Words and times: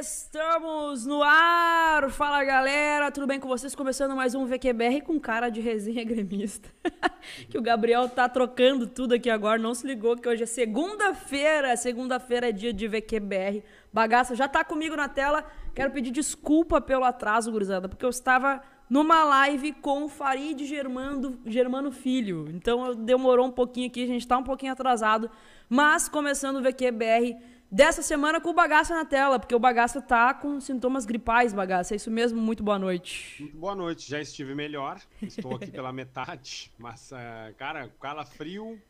Estamos 0.00 1.04
no 1.04 1.24
ar! 1.24 2.08
Fala 2.10 2.44
galera, 2.44 3.10
tudo 3.10 3.26
bem 3.26 3.40
com 3.40 3.48
vocês? 3.48 3.74
Começando 3.74 4.14
mais 4.14 4.32
um 4.32 4.46
VQBR 4.46 5.00
com 5.00 5.18
cara 5.18 5.48
de 5.48 5.60
resenha 5.60 6.04
gremista. 6.04 6.68
que 7.50 7.58
o 7.58 7.62
Gabriel 7.62 8.08
tá 8.08 8.28
trocando 8.28 8.86
tudo 8.86 9.14
aqui 9.14 9.28
agora, 9.28 9.58
não 9.58 9.74
se 9.74 9.84
ligou 9.84 10.16
que 10.16 10.28
hoje 10.28 10.44
é 10.44 10.46
segunda-feira. 10.46 11.76
Segunda-feira 11.76 12.50
é 12.50 12.52
dia 12.52 12.72
de 12.72 12.86
VQBR. 12.86 13.64
Bagaça 13.92 14.36
já 14.36 14.46
tá 14.46 14.62
comigo 14.62 14.94
na 14.94 15.08
tela. 15.08 15.44
Quero 15.74 15.90
pedir 15.90 16.12
desculpa 16.12 16.80
pelo 16.80 17.02
atraso, 17.02 17.50
gurizada, 17.50 17.88
porque 17.88 18.04
eu 18.04 18.10
estava 18.10 18.62
numa 18.88 19.24
live 19.24 19.72
com 19.72 20.04
o 20.04 20.08
Farid 20.08 20.64
Germano, 20.64 21.40
Germano 21.44 21.90
Filho. 21.90 22.48
Então 22.54 22.94
demorou 22.94 23.46
um 23.46 23.52
pouquinho 23.52 23.88
aqui, 23.88 24.04
a 24.04 24.06
gente 24.06 24.28
tá 24.28 24.38
um 24.38 24.44
pouquinho 24.44 24.72
atrasado. 24.72 25.28
Mas 25.68 26.08
começando 26.08 26.58
o 26.58 26.62
VQBR 26.62 27.57
dessa 27.70 28.02
semana 28.02 28.40
com 28.40 28.50
o 28.50 28.54
Bagaça 28.54 28.94
na 28.94 29.04
tela, 29.04 29.38
porque 29.38 29.54
o 29.54 29.58
Bagaça 29.58 30.00
tá 30.00 30.32
com 30.34 30.60
sintomas 30.60 31.04
gripais, 31.04 31.52
Bagaça. 31.52 31.94
É 31.94 31.96
isso 31.96 32.10
mesmo? 32.10 32.40
Muito 32.40 32.62
boa 32.62 32.78
noite. 32.78 33.36
Muito 33.40 33.56
boa 33.56 33.74
noite, 33.74 34.08
já 34.08 34.20
estive 34.20 34.54
melhor. 34.54 35.00
Estou 35.22 35.56
aqui 35.56 35.70
pela 35.70 35.92
metade, 35.92 36.72
mas, 36.78 37.12
uh, 37.12 37.54
cara, 37.56 37.88
calafrio, 38.00 38.80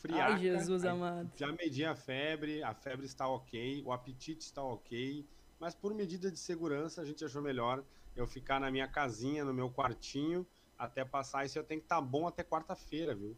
friaca. 0.00 0.34
Ai, 0.34 0.40
Jesus 0.40 0.84
amado. 0.84 1.30
Já 1.36 1.52
medi 1.52 1.84
a 1.84 1.94
febre, 1.94 2.62
a 2.62 2.74
febre 2.74 3.06
está 3.06 3.28
ok, 3.28 3.82
o 3.84 3.92
apetite 3.92 4.44
está 4.44 4.62
ok, 4.62 5.24
mas 5.58 5.74
por 5.74 5.94
medida 5.94 6.30
de 6.30 6.38
segurança 6.38 7.02
a 7.02 7.04
gente 7.04 7.24
achou 7.24 7.42
melhor 7.42 7.82
eu 8.14 8.26
ficar 8.26 8.60
na 8.60 8.70
minha 8.70 8.88
casinha, 8.88 9.44
no 9.44 9.52
meu 9.52 9.70
quartinho, 9.70 10.46
até 10.78 11.04
passar 11.04 11.44
isso 11.44 11.58
eu 11.58 11.64
tenho 11.64 11.80
que 11.80 11.86
estar 11.86 11.96
tá 11.96 12.02
bom 12.02 12.26
até 12.26 12.42
quarta-feira, 12.42 13.14
viu? 13.14 13.36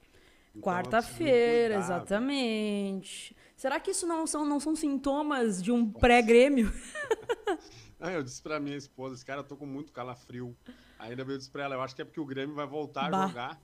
Então, 0.55 0.63
Quarta-feira, 0.63 1.77
exatamente. 1.77 3.37
Será 3.57 3.81
que 3.81 3.91
isso 3.91 4.07
não 4.07 4.27
são, 4.27 4.47
não 4.47 4.61
são 4.61 4.75
sintomas 4.75 5.63
de 5.63 5.73
um 5.73 5.91
pré-grêmio? 5.91 6.73
eu 8.01 8.23
disse 8.23 8.41
pra 8.43 8.61
minha 8.61 8.77
esposa, 8.77 9.15
esse 9.15 9.25
cara, 9.25 9.41
eu 9.41 9.45
tô 9.45 9.57
com 9.57 9.67
muito 9.67 9.93
calafrio. 9.93 10.57
Ainda 10.99 11.23
eu 11.23 11.39
disse 11.39 11.51
pra 11.51 11.65
ela, 11.65 11.75
eu 11.75 11.83
acho 11.83 11.95
que 11.95 12.03
é 12.03 12.05
porque 12.05 12.21
o 12.21 12.25
Grêmio 12.25 12.55
vai 12.55 12.67
voltar 12.67 13.11
bah. 13.11 13.25
a 13.25 13.29
jogar. 13.29 13.61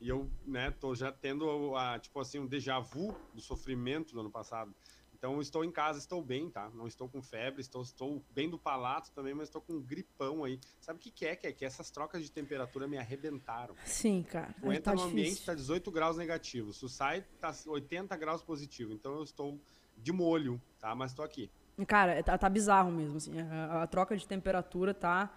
E 0.00 0.08
eu, 0.08 0.30
né, 0.46 0.70
tô 0.70 0.94
já 0.94 1.12
tendo, 1.12 1.76
a, 1.76 1.98
tipo 1.98 2.18
assim, 2.20 2.38
um 2.38 2.46
déjà 2.46 2.78
vu 2.78 3.14
do 3.32 3.40
sofrimento 3.40 4.12
do 4.12 4.20
ano 4.20 4.30
passado. 4.30 4.74
Então 5.24 5.40
estou 5.40 5.64
em 5.64 5.70
casa, 5.70 5.98
estou 5.98 6.20
bem, 6.20 6.50
tá? 6.50 6.68
Não 6.74 6.86
estou 6.86 7.08
com 7.08 7.22
febre, 7.22 7.62
estou, 7.62 7.80
estou 7.80 8.22
bem 8.28 8.50
do 8.50 8.58
palato 8.58 9.10
também, 9.12 9.32
mas 9.32 9.48
estou 9.48 9.62
com 9.62 9.72
um 9.72 9.80
gripão 9.80 10.44
aí. 10.44 10.60
Sabe 10.78 10.98
o 10.98 11.00
que, 11.00 11.10
que 11.10 11.24
é? 11.24 11.34
Que 11.34 11.46
é 11.46 11.52
que 11.52 11.64
essas 11.64 11.90
trocas 11.90 12.22
de 12.22 12.30
temperatura 12.30 12.86
me 12.86 12.98
arrebentaram. 12.98 13.74
Sim, 13.86 14.22
cara. 14.22 14.54
Tu 14.60 14.70
entra 14.70 14.82
tá 14.82 14.90
no 14.90 14.96
difícil. 14.98 15.12
ambiente, 15.12 15.46
tá 15.46 15.54
18 15.54 15.90
graus 15.90 16.18
negativo. 16.18 16.74
Se 16.74 16.86
sai, 16.90 17.24
tá 17.40 17.54
80 17.66 18.14
graus 18.18 18.42
positivo. 18.42 18.92
Então 18.92 19.14
eu 19.14 19.22
estou 19.22 19.58
de 19.96 20.12
molho, 20.12 20.60
tá? 20.78 20.94
Mas 20.94 21.12
estou 21.12 21.24
aqui. 21.24 21.50
Cara, 21.86 22.22
tá, 22.22 22.36
tá 22.36 22.50
bizarro 22.50 22.92
mesmo, 22.92 23.16
assim. 23.16 23.40
A, 23.40 23.84
a, 23.84 23.86
troca 23.86 24.14
de 24.14 24.28
temperatura 24.28 24.92
tá 24.92 25.34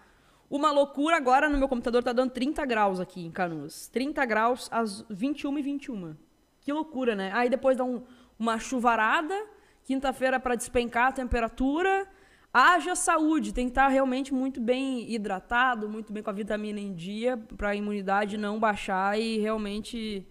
uma 0.50 0.70
loucura. 0.70 1.16
Agora 1.16 1.48
no 1.48 1.56
meu 1.56 1.66
computador 1.66 2.04
tá 2.04 2.12
dando 2.12 2.30
30 2.30 2.62
graus 2.66 3.00
aqui 3.00 3.24
em 3.24 3.30
Canoas. 3.30 3.88
30 3.88 4.22
graus 4.26 4.68
às 4.70 5.00
21 5.08 5.58
e 5.58 5.62
21. 5.62 6.16
Que 6.60 6.74
loucura, 6.74 7.16
né? 7.16 7.32
Aí 7.32 7.48
depois 7.48 7.74
dá 7.74 7.84
um, 7.84 8.04
uma 8.38 8.58
chuvarada 8.58 9.56
Quinta-feira 9.88 10.38
para 10.38 10.54
despencar 10.54 11.06
a 11.06 11.12
temperatura. 11.12 12.06
Haja 12.52 12.94
saúde, 12.94 13.54
tem 13.54 13.64
que 13.64 13.70
estar 13.70 13.88
realmente 13.88 14.34
muito 14.34 14.60
bem 14.60 15.10
hidratado, 15.10 15.88
muito 15.88 16.12
bem 16.12 16.22
com 16.22 16.28
a 16.28 16.32
vitamina 16.34 16.78
em 16.78 16.92
dia, 16.92 17.38
para 17.56 17.70
a 17.70 17.74
imunidade 17.74 18.36
não 18.36 18.60
baixar 18.60 19.18
e 19.18 19.38
realmente 19.38 20.26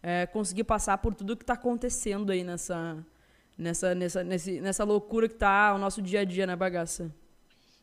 é, 0.00 0.26
conseguir 0.26 0.62
passar 0.62 0.96
por 0.98 1.12
tudo 1.12 1.36
que 1.36 1.42
está 1.42 1.54
acontecendo 1.54 2.30
aí 2.30 2.44
nessa, 2.44 3.04
nessa, 3.58 3.96
nessa, 3.96 4.22
nesse, 4.22 4.60
nessa 4.60 4.84
loucura 4.84 5.26
que 5.26 5.34
está 5.34 5.74
o 5.74 5.78
nosso 5.78 6.00
dia 6.00 6.20
a 6.20 6.24
dia 6.24 6.46
na 6.46 6.54
bagaça. 6.54 7.12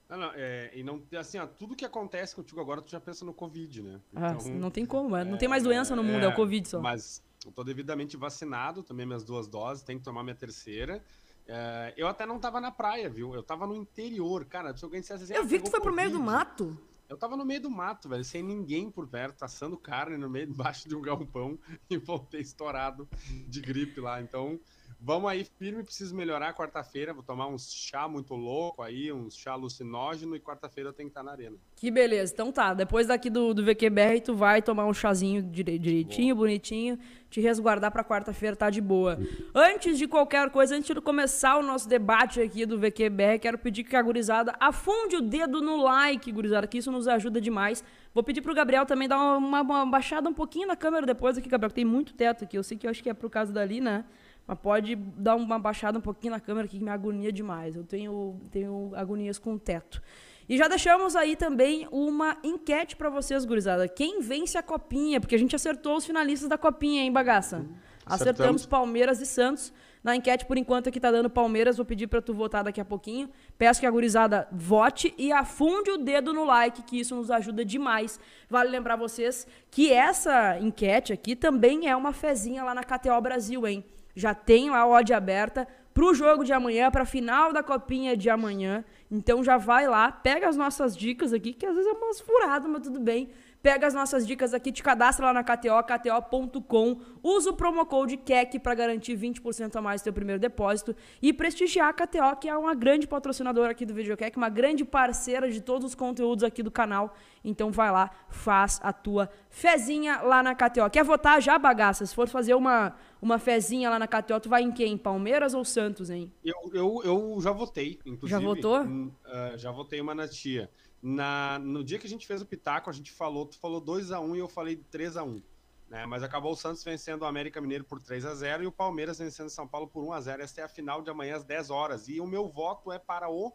Não, 0.07 0.17
não, 0.17 0.31
é, 0.33 0.71
e 0.73 0.81
não, 0.81 1.03
assim, 1.19 1.39
ó, 1.39 1.45
tudo 1.45 1.75
que 1.75 1.83
acontece 1.83 2.33
contigo 2.33 2.61
agora, 2.61 2.81
tu 2.81 2.89
já 2.89 3.01
pensa 3.01 3.25
no 3.25 3.33
Covid, 3.33 3.81
né? 3.81 3.99
Ah, 4.15 4.33
então, 4.33 4.53
ah, 4.53 4.55
não 4.55 4.71
tem 4.71 4.85
como, 4.85 5.13
é, 5.17 5.25
não 5.25 5.37
tem 5.37 5.49
mais 5.49 5.63
doença 5.63 5.93
no 5.93 6.05
mundo, 6.05 6.23
é, 6.23 6.25
é 6.25 6.29
o 6.29 6.33
Covid 6.33 6.69
só. 6.69 6.79
Mas 6.79 7.21
tô 7.51 7.63
devidamente 7.63 8.17
vacinado, 8.17 8.83
também 8.83 9.05
minhas 9.05 9.23
duas 9.23 9.47
doses, 9.47 9.83
tenho 9.83 9.99
que 9.99 10.05
tomar 10.05 10.23
minha 10.23 10.35
terceira. 10.35 11.03
É, 11.47 11.93
eu 11.95 12.07
até 12.07 12.25
não 12.25 12.39
tava 12.39 12.59
na 12.59 12.71
praia, 12.71 13.09
viu? 13.09 13.33
Eu 13.33 13.41
tava 13.41 13.65
no 13.65 13.75
interior, 13.75 14.45
cara. 14.45 14.75
Se 14.75 14.83
alguém 14.83 14.99
dissesse 14.99 15.23
assim, 15.23 15.33
Eu 15.33 15.43
ah, 15.43 15.45
vi 15.45 15.59
que 15.59 15.65
tu 15.65 15.71
foi 15.71 15.79
pro 15.79 15.93
meio 15.93 16.11
do 16.11 16.19
mato. 16.19 16.77
Eu 17.09 17.15
tava 17.15 17.37
no 17.37 17.45
meio 17.45 17.61
do 17.61 17.69
mato, 17.69 18.09
velho, 18.09 18.23
sem 18.23 18.43
ninguém 18.43 18.91
por 18.91 19.07
perto, 19.07 19.43
assando 19.43 19.77
carne 19.77 20.17
no 20.17 20.29
meio, 20.29 20.49
embaixo 20.51 20.89
de 20.89 20.95
um 20.95 21.01
galpão 21.01 21.57
e 21.89 21.97
voltei 21.97 22.41
estourado 22.41 23.07
de 23.47 23.61
gripe 23.61 24.01
lá. 24.01 24.21
Então, 24.21 24.59
Vamos 24.99 25.29
aí, 25.29 25.45
firme, 25.59 25.83
preciso 25.83 26.15
melhorar 26.15 26.53
quarta-feira. 26.53 27.13
Vou 27.13 27.21
tomar 27.21 27.47
uns 27.47 27.71
chá 27.71 28.07
muito 28.07 28.33
louco 28.33 28.81
aí, 28.81 29.11
uns 29.11 29.37
chá 29.37 29.51
alucinógeno 29.51 30.35
e 30.35 30.39
quarta-feira 30.39 30.89
eu 30.89 30.93
tenho 30.93 31.07
que 31.07 31.11
estar 31.11 31.23
na 31.23 31.31
arena. 31.31 31.55
Que 31.75 31.91
beleza. 31.91 32.33
Então 32.33 32.51
tá, 32.51 32.73
depois 32.73 33.07
daqui 33.07 33.29
do, 33.29 33.53
do 33.53 33.63
VQBR, 33.63 34.21
tu 34.23 34.33
vai 34.33 34.61
tomar 34.61 34.85
um 34.85 34.93
chazinho 34.93 35.43
direitinho, 35.43 36.35
boa. 36.35 36.47
bonitinho, 36.47 36.97
te 37.29 37.39
resguardar 37.39 37.91
pra 37.91 38.03
quarta-feira, 38.03 38.55
tá 38.55 38.71
de 38.71 38.81
boa. 38.81 39.19
Antes 39.53 39.99
de 39.99 40.07
qualquer 40.07 40.49
coisa, 40.49 40.75
antes 40.75 40.93
de 40.93 40.99
começar 40.99 41.57
o 41.57 41.61
nosso 41.61 41.87
debate 41.87 42.41
aqui 42.41 42.65
do 42.65 42.79
VQBR, 42.79 43.39
quero 43.39 43.57
pedir 43.59 43.83
que 43.83 43.95
a 43.95 44.01
gurizada 44.01 44.55
afunde 44.59 45.15
o 45.17 45.21
dedo 45.21 45.61
no 45.61 45.77
like, 45.77 46.31
gurizada, 46.31 46.65
que 46.65 46.79
isso 46.79 46.91
nos 46.91 47.07
ajuda 47.07 47.39
demais. 47.39 47.83
Vou 48.15 48.23
pedir 48.23 48.41
pro 48.41 48.55
Gabriel 48.55 48.83
também 48.83 49.07
dar 49.07 49.19
uma, 49.37 49.61
uma 49.61 49.85
baixada 49.85 50.27
um 50.27 50.33
pouquinho 50.33 50.67
na 50.67 50.75
câmera 50.75 51.05
depois 51.05 51.37
aqui, 51.37 51.47
Gabriel, 51.47 51.69
que 51.69 51.75
tem 51.75 51.85
muito 51.85 52.15
teto 52.15 52.45
aqui. 52.45 52.57
Eu 52.57 52.63
sei 52.63 52.75
que 52.75 52.87
eu 52.87 52.91
acho 52.91 53.03
que 53.03 53.09
é 53.11 53.13
por 53.13 53.29
causa 53.29 53.53
dali, 53.53 53.79
né? 53.79 54.03
Mas 54.47 54.57
pode 54.59 54.95
dar 54.95 55.35
uma 55.35 55.59
baixada 55.59 55.99
um 55.99 56.01
pouquinho 56.01 56.31
na 56.31 56.39
câmera 56.39 56.67
que 56.67 56.79
me 56.79 56.89
agonia 56.89 57.31
demais. 57.31 57.75
Eu 57.75 57.83
tenho, 57.83 58.39
tenho 58.49 58.91
agonias 58.95 59.37
com 59.37 59.55
o 59.55 59.59
teto. 59.59 60.01
E 60.49 60.57
já 60.57 60.69
deixamos 60.69 61.13
aí 61.13 61.35
também 61.35 61.85
uma 61.91 62.37
enquete 62.41 62.95
para 62.95 63.09
vocês, 63.09 63.43
gurizada. 63.43 63.85
Quem 63.89 64.21
vence 64.21 64.57
a 64.57 64.63
copinha? 64.63 65.19
Porque 65.19 65.35
a 65.35 65.37
gente 65.37 65.53
acertou 65.53 65.97
os 65.97 66.05
finalistas 66.05 66.47
da 66.47 66.57
copinha, 66.57 67.01
hein, 67.01 67.11
bagaça? 67.11 67.57
Acertamos, 67.57 68.21
Acertamos 68.21 68.65
Palmeiras 68.65 69.19
e 69.19 69.25
Santos. 69.25 69.73
Na 70.01 70.15
enquete, 70.15 70.45
por 70.45 70.57
enquanto, 70.57 70.87
aqui 70.87 71.01
tá 71.01 71.11
dando 71.11 71.29
Palmeiras. 71.29 71.75
Vou 71.75 71.85
pedir 71.85 72.07
para 72.07 72.21
tu 72.21 72.33
votar 72.33 72.63
daqui 72.63 72.79
a 72.79 72.85
pouquinho. 72.85 73.29
Peço 73.57 73.81
que 73.81 73.85
a 73.85 73.91
gurizada 73.91 74.47
vote 74.49 75.13
e 75.17 75.33
afunde 75.33 75.91
o 75.91 75.97
dedo 75.97 76.31
no 76.31 76.45
like, 76.45 76.83
que 76.83 76.97
isso 76.97 77.13
nos 77.13 77.29
ajuda 77.29 77.65
demais. 77.65 78.17
Vale 78.49 78.69
lembrar 78.69 78.95
vocês 78.95 79.45
que 79.69 79.91
essa 79.91 80.57
enquete 80.59 81.11
aqui 81.11 81.35
também 81.35 81.89
é 81.89 81.95
uma 81.95 82.13
fezinha 82.13 82.63
lá 82.63 82.73
na 82.73 82.83
KTO 82.83 83.19
Brasil, 83.19 83.67
hein? 83.67 83.83
Já 84.17 84.33
tem 84.33 84.69
lá 84.69 84.79
a 84.79 84.87
odd 84.87 85.13
aberta 85.13 85.67
para 85.93 86.05
o 86.05 86.13
jogo 86.13 86.43
de 86.43 86.51
amanhã, 86.51 86.91
para 86.91 87.03
a 87.03 87.05
final 87.05 87.53
da 87.53 87.63
copinha 87.63 88.17
de 88.17 88.29
amanhã. 88.29 88.83
Então 89.09 89.43
já 89.43 89.57
vai 89.57 89.87
lá, 89.87 90.11
pega 90.11 90.47
as 90.49 90.57
nossas 90.57 90.97
dicas 90.97 91.33
aqui, 91.33 91.53
que 91.53 91.65
às 91.65 91.75
vezes 91.75 91.89
é 91.89 91.93
umas 91.93 92.19
furadas, 92.19 92.69
mas 92.69 92.81
tudo 92.81 92.99
bem. 92.99 93.29
Pega 93.67 93.85
as 93.85 93.93
nossas 93.93 94.25
dicas 94.25 94.53
aqui, 94.53 94.71
te 94.71 94.81
cadastra 94.81 95.25
lá 95.25 95.33
na 95.33 95.43
KTO, 95.43 95.83
kto.com. 95.83 97.01
Usa 97.21 97.49
o 97.49 97.53
promo 97.53 97.85
code 97.85 98.15
KEC 98.15 98.59
para 98.59 98.73
garantir 98.73 99.17
20% 99.17 99.75
a 99.75 99.81
mais 99.81 99.99
do 99.99 100.05
seu 100.05 100.13
primeiro 100.13 100.39
depósito 100.39 100.95
e 101.21 101.33
prestigiar 101.33 101.89
a 101.89 101.91
KTO, 101.91 102.37
que 102.39 102.47
é 102.47 102.55
uma 102.55 102.73
grande 102.73 103.05
patrocinadora 103.05 103.71
aqui 103.71 103.85
do 103.85 103.93
VideoKEC, 103.93 104.37
uma 104.37 104.47
grande 104.47 104.85
parceira 104.85 105.51
de 105.51 105.59
todos 105.59 105.87
os 105.87 105.95
conteúdos 105.95 106.45
aqui 106.45 106.63
do 106.63 106.71
canal. 106.71 107.13
Então 107.43 107.69
vai 107.69 107.91
lá, 107.91 108.09
faz 108.29 108.79
a 108.81 108.93
tua 108.93 109.29
fezinha 109.49 110.21
lá 110.21 110.41
na 110.41 110.55
KTO. 110.55 110.89
Quer 110.89 111.03
votar 111.03 111.41
já, 111.41 111.59
bagaça? 111.59 112.05
Se 112.05 112.15
for 112.15 112.29
fazer 112.29 112.53
uma, 112.53 112.95
uma 113.21 113.37
fezinha 113.37 113.89
lá 113.89 113.99
na 113.99 114.07
KTO, 114.07 114.39
tu 114.39 114.47
vai 114.47 114.61
em 114.61 114.71
quem? 114.71 114.97
Palmeiras 114.97 115.53
ou 115.53 115.65
Santos, 115.65 116.09
hein? 116.09 116.31
Eu, 116.41 116.71
eu, 116.73 117.01
eu 117.03 117.37
já 117.41 117.51
votei, 117.51 117.99
inclusive. 118.05 118.29
Já 118.29 118.39
votou? 118.39 118.81
Uh, 118.81 119.57
já 119.57 119.71
votei 119.71 119.99
uma 119.99 120.15
na 120.15 120.25
tia. 120.25 120.69
Na, 121.09 121.57
no 121.59 121.85
dia 121.85 121.97
que 121.97 122.05
a 122.05 122.09
gente 122.09 122.27
fez 122.27 122.41
o 122.41 122.45
Pitaco, 122.45 122.89
a 122.89 122.93
gente 122.93 123.13
falou, 123.13 123.45
tu 123.45 123.57
falou 123.57 123.81
2x1 123.81 124.21
um, 124.21 124.35
e 124.35 124.39
eu 124.39 124.47
falei 124.49 124.75
3x1. 124.91 125.41
Né? 125.87 126.05
Mas 126.05 126.21
acabou 126.21 126.51
o 126.51 126.55
Santos 126.55 126.83
vencendo 126.83 127.21
o 127.21 127.25
América 127.25 127.61
Mineiro 127.61 127.85
por 127.85 128.01
3 128.01 128.25
a 128.25 128.35
0 128.35 128.63
e 128.63 128.67
o 128.67 128.71
Palmeiras 128.73 129.17
vencendo 129.17 129.47
o 129.47 129.49
São 129.49 129.65
Paulo 129.65 129.87
por 129.87 130.03
1 130.03 130.11
a 130.11 130.19
0 130.19 130.43
Esta 130.43 130.59
é 130.59 130.63
a 130.65 130.67
final 130.67 131.01
de 131.01 131.09
amanhã 131.09 131.37
às 131.37 131.45
10 131.45 131.69
horas. 131.69 132.09
E 132.09 132.19
o 132.19 132.27
meu 132.27 132.49
voto 132.49 132.91
é 132.91 132.99
para 132.99 133.29
o 133.29 133.53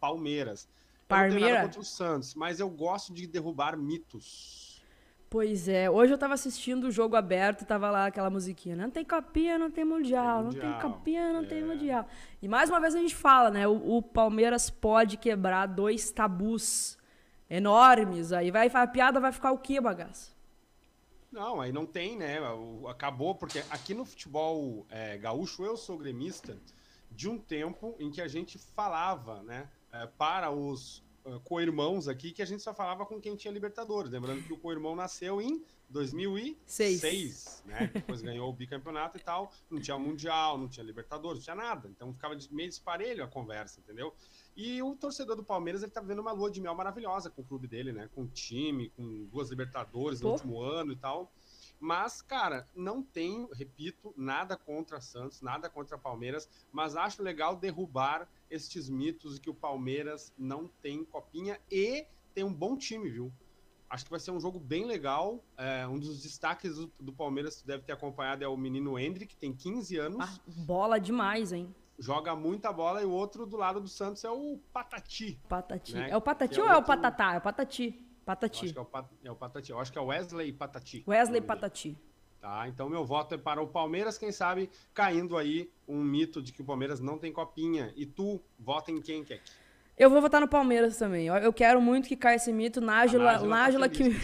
Palmeiras. 0.00 0.68
Palmeiras. 1.06 1.34
Eu 1.34 1.38
não 1.38 1.46
tenho 1.46 1.54
nada 1.54 1.66
contra 1.68 1.80
o 1.80 1.84
Santos, 1.84 2.34
mas 2.34 2.58
eu 2.58 2.68
gosto 2.68 3.12
de 3.14 3.24
derrubar 3.24 3.76
mitos. 3.76 4.59
Pois 5.30 5.68
é, 5.68 5.88
hoje 5.88 6.12
eu 6.12 6.18
tava 6.18 6.34
assistindo 6.34 6.88
o 6.88 6.90
jogo 6.90 7.14
aberto 7.14 7.62
e 7.62 7.64
tava 7.64 7.88
lá 7.88 8.06
aquela 8.06 8.28
musiquinha. 8.28 8.74
Não 8.74 8.90
tem 8.90 9.04
copinha, 9.04 9.56
não 9.56 9.70
tem 9.70 9.84
mundial. 9.84 10.42
mundial. 10.42 10.64
Não 10.64 10.80
tem 10.80 10.90
copinha, 10.90 11.32
não 11.32 11.44
é. 11.44 11.46
tem 11.46 11.62
mundial. 11.62 12.04
E 12.42 12.48
mais 12.48 12.68
uma 12.68 12.80
vez 12.80 12.96
a 12.96 12.98
gente 12.98 13.14
fala, 13.14 13.48
né? 13.48 13.68
O, 13.68 13.98
o, 13.98 14.02
Palmeiras 14.02 14.68
pode 14.68 15.16
quebrar 15.16 15.66
dois 15.66 16.10
tabus 16.10 16.98
enormes. 17.48 18.32
Aí 18.32 18.50
vai, 18.50 18.68
a 18.74 18.86
piada 18.88 19.20
vai 19.20 19.30
ficar 19.30 19.52
o 19.52 19.58
quê, 19.58 19.80
bagaço? 19.80 20.36
Não, 21.30 21.60
aí 21.60 21.70
não 21.70 21.86
tem, 21.86 22.16
né? 22.16 22.38
Acabou, 22.88 23.36
porque 23.36 23.62
aqui 23.70 23.94
no 23.94 24.04
futebol 24.04 24.84
é, 24.90 25.16
gaúcho 25.16 25.64
eu 25.64 25.76
sou 25.76 25.96
gremista 25.96 26.58
de 27.08 27.28
um 27.28 27.38
tempo 27.38 27.94
em 28.00 28.10
que 28.10 28.20
a 28.20 28.26
gente 28.26 28.58
falava, 28.58 29.44
né? 29.44 29.68
É, 29.92 30.06
para 30.06 30.50
os 30.50 31.04
co-irmãos 31.44 32.08
aqui 32.08 32.32
que 32.32 32.42
a 32.42 32.44
gente 32.44 32.62
só 32.62 32.74
falava 32.74 33.04
com 33.06 33.20
quem 33.20 33.36
tinha 33.36 33.52
Libertadores. 33.52 34.10
Lembrando 34.10 34.42
que 34.42 34.52
o 34.52 34.58
co-irmão 34.58 34.96
nasceu 34.96 35.40
em 35.40 35.64
2006, 35.88 37.00
Seis. 37.00 37.62
né? 37.66 37.90
Depois 37.92 38.22
ganhou 38.22 38.48
o 38.48 38.52
bicampeonato 38.52 39.18
e 39.18 39.20
tal. 39.20 39.52
Não 39.68 39.80
tinha 39.80 39.98
Mundial, 39.98 40.56
não 40.56 40.68
tinha 40.68 40.84
Libertadores, 40.84 41.38
não 41.38 41.44
tinha 41.44 41.56
nada. 41.56 41.88
Então 41.88 42.12
ficava 42.12 42.36
meio 42.50 42.68
disparelho 42.68 43.24
a 43.24 43.26
conversa, 43.26 43.80
entendeu? 43.80 44.14
E 44.56 44.82
o 44.82 44.94
torcedor 44.94 45.36
do 45.36 45.44
Palmeiras, 45.44 45.82
ele 45.82 45.92
tá 45.92 46.00
vivendo 46.00 46.20
uma 46.20 46.32
lua 46.32 46.50
de 46.50 46.60
mel 46.60 46.74
maravilhosa 46.74 47.30
com 47.30 47.42
o 47.42 47.44
clube 47.44 47.66
dele, 47.66 47.92
né? 47.92 48.08
Com 48.14 48.22
o 48.22 48.28
time, 48.28 48.90
com 48.90 49.26
duas 49.26 49.50
Libertadores 49.50 50.20
Pô. 50.20 50.28
no 50.28 50.32
último 50.32 50.60
ano 50.60 50.92
e 50.92 50.96
tal. 50.96 51.32
Mas, 51.78 52.20
cara, 52.20 52.66
não 52.76 53.02
tenho, 53.02 53.48
repito, 53.54 54.12
nada 54.14 54.54
contra 54.56 55.00
Santos, 55.00 55.40
nada 55.40 55.68
contra 55.70 55.96
Palmeiras, 55.96 56.48
mas 56.70 56.94
acho 56.94 57.22
legal 57.22 57.56
derrubar 57.56 58.28
estes 58.50 58.88
mitos 58.88 59.34
de 59.34 59.40
que 59.40 59.50
o 59.50 59.54
Palmeiras 59.54 60.32
não 60.36 60.68
tem 60.82 61.04
copinha 61.04 61.58
e 61.70 62.06
tem 62.34 62.44
um 62.44 62.52
bom 62.52 62.76
time, 62.76 63.08
viu? 63.08 63.32
Acho 63.88 64.04
que 64.04 64.10
vai 64.10 64.20
ser 64.20 64.30
um 64.30 64.40
jogo 64.40 64.58
bem 64.58 64.84
legal. 64.86 65.42
É, 65.56 65.86
um 65.86 65.98
dos 65.98 66.22
destaques 66.22 66.76
do, 66.76 66.92
do, 67.00 67.12
Palmeiras 67.12 67.60
que 67.60 67.66
deve 67.66 67.82
ter 67.82 67.92
acompanhado 67.92 68.44
é 68.44 68.48
o 68.48 68.56
menino 68.56 68.96
Hendrick, 68.98 69.34
que 69.34 69.40
tem 69.40 69.52
15 69.52 69.96
anos. 69.96 70.18
Ah, 70.20 70.40
bola 70.46 71.00
demais, 71.00 71.52
hein? 71.52 71.74
Joga 71.98 72.34
muita 72.36 72.72
bola 72.72 73.02
e 73.02 73.04
o 73.04 73.10
outro 73.10 73.44
do 73.44 73.56
lado 73.56 73.80
do 73.80 73.88
Santos 73.88 74.24
é 74.24 74.30
o 74.30 74.58
Patati. 74.72 75.38
Patati. 75.48 75.94
Né? 75.94 76.10
É 76.10 76.16
o 76.16 76.20
Patati 76.20 76.58
é 76.58 76.62
ou 76.62 76.68
é 76.68 76.76
o 76.76 76.82
Patatá? 76.82 77.34
É 77.34 77.38
o 77.38 77.40
Patati. 77.40 78.06
Patati. 78.24 78.64
acho 78.64 78.72
que 78.72 78.78
é 78.78 78.82
o, 78.82 78.86
Pat... 78.86 79.06
é 79.24 79.30
o 79.30 79.36
Patati. 79.36 79.70
Eu 79.70 79.78
acho 79.78 79.92
que 79.92 79.98
é 79.98 80.00
o 80.00 80.06
Wesley 80.06 80.52
Patati. 80.52 81.04
Wesley 81.06 81.40
Patati. 81.40 81.98
Tá, 82.40 82.66
então 82.66 82.88
meu 82.88 83.04
voto 83.04 83.34
é 83.34 83.38
para 83.38 83.60
o 83.62 83.66
Palmeiras, 83.66 84.16
quem 84.16 84.32
sabe 84.32 84.70
caindo 84.94 85.36
aí 85.36 85.70
um 85.86 86.02
mito 86.02 86.40
de 86.40 86.52
que 86.54 86.62
o 86.62 86.64
Palmeiras 86.64 86.98
não 86.98 87.18
tem 87.18 87.30
copinha. 87.30 87.92
E 87.94 88.06
tu 88.06 88.40
vota 88.58 88.90
em 88.90 88.98
quem, 88.98 89.22
Keck? 89.22 89.42
Eu 89.98 90.08
vou 90.08 90.22
votar 90.22 90.40
no 90.40 90.48
Palmeiras 90.48 90.96
também. 90.96 91.26
Eu 91.26 91.52
quero 91.52 91.82
muito 91.82 92.08
que 92.08 92.16
caia 92.16 92.36
esse 92.36 92.50
mito. 92.50 92.80
Nájila, 92.80 93.32
Nájila, 93.32 93.48
Nájila 93.48 93.88
tá 93.90 93.94
que 93.94 94.04
me... 94.04 94.16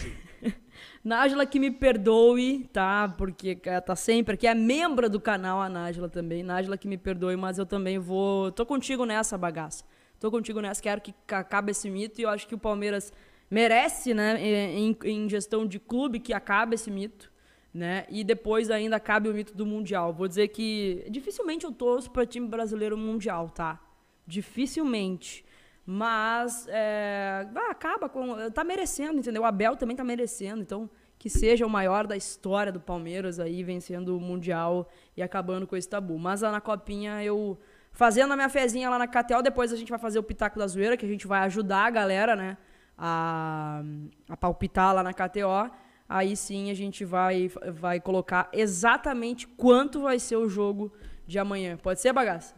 Nájila 1.03 1.45
que 1.45 1.59
me 1.59 1.69
perdoe, 1.69 2.67
tá? 2.73 3.13
Porque 3.15 3.55
tá 3.55 3.95
sempre 3.95 4.33
aqui. 4.33 4.47
É 4.47 4.55
membro 4.55 5.07
do 5.07 5.21
canal 5.21 5.61
a 5.61 5.69
Nájila 5.69 6.09
também. 6.09 6.41
Nájila 6.41 6.75
que 6.75 6.87
me 6.87 6.97
perdoe, 6.97 7.35
mas 7.35 7.59
eu 7.59 7.67
também 7.67 7.99
vou... 7.99 8.51
Tô 8.51 8.65
contigo 8.65 9.05
nessa 9.05 9.37
bagaça. 9.37 9.83
Tô 10.19 10.31
contigo 10.31 10.59
nessa. 10.59 10.81
Quero 10.81 11.01
que 11.01 11.13
acabe 11.27 11.69
esse 11.69 11.87
mito 11.87 12.19
e 12.19 12.23
eu 12.23 12.29
acho 12.31 12.47
que 12.47 12.55
o 12.55 12.57
Palmeiras 12.57 13.13
merece, 13.47 14.15
né, 14.15 14.41
em, 14.41 14.97
em 15.03 15.29
gestão 15.29 15.67
de 15.67 15.79
clube, 15.79 16.19
que 16.19 16.33
acabe 16.33 16.73
esse 16.73 16.89
mito. 16.89 17.31
Né? 17.77 18.07
E 18.09 18.23
depois 18.23 18.71
ainda 18.71 18.99
cabe 18.99 19.29
o 19.29 19.33
mito 19.35 19.53
do 19.53 19.63
Mundial. 19.63 20.11
Vou 20.11 20.27
dizer 20.27 20.47
que 20.47 21.05
dificilmente 21.11 21.63
eu 21.63 21.71
torço 21.71 22.09
para 22.09 22.25
time 22.25 22.47
brasileiro 22.47 22.97
mundial, 22.97 23.51
tá? 23.51 23.79
Dificilmente. 24.25 25.45
Mas 25.85 26.65
é, 26.69 27.47
acaba 27.69 28.09
com. 28.09 28.49
Tá 28.49 28.63
merecendo, 28.63 29.19
entendeu? 29.19 29.43
O 29.43 29.45
Abel 29.45 29.75
também 29.75 29.95
tá 29.95 30.03
merecendo. 30.03 30.63
Então, 30.63 30.89
que 31.19 31.29
seja 31.29 31.67
o 31.67 31.69
maior 31.69 32.07
da 32.07 32.17
história 32.17 32.71
do 32.71 32.79
Palmeiras 32.79 33.39
aí, 33.39 33.61
vencendo 33.61 34.17
o 34.17 34.19
Mundial 34.19 34.89
e 35.15 35.21
acabando 35.21 35.67
com 35.67 35.75
esse 35.75 35.87
tabu. 35.87 36.17
Mas 36.17 36.41
lá 36.41 36.51
na 36.51 36.59
Copinha 36.59 37.23
eu. 37.23 37.59
Fazendo 37.91 38.33
a 38.33 38.35
minha 38.35 38.49
fezinha 38.49 38.89
lá 38.89 38.97
na 38.97 39.07
Catel, 39.07 39.43
depois 39.43 39.71
a 39.71 39.75
gente 39.75 39.89
vai 39.89 39.99
fazer 39.99 40.17
o 40.17 40.23
Pitaco 40.23 40.57
da 40.57 40.65
Zoeira, 40.65 40.97
que 40.97 41.05
a 41.05 41.09
gente 41.09 41.27
vai 41.27 41.41
ajudar 41.41 41.85
a 41.85 41.89
galera, 41.91 42.35
né? 42.35 42.57
a, 42.97 43.83
a 44.27 44.35
palpitar 44.35 44.95
lá 44.95 45.03
na 45.03 45.13
KTO, 45.13 45.69
aí 46.07 46.35
sim 46.35 46.71
a 46.71 46.73
gente 46.73 47.03
vai, 47.03 47.49
vai 47.73 47.99
colocar 47.99 48.49
exatamente 48.53 49.47
quanto 49.47 50.01
vai 50.01 50.19
ser 50.19 50.35
o 50.35 50.49
jogo 50.49 50.91
de 51.25 51.37
amanhã. 51.37 51.77
Pode 51.77 51.99
ser, 51.99 52.13
bagaça? 52.13 52.55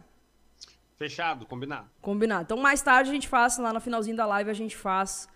Fechado, 0.96 1.46
combinado. 1.46 1.88
Combinado. 2.00 2.42
Então 2.42 2.58
mais 2.58 2.82
tarde 2.82 3.10
a 3.10 3.12
gente 3.12 3.28
faz, 3.28 3.58
lá 3.58 3.72
no 3.72 3.80
finalzinho 3.80 4.16
da 4.16 4.26
live, 4.26 4.50
a 4.50 4.54
gente 4.54 4.76
faz 4.76 5.28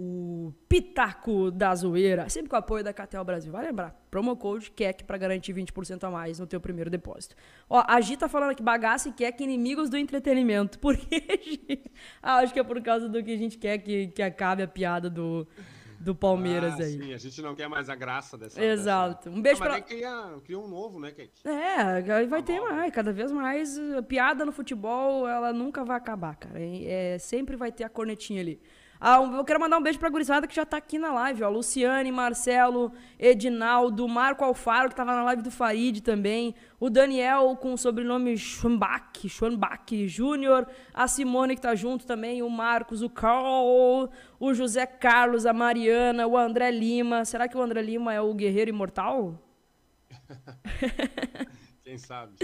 o 0.00 0.52
Pitaco 0.68 1.50
da 1.50 1.74
Zoeira, 1.74 2.28
sempre 2.28 2.48
com 2.48 2.54
o 2.54 2.58
apoio 2.60 2.84
da 2.84 2.92
Catel 2.92 3.24
Brasil. 3.24 3.50
Vai 3.50 3.66
lembrar, 3.66 4.00
promo 4.08 4.36
code 4.36 4.70
KEC 4.70 5.02
para 5.02 5.18
garantir 5.18 5.52
20% 5.52 6.04
a 6.04 6.10
mais 6.10 6.38
no 6.38 6.46
teu 6.46 6.60
primeiro 6.60 6.88
depósito. 6.88 7.34
Ó, 7.68 7.82
a 7.84 8.00
Gi 8.00 8.16
tá 8.16 8.28
falando 8.28 8.50
aqui, 8.50 8.62
bagaça 8.62 9.08
e 9.08 9.12
KEC 9.12 9.42
inimigos 9.42 9.90
do 9.90 9.96
entretenimento. 9.96 10.78
Por 10.80 10.96
quê, 10.96 11.40
Gi? 11.42 11.82
Ah, 12.22 12.36
acho 12.36 12.52
que 12.52 12.60
é 12.60 12.62
por 12.62 12.80
causa 12.80 13.08
do 13.08 13.22
que 13.24 13.32
a 13.32 13.36
gente 13.36 13.58
quer 13.58 13.78
que, 13.78 14.06
que 14.08 14.22
acabe 14.22 14.62
a 14.62 14.68
piada 14.68 15.10
do, 15.10 15.48
do 16.00 16.14
Palmeiras 16.14 16.74
ah, 16.74 16.82
aí. 16.82 16.92
Sim, 16.92 17.12
a 17.12 17.18
gente 17.18 17.42
não 17.42 17.54
quer 17.54 17.68
mais 17.68 17.88
a 17.88 17.94
graça 17.94 18.38
dessa. 18.38 18.62
Exato. 18.62 19.28
Um 19.30 19.42
beijo 19.42 19.62
ah, 19.62 19.66
pra. 19.66 19.80
Cria, 19.80 20.34
cria 20.44 20.58
um 20.58 20.68
novo, 20.68 21.00
né, 21.00 21.10
Kate? 21.10 21.42
É, 21.44 22.26
vai 22.26 22.42
ter 22.42 22.60
mais, 22.60 22.92
cada 22.92 23.12
vez 23.12 23.32
mais. 23.32 23.78
Piada 24.06 24.44
no 24.44 24.52
futebol, 24.52 25.28
ela 25.28 25.52
nunca 25.52 25.84
vai 25.84 25.96
acabar, 25.96 26.36
cara. 26.36 26.58
É, 26.60 27.18
sempre 27.18 27.56
vai 27.56 27.72
ter 27.72 27.84
a 27.84 27.88
cornetinha 27.88 28.40
ali. 28.40 28.60
Ah, 29.00 29.22
eu 29.22 29.44
quero 29.44 29.60
mandar 29.60 29.78
um 29.78 29.82
beijo 29.82 29.98
pra 29.98 30.08
gurizada 30.08 30.46
que 30.46 30.54
já 30.54 30.66
tá 30.66 30.76
aqui 30.76 30.98
na 30.98 31.12
live, 31.12 31.44
ó. 31.44 31.48
Luciane, 31.48 32.10
Marcelo, 32.10 32.92
Edinaldo, 33.18 34.08
Marco 34.08 34.44
Alfaro, 34.44 34.88
que 34.88 34.96
tava 34.96 35.14
na 35.14 35.22
live 35.22 35.42
do 35.42 35.50
Farid 35.52 36.00
também. 36.00 36.54
O 36.80 36.90
Daniel 36.90 37.56
com 37.56 37.72
o 37.72 37.78
sobrenome 37.78 38.36
Schwanbach, 38.36 39.28
Schwanbach 39.28 40.08
Júnior. 40.08 40.66
A 40.92 41.06
Simone 41.06 41.54
que 41.54 41.62
tá 41.62 41.76
junto 41.76 42.06
também. 42.06 42.42
O 42.42 42.50
Marcos, 42.50 43.00
o 43.00 43.08
Carl, 43.08 44.10
o 44.40 44.54
José 44.54 44.84
Carlos, 44.84 45.46
a 45.46 45.52
Mariana, 45.52 46.26
o 46.26 46.36
André 46.36 46.70
Lima. 46.72 47.24
Será 47.24 47.46
que 47.46 47.56
o 47.56 47.62
André 47.62 47.82
Lima 47.82 48.12
é 48.12 48.20
o 48.20 48.34
guerreiro 48.34 48.70
imortal? 48.70 49.40
Quem 51.84 51.96
sabe? 51.96 52.34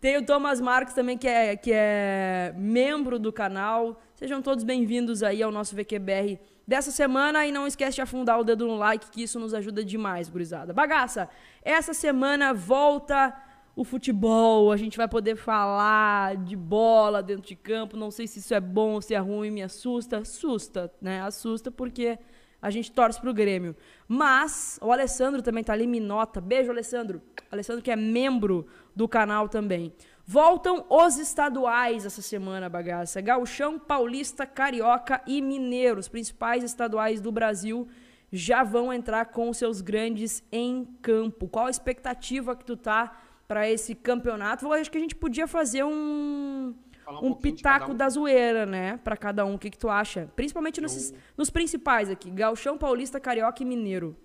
Tem 0.00 0.16
o 0.16 0.24
Thomas 0.24 0.62
Marques 0.62 0.94
também, 0.94 1.18
que 1.18 1.28
é, 1.28 1.54
que 1.56 1.70
é 1.74 2.54
membro 2.56 3.18
do 3.18 3.30
canal. 3.30 4.00
Sejam 4.20 4.42
todos 4.42 4.64
bem-vindos 4.64 5.22
aí 5.22 5.42
ao 5.42 5.50
nosso 5.50 5.74
VQBR 5.74 6.38
dessa 6.68 6.90
semana. 6.90 7.46
E 7.46 7.50
não 7.50 7.66
esquece 7.66 7.94
de 7.94 8.02
afundar 8.02 8.38
o 8.38 8.44
dedo 8.44 8.66
no 8.66 8.76
like, 8.76 9.10
que 9.10 9.22
isso 9.22 9.40
nos 9.40 9.54
ajuda 9.54 9.82
demais, 9.82 10.28
gurizada. 10.28 10.74
Bagaça, 10.74 11.26
essa 11.62 11.94
semana 11.94 12.52
volta 12.52 13.34
o 13.74 13.82
futebol. 13.82 14.70
A 14.70 14.76
gente 14.76 14.98
vai 14.98 15.08
poder 15.08 15.36
falar 15.36 16.36
de 16.36 16.54
bola 16.54 17.22
dentro 17.22 17.48
de 17.48 17.56
campo. 17.56 17.96
Não 17.96 18.10
sei 18.10 18.26
se 18.26 18.40
isso 18.40 18.52
é 18.52 18.60
bom 18.60 18.92
ou 18.92 19.00
se 19.00 19.14
é 19.14 19.18
ruim, 19.18 19.50
me 19.50 19.62
assusta. 19.62 20.18
Assusta, 20.18 20.92
né? 21.00 21.22
Assusta 21.22 21.70
porque 21.70 22.18
a 22.60 22.70
gente 22.70 22.92
torce 22.92 23.20
pro 23.20 23.32
Grêmio. 23.32 23.74
Mas 24.06 24.78
o 24.82 24.92
Alessandro 24.92 25.42
também 25.42 25.64
tá 25.64 25.72
ali, 25.72 25.86
me 25.86 26.00
nota. 26.00 26.40
Beijo, 26.40 26.70
Alessandro. 26.70 27.22
Alessandro 27.50 27.82
que 27.82 27.90
é 27.90 27.96
membro 27.96 28.66
do 28.94 29.08
canal 29.08 29.48
também. 29.48 29.92
Voltam 30.26 30.84
os 30.88 31.18
estaduais 31.18 32.06
essa 32.06 32.22
semana, 32.22 32.68
bagaça. 32.68 33.20
Gauchão, 33.20 33.78
Paulista, 33.78 34.46
Carioca 34.46 35.20
e 35.26 35.42
Mineiro, 35.42 35.98
os 35.98 36.08
principais 36.08 36.62
estaduais 36.62 37.20
do 37.20 37.32
Brasil, 37.32 37.88
já 38.30 38.62
vão 38.62 38.92
entrar 38.92 39.26
com 39.26 39.52
seus 39.52 39.80
grandes 39.80 40.44
em 40.52 40.84
campo. 41.02 41.48
Qual 41.48 41.66
a 41.66 41.70
expectativa 41.70 42.54
que 42.54 42.64
tu 42.64 42.76
tá 42.76 43.20
para 43.48 43.68
esse 43.68 43.94
campeonato? 43.94 44.66
Eu 44.66 44.72
acho 44.72 44.90
que 44.90 44.98
a 44.98 45.00
gente 45.00 45.16
podia 45.16 45.48
fazer 45.48 45.82
um 45.82 46.74
um, 47.10 47.28
um 47.28 47.34
pitaco 47.34 47.92
um. 47.92 47.96
da 47.96 48.08
zoeira, 48.08 48.66
né? 48.66 48.98
Para 48.98 49.16
cada 49.16 49.44
um. 49.44 49.54
O 49.54 49.58
que, 49.58 49.70
que 49.70 49.78
tu 49.78 49.88
acha? 49.88 50.30
Principalmente 50.36 50.78
eu... 50.78 50.82
nos, 50.82 51.12
nos 51.36 51.50
principais 51.50 52.10
aqui: 52.10 52.30
Gauchão, 52.30 52.78
Paulista, 52.78 53.18
Carioca 53.18 53.62
e 53.62 53.66
Mineiro. 53.66 54.16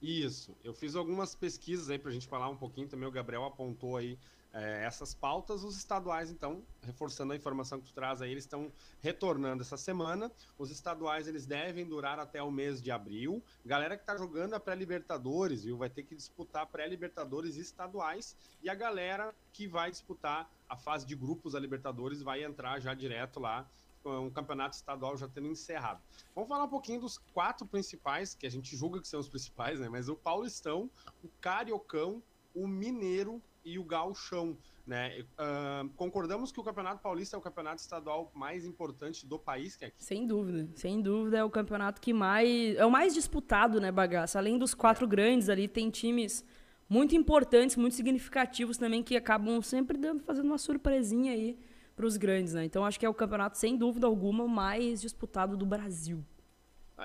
Isso. 0.00 0.54
Eu 0.62 0.74
fiz 0.74 0.94
algumas 0.94 1.34
pesquisas 1.34 1.88
aí 1.88 1.98
pra 1.98 2.10
gente 2.10 2.28
falar 2.28 2.48
um 2.50 2.56
pouquinho 2.56 2.86
também. 2.86 3.08
O 3.08 3.12
Gabriel 3.12 3.44
apontou 3.44 3.96
aí 3.96 4.18
é, 4.54 4.84
essas 4.84 5.14
pautas. 5.14 5.64
Os 5.64 5.76
estaduais, 5.76 6.30
então, 6.30 6.62
reforçando 6.82 7.32
a 7.32 7.36
informação 7.36 7.80
que 7.80 7.86
tu 7.86 7.94
traz 7.94 8.22
aí, 8.22 8.30
eles 8.30 8.44
estão 8.44 8.70
retornando 9.00 9.62
essa 9.62 9.76
semana. 9.76 10.30
Os 10.56 10.70
estaduais, 10.70 11.26
eles 11.26 11.46
devem 11.46 11.84
durar 11.84 12.18
até 12.18 12.42
o 12.42 12.50
mês 12.50 12.80
de 12.80 12.90
abril. 12.90 13.42
Galera 13.64 13.96
que 13.96 14.04
tá 14.04 14.16
jogando 14.16 14.54
a 14.54 14.60
pré-libertadores, 14.60 15.64
viu? 15.64 15.76
Vai 15.76 15.88
ter 15.90 16.04
que 16.04 16.14
disputar 16.14 16.66
pré-libertadores 16.66 17.56
estaduais. 17.56 18.36
E 18.62 18.68
a 18.68 18.74
galera 18.74 19.34
que 19.52 19.66
vai 19.66 19.90
disputar 19.90 20.48
a 20.68 20.76
fase 20.76 21.06
de 21.06 21.14
grupos 21.14 21.52
da 21.52 21.60
Libertadores 21.60 22.22
vai 22.22 22.44
entrar 22.44 22.80
já 22.80 22.94
direto 22.94 23.40
lá 23.40 23.68
um 24.04 24.30
campeonato 24.30 24.76
estadual 24.76 25.16
já 25.16 25.28
tendo 25.28 25.48
encerrado. 25.48 26.02
Vamos 26.34 26.48
falar 26.48 26.64
um 26.64 26.68
pouquinho 26.68 27.00
dos 27.00 27.18
quatro 27.32 27.66
principais, 27.66 28.34
que 28.34 28.46
a 28.46 28.50
gente 28.50 28.76
julga 28.76 29.00
que 29.00 29.08
são 29.08 29.18
os 29.18 29.28
principais, 29.28 29.80
né? 29.80 29.88
Mas 29.88 30.08
o 30.08 30.16
Paulistão, 30.16 30.90
o 31.22 31.28
Cariocão, 31.40 32.22
o 32.54 32.68
Mineiro 32.68 33.42
e 33.64 33.78
o 33.78 33.84
Gauchão. 33.84 34.56
Né? 34.86 35.20
Uh, 35.20 35.88
concordamos 35.96 36.52
que 36.52 36.60
o 36.60 36.62
Campeonato 36.62 37.00
Paulista 37.00 37.34
é 37.34 37.38
o 37.38 37.40
campeonato 37.40 37.80
estadual 37.80 38.30
mais 38.34 38.66
importante 38.66 39.26
do 39.26 39.38
país, 39.38 39.76
que 39.76 39.86
é 39.86 39.88
aqui. 39.88 40.04
Sem 40.04 40.26
dúvida, 40.26 40.68
sem 40.74 41.00
dúvida 41.00 41.38
é 41.38 41.44
o 41.44 41.48
campeonato 41.48 42.02
que 42.02 42.12
mais 42.12 42.76
é 42.76 42.84
o 42.84 42.90
mais 42.90 43.14
disputado, 43.14 43.80
né, 43.80 43.90
bagaça. 43.90 44.38
Além 44.38 44.58
dos 44.58 44.74
quatro 44.74 45.06
é. 45.06 45.08
grandes 45.08 45.48
ali, 45.48 45.66
tem 45.66 45.88
times 45.88 46.44
muito 46.88 47.14
importantes, 47.14 47.76
muito 47.76 47.94
significativos 47.94 48.76
também 48.76 49.02
que 49.02 49.16
acabam 49.16 49.60
sempre 49.62 49.96
dando, 49.98 50.22
fazendo 50.22 50.46
uma 50.46 50.58
surpresinha 50.58 51.32
aí 51.32 51.58
para 51.96 52.06
os 52.06 52.16
grandes, 52.16 52.54
né? 52.54 52.64
Então 52.64 52.84
acho 52.84 52.98
que 52.98 53.06
é 53.06 53.08
o 53.08 53.14
campeonato 53.14 53.58
sem 53.58 53.76
dúvida 53.76 54.06
alguma 54.06 54.46
mais 54.46 55.00
disputado 55.00 55.56
do 55.56 55.64
Brasil. 55.64 56.24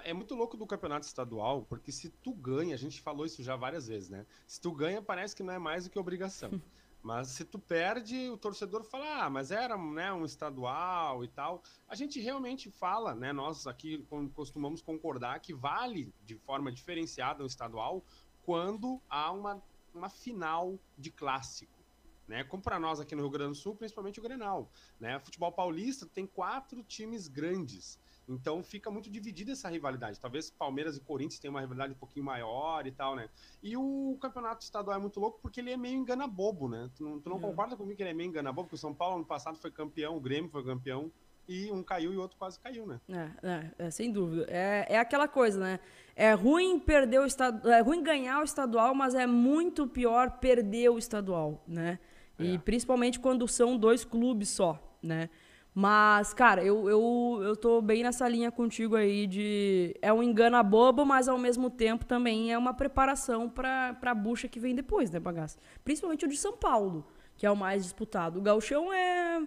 É 0.04 0.14
muito 0.14 0.36
louco 0.36 0.56
do 0.56 0.68
campeonato 0.68 1.08
estadual, 1.08 1.66
porque 1.68 1.92
se 1.92 2.10
tu 2.10 2.32
ganha, 2.34 2.76
a 2.76 2.78
gente 2.78 3.02
falou 3.02 3.26
isso 3.26 3.42
já 3.42 3.56
várias 3.56 3.88
vezes, 3.88 4.10
né? 4.10 4.26
Se 4.46 4.62
tu 4.62 4.72
ganha, 4.72 5.02
parece 5.02 5.36
que 5.36 5.42
não 5.42 5.54
é 5.54 5.58
mais 5.58 5.86
do 5.86 5.90
que 5.90 5.98
obrigação. 5.98 6.52
Mas 7.02 7.30
se 7.30 7.46
tu 7.46 7.58
perde, 7.58 8.30
o 8.30 8.38
torcedor 8.38 8.84
fala, 8.84 9.24
ah, 9.24 9.30
mas 9.30 9.52
era 9.52 9.78
né, 9.78 10.12
um 10.12 10.26
estadual 10.26 11.24
e 11.24 11.30
tal. 11.30 11.64
A 11.88 11.96
gente 11.96 12.20
realmente 12.20 12.70
fala, 12.70 13.16
né? 13.16 13.32
Nós 13.32 13.66
aqui 13.66 14.06
costumamos 14.34 14.82
concordar 14.82 15.40
que 15.40 15.54
vale 15.54 16.14
de 16.26 16.36
forma 16.36 16.70
diferenciada 16.70 17.42
um 17.42 17.48
estadual 17.48 18.04
quando 18.42 19.02
há 19.10 19.32
uma, 19.32 19.64
uma 19.94 20.10
final 20.10 20.80
de 20.98 21.12
clássico. 21.12 21.80
Né? 22.28 22.44
Como 22.44 22.62
para 22.62 22.80
nós 22.80 23.00
aqui 23.00 23.16
no 23.16 23.24
Rio 23.24 23.32
Grande 23.32 23.54
do 23.54 23.56
Sul, 23.56 23.76
principalmente 23.76 24.20
o 24.20 24.24
Grenal. 24.24 24.72
Né? 25.00 25.20
Futebol 25.20 25.52
paulista 25.52 26.06
tem 26.06 26.28
quatro 26.28 26.84
times 26.84 27.28
grandes. 27.28 28.00
Então 28.28 28.62
fica 28.62 28.92
muito 28.92 29.10
dividida 29.10 29.54
essa 29.54 29.68
rivalidade. 29.68 30.20
Talvez 30.20 30.52
Palmeiras 30.52 30.96
e 30.96 31.00
Corinthians 31.00 31.40
tenham 31.40 31.56
uma 31.56 31.62
rivalidade 31.62 31.94
um 31.94 31.98
pouquinho 31.98 32.24
maior 32.24 32.86
e 32.86 32.92
tal, 32.92 33.16
né? 33.16 33.28
E 33.64 33.76
o 33.76 34.16
campeonato 34.22 34.64
estadual 34.64 34.96
é 34.96 35.00
muito 35.00 35.20
louco 35.20 35.40
porque 35.42 35.60
ele 35.60 35.72
é 35.72 35.78
meio 35.78 35.98
engana-bobo, 35.98 36.70
né? 36.70 36.92
Tu 36.96 37.04
não, 37.04 37.20
tu 37.20 37.28
não 37.28 37.38
é. 37.38 37.42
concorda 37.42 37.76
comigo 37.76 37.98
que 37.98 38.04
ele 38.04 38.12
é 38.12 38.14
meio 38.14 38.28
engana-bobo? 38.28 38.68
Porque 38.68 38.76
o 38.76 38.80
São 38.80 38.94
Paulo 38.94 39.16
ano 39.16 39.26
passado 39.26 39.58
foi 39.58 39.72
campeão, 39.72 40.16
o 40.16 40.22
Grêmio 40.22 40.52
foi 40.52 40.64
campeão 40.64 41.12
e 41.50 41.72
um 41.72 41.82
caiu 41.82 42.14
e 42.14 42.18
o 42.18 42.22
outro 42.22 42.38
quase 42.38 42.60
caiu, 42.60 42.86
né? 42.86 43.02
É, 43.10 43.48
é, 43.48 43.88
é 43.88 43.90
sem 43.90 44.12
dúvida. 44.12 44.46
É, 44.48 44.86
é 44.88 45.00
aquela 45.00 45.28
coisa, 45.28 45.60
né? 45.60 45.80
É 46.16 46.32
ruim 46.34 46.80
perder 46.80 47.20
o 47.20 47.26
estadual, 47.26 47.74
é 47.74 47.82
ruim 47.82 48.04
ganhar 48.04 48.40
o 48.40 48.44
estadual, 48.44 48.94
mas 48.94 49.16
é 49.16 49.26
muito 49.26 49.88
pior 49.88 50.38
perder 50.40 50.90
o 50.90 51.00
estadual, 51.00 51.64
né? 51.68 51.98
E 52.38 52.54
é. 52.54 52.58
principalmente 52.60 53.20
quando 53.20 53.48
são 53.48 53.76
dois 53.76 54.06
clubes 54.06 54.50
só, 54.50 54.80
né? 55.02 55.30
Mas, 55.74 56.34
cara, 56.34 56.64
eu, 56.64 56.90
eu, 56.90 57.40
eu 57.42 57.56
tô 57.56 57.82
bem 57.82 58.04
nessa 58.04 58.28
linha 58.28 58.52
contigo 58.52 58.96
aí 58.96 59.26
de. 59.26 59.96
É 60.02 60.14
um 60.14 60.22
engana 60.22 60.62
bobo, 60.62 61.06
mas 61.06 61.28
ao 61.28 61.38
mesmo 61.38 61.70
tempo 61.70 62.06
também 62.06 62.52
é 62.52 62.58
uma 62.58 62.74
preparação 62.74 63.50
pra, 63.50 63.94
pra 63.94 64.14
bucha 64.14 64.48
que 64.48 64.60
vem 64.60 64.76
depois, 64.76 65.10
né, 65.10 65.20
bagaço? 65.20 65.58
Principalmente 65.84 66.26
o 66.26 66.28
de 66.28 66.38
São 66.38 66.56
Paulo, 66.56 67.08
que 67.38 67.46
é 67.46 67.52
o 67.52 67.56
mais 67.56 67.84
disputado. 67.84 68.38
O 68.38 68.42
Galchão 68.42 68.94
é. 68.94 69.42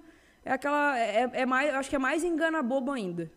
É 0.44 0.52
aquela. 0.52 0.99
É, 0.99 1.30
é 1.32 1.46
mais, 1.46 1.75
acho 1.75 1.90
que 1.90 1.96
é 1.96 1.99
mais 1.99 2.25
engana 2.25 2.62
bobo 2.62 2.90
ainda. 2.90 3.30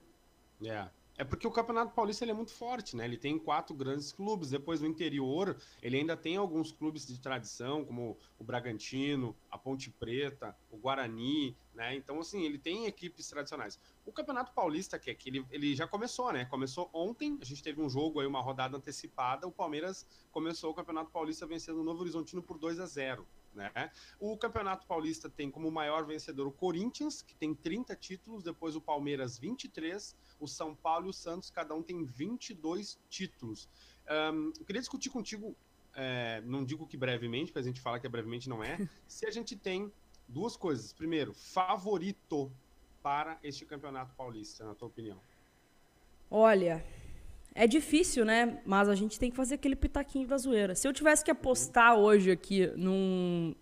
É. 0.63 0.88
É 1.17 1.24
porque 1.24 1.47
o 1.47 1.51
Campeonato 1.51 1.93
Paulista 1.93 2.25
ele 2.25 2.31
é 2.31 2.33
muito 2.33 2.51
forte, 2.51 2.93
né? 2.93 3.05
Ele 3.05 3.17
tem 3.17 3.39
quatro 3.39 3.74
grandes 3.74 4.12
clubes. 4.12 4.50
Depois 4.50 4.81
no 4.81 4.88
interior, 4.88 5.55
ele 5.81 5.95
ainda 5.95 6.17
tem 6.17 6.35
alguns 6.35 6.74
clubes 6.74 7.07
de 7.07 7.17
tradição, 7.21 7.85
como 7.85 8.17
o 8.38 8.43
Bragantino, 8.43 9.33
a 9.50 9.57
Ponte 9.57 9.89
Preta, 9.89 10.53
o 10.69 10.75
Guarani, 10.75 11.55
né? 11.74 11.95
Então, 11.95 12.19
assim, 12.19 12.43
ele 12.43 12.57
tem 12.57 12.85
equipes 12.85 13.29
tradicionais. 13.29 13.79
O 14.05 14.12
Campeonato 14.12 14.51
Paulista, 14.51 15.00
que 15.00 15.09
é 15.09 15.15
que 15.15 15.29
ele, 15.29 15.45
ele 15.51 15.74
já 15.74 15.88
começou, 15.88 16.33
né? 16.33 16.43
Começou 16.43 16.89
ontem, 16.91 17.38
a 17.41 17.45
gente 17.45 17.63
teve 17.63 17.81
um 17.81 17.89
jogo 17.89 18.19
aí, 18.19 18.27
uma 18.27 18.41
rodada 18.41 18.75
antecipada. 18.75 19.47
O 19.47 19.51
Palmeiras 19.53 20.05
começou 20.33 20.71
o 20.71 20.74
Campeonato 20.74 21.12
Paulista 21.12 21.47
vencendo 21.47 21.79
o 21.79 21.83
Novo 21.83 22.01
Horizontino 22.01 22.43
por 22.43 22.57
2 22.57 22.77
a 22.81 22.85
0 22.85 23.25
né? 23.55 23.71
O 24.19 24.38
Campeonato 24.38 24.85
Paulista 24.85 25.29
tem 25.29 25.50
como 25.50 25.71
maior 25.71 26.05
vencedor 26.05 26.47
o 26.47 26.51
Corinthians, 26.51 27.21
que 27.21 27.35
tem 27.35 27.55
30 27.55 27.95
títulos, 27.95 28.43
depois 28.43 28.75
o 28.75 28.81
Palmeiras 28.81 29.39
23, 29.39 30.15
o 30.39 30.47
São 30.47 30.75
Paulo 30.75 31.07
e 31.07 31.09
o 31.09 31.13
Santos, 31.13 31.50
cada 31.50 31.74
um 31.74 31.81
tem 31.81 32.03
22 32.03 33.00
títulos. 33.09 33.69
Um, 34.07 34.51
eu 34.59 34.65
queria 34.65 34.81
discutir 34.81 35.09
contigo, 35.09 35.55
é, 35.95 36.41
não 36.41 36.63
digo 36.63 36.85
que 36.85 36.97
brevemente, 36.97 37.51
porque 37.51 37.59
a 37.59 37.63
gente 37.63 37.81
fala 37.81 38.00
que 38.00 38.05
é 38.05 38.09
brevemente 38.09 38.50
não 38.50 38.63
é, 38.63 38.77
se 39.07 39.25
a 39.25 39.31
gente 39.31 39.55
tem 39.55 39.91
duas 40.27 40.55
coisas. 40.57 40.93
Primeiro, 40.93 41.33
favorito 41.33 42.51
para 43.01 43.39
este 43.43 43.65
Campeonato 43.65 44.13
Paulista, 44.15 44.65
na 44.65 44.75
tua 44.75 44.88
opinião? 44.88 45.19
Olha, 46.29 46.83
é 47.55 47.65
difícil, 47.65 48.25
né? 48.25 48.59
Mas 48.65 48.89
a 48.89 48.95
gente 48.95 49.17
tem 49.17 49.31
que 49.31 49.35
fazer 49.35 49.55
aquele 49.55 49.77
pitaquinho 49.77 50.27
da 50.27 50.38
zoeira. 50.38 50.75
Se 50.75 50.85
eu 50.85 50.91
tivesse 50.91 51.24
que 51.24 51.31
apostar 51.31 51.97
hoje 51.97 52.29
aqui 52.29 52.67
num. 52.75 53.55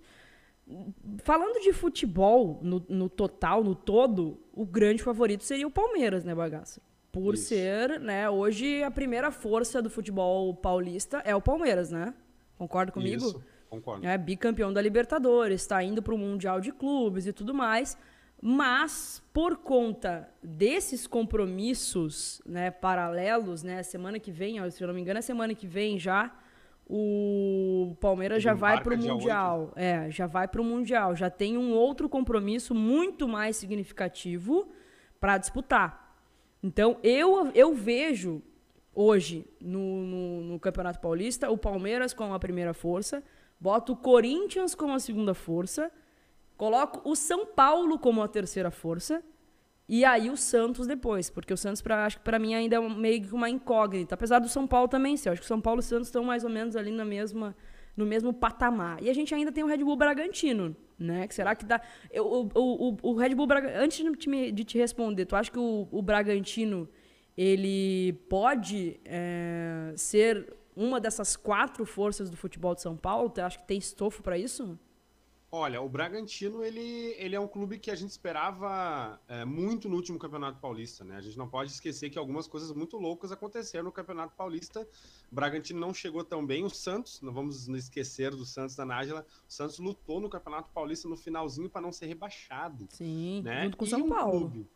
Falando 1.23 1.61
de 1.61 1.71
futebol, 1.71 2.59
no, 2.63 2.83
no 2.89 3.07
total, 3.07 3.63
no 3.63 3.75
todo, 3.75 4.39
o 4.51 4.65
grande 4.65 5.03
favorito 5.03 5.43
seria 5.43 5.67
o 5.67 5.71
Palmeiras, 5.71 6.23
né, 6.23 6.33
bagaço? 6.33 6.81
Por 7.11 7.35
Isso. 7.35 7.49
ser, 7.49 7.99
né, 7.99 8.27
hoje 8.29 8.81
a 8.81 8.89
primeira 8.89 9.29
força 9.29 9.81
do 9.81 9.89
futebol 9.89 10.55
paulista 10.55 11.21
é 11.25 11.35
o 11.35 11.41
Palmeiras, 11.41 11.91
né? 11.91 12.13
Concorda 12.57 12.91
comigo? 12.91 13.27
Isso, 13.27 13.43
concordo. 13.69 14.07
É 14.07 14.17
bicampeão 14.17 14.73
da 14.73 14.81
Libertadores, 14.81 15.61
está 15.61 15.83
indo 15.83 16.01
para 16.01 16.15
o 16.15 16.17
Mundial 16.17 16.59
de 16.61 16.71
Clubes 16.71 17.27
e 17.27 17.33
tudo 17.33 17.53
mais. 17.53 17.97
Mas, 18.45 19.23
por 19.31 19.55
conta 19.55 20.29
desses 20.43 21.07
compromissos 21.07 22.41
né, 22.45 22.69
paralelos, 22.71 23.63
né, 23.63 23.81
semana 23.83 24.19
que 24.19 24.31
vem, 24.33 24.69
se 24.69 24.83
eu 24.83 24.87
não 24.89 24.93
me 24.93 24.99
engano, 24.99 25.19
é 25.19 25.21
semana 25.21 25.55
que 25.55 25.65
vem 25.65 25.97
já, 25.97 26.29
o 26.85 27.95
Palmeiras 28.01 28.43
já 28.43 28.53
vai 28.53 28.83
para 28.83 28.95
o 28.95 28.97
Mundial. 28.97 29.71
É, 29.77 30.11
já 30.11 30.27
vai 30.27 30.45
para 30.45 30.61
o 30.61 30.65
Mundial. 30.65 31.15
Já 31.15 31.29
tem 31.29 31.57
um 31.57 31.71
outro 31.71 32.09
compromisso 32.09 32.75
muito 32.75 33.29
mais 33.29 33.55
significativo 33.55 34.67
para 35.21 35.37
disputar. 35.37 36.13
Então, 36.61 36.97
eu, 37.01 37.49
eu 37.55 37.73
vejo 37.73 38.41
hoje 38.93 39.47
no, 39.61 40.03
no, 40.03 40.41
no, 40.41 40.59
Campeonato 40.59 40.99
Paulista 40.99 41.49
o 41.49 41.57
Palmeiras 41.57 42.13
como 42.13 42.33
a 42.33 42.39
primeira 42.39 42.73
força, 42.73 43.23
boto 43.57 43.93
o 43.93 43.95
Corinthians 43.95 44.75
como 44.75 44.91
a 44.91 44.99
segunda 44.99 45.33
força 45.33 45.89
Coloco 46.63 47.01
o 47.03 47.13
São 47.13 47.45
Paulo 47.45 47.99
como 47.99 48.21
a 48.21 48.27
terceira 48.29 48.71
força 48.71 49.21
e 49.85 50.05
aí 50.05 50.29
o 50.29 50.37
Santos 50.37 50.87
depois, 50.87 51.29
porque 51.29 51.53
o 51.53 51.57
Santos 51.57 51.81
pra, 51.81 52.05
acho 52.05 52.19
que 52.19 52.23
para 52.23 52.39
mim 52.39 52.55
ainda 52.55 52.77
é 52.77 52.79
meio 52.79 53.21
que 53.21 53.33
uma 53.33 53.49
incógnita, 53.49 54.15
apesar 54.15 54.39
do 54.39 54.47
São 54.47 54.65
Paulo 54.65 54.87
também 54.87 55.17
ser. 55.17 55.27
Acho 55.27 55.41
que 55.41 55.45
o 55.45 55.47
São 55.49 55.59
Paulo 55.59 55.81
e 55.81 55.83
o 55.83 55.83
Santos 55.83 56.07
estão 56.07 56.23
mais 56.23 56.45
ou 56.45 56.49
menos 56.49 56.77
ali 56.77 56.89
na 56.89 57.03
mesma 57.03 57.53
no 57.97 58.05
mesmo 58.05 58.31
patamar. 58.31 59.03
E 59.03 59.09
a 59.09 59.13
gente 59.13 59.35
ainda 59.35 59.51
tem 59.51 59.61
o 59.61 59.67
Red 59.67 59.79
Bull 59.79 59.97
Bragantino, 59.97 60.73
né? 60.97 61.27
Que 61.27 61.35
será 61.35 61.53
que 61.53 61.65
dá 61.65 61.81
eu, 62.09 62.25
o, 62.25 62.49
o, 62.55 62.97
o 63.11 63.13
Red 63.13 63.35
Bull 63.35 63.47
antes 63.75 63.97
de 63.97 64.11
te, 64.13 64.51
de 64.53 64.63
te 64.63 64.77
responder, 64.77 65.25
tu 65.25 65.35
acha 65.35 65.51
que 65.51 65.59
o, 65.59 65.89
o 65.91 66.01
Bragantino 66.01 66.87
ele 67.37 68.13
pode 68.29 69.01
é, 69.03 69.91
ser 69.97 70.55
uma 70.73 71.01
dessas 71.01 71.35
quatro 71.35 71.85
forças 71.85 72.29
do 72.29 72.37
futebol 72.37 72.73
de 72.73 72.81
São 72.81 72.95
Paulo? 72.95 73.29
Tu 73.29 73.41
acha 73.41 73.59
que 73.59 73.67
tem 73.67 73.79
estofo 73.79 74.23
para 74.23 74.37
isso? 74.37 74.79
Olha, 75.55 75.79
o 75.83 75.87
Bragantino 75.87 76.63
ele, 76.63 77.13
ele 77.15 77.35
é 77.35 77.39
um 77.39 77.47
clube 77.47 77.77
que 77.77 77.91
a 77.91 77.95
gente 77.95 78.09
esperava 78.09 79.21
é, 79.27 79.45
muito 79.45 79.87
no 79.87 79.95
último 79.95 80.17
Campeonato 80.17 80.59
Paulista, 80.59 81.03
né? 81.03 81.15
A 81.15 81.21
gente 81.21 81.37
não 81.37 81.47
pode 81.47 81.69
esquecer 81.69 82.09
que 82.09 82.17
algumas 82.17 82.47
coisas 82.47 82.71
muito 82.71 82.97
loucas 82.97 83.31
aconteceram 83.31 83.83
no 83.83 83.91
Campeonato 83.91 84.35
Paulista. 84.35 84.81
O 85.31 85.35
Bragantino 85.35 85.79
não 85.79 85.93
chegou 85.93 86.23
tão 86.23 86.43
bem. 86.43 86.63
O 86.63 86.71
Santos, 86.71 87.21
não 87.21 87.31
vamos 87.31 87.67
esquecer 87.67 88.31
do 88.31 88.47
Santos 88.47 88.75
da 88.75 88.83
Nájila, 88.83 89.27
o 89.47 89.53
Santos 89.53 89.77
lutou 89.77 90.19
no 90.19 90.27
Campeonato 90.27 90.71
Paulista 90.71 91.07
no 91.07 91.15
finalzinho 91.15 91.69
para 91.69 91.81
não 91.81 91.91
ser 91.91 92.07
rebaixado. 92.07 92.87
Sim, 92.89 93.43
né? 93.43 93.65
junto 93.65 93.77
com 93.77 93.85
o 93.85 93.87
São 93.87 94.05
um 94.05 94.09
Paulo. 94.09 94.49
Clube, 94.49 94.67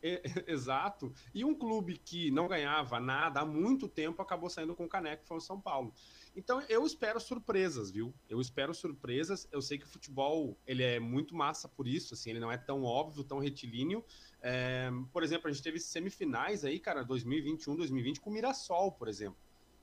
é, 0.00 0.22
exato. 0.46 1.12
E 1.34 1.44
um 1.44 1.56
clube 1.56 1.98
que 1.98 2.30
não 2.30 2.46
ganhava 2.46 3.00
nada 3.00 3.40
há 3.40 3.44
muito 3.44 3.88
tempo 3.88 4.22
acabou 4.22 4.48
saindo 4.48 4.76
com 4.76 4.84
o 4.84 4.88
caneco, 4.88 5.22
que 5.22 5.28
foi 5.28 5.38
o 5.38 5.40
São 5.40 5.60
Paulo. 5.60 5.92
Então 6.34 6.62
eu 6.68 6.86
espero 6.86 7.18
surpresas, 7.20 7.90
viu? 7.90 8.14
Eu 8.28 8.40
espero 8.40 8.72
surpresas. 8.72 9.48
Eu 9.50 9.60
sei 9.60 9.78
que 9.78 9.84
o 9.84 9.88
futebol 9.88 10.56
ele 10.66 10.82
é 10.82 11.00
muito 11.00 11.34
massa 11.34 11.68
por 11.68 11.88
isso, 11.88 12.14
assim, 12.14 12.30
ele 12.30 12.40
não 12.40 12.50
é 12.50 12.56
tão 12.56 12.82
óbvio, 12.82 13.24
tão 13.24 13.38
retilíneo. 13.38 14.04
É, 14.40 14.90
por 15.12 15.22
exemplo, 15.22 15.48
a 15.48 15.52
gente 15.52 15.62
teve 15.62 15.78
semifinais 15.78 16.64
aí, 16.64 16.78
cara, 16.78 17.02
2021, 17.02 17.76
2020 17.76 18.20
com 18.20 18.30
o 18.30 18.32
Mirassol, 18.32 18.92
por 18.92 19.08
exemplo. 19.08 19.36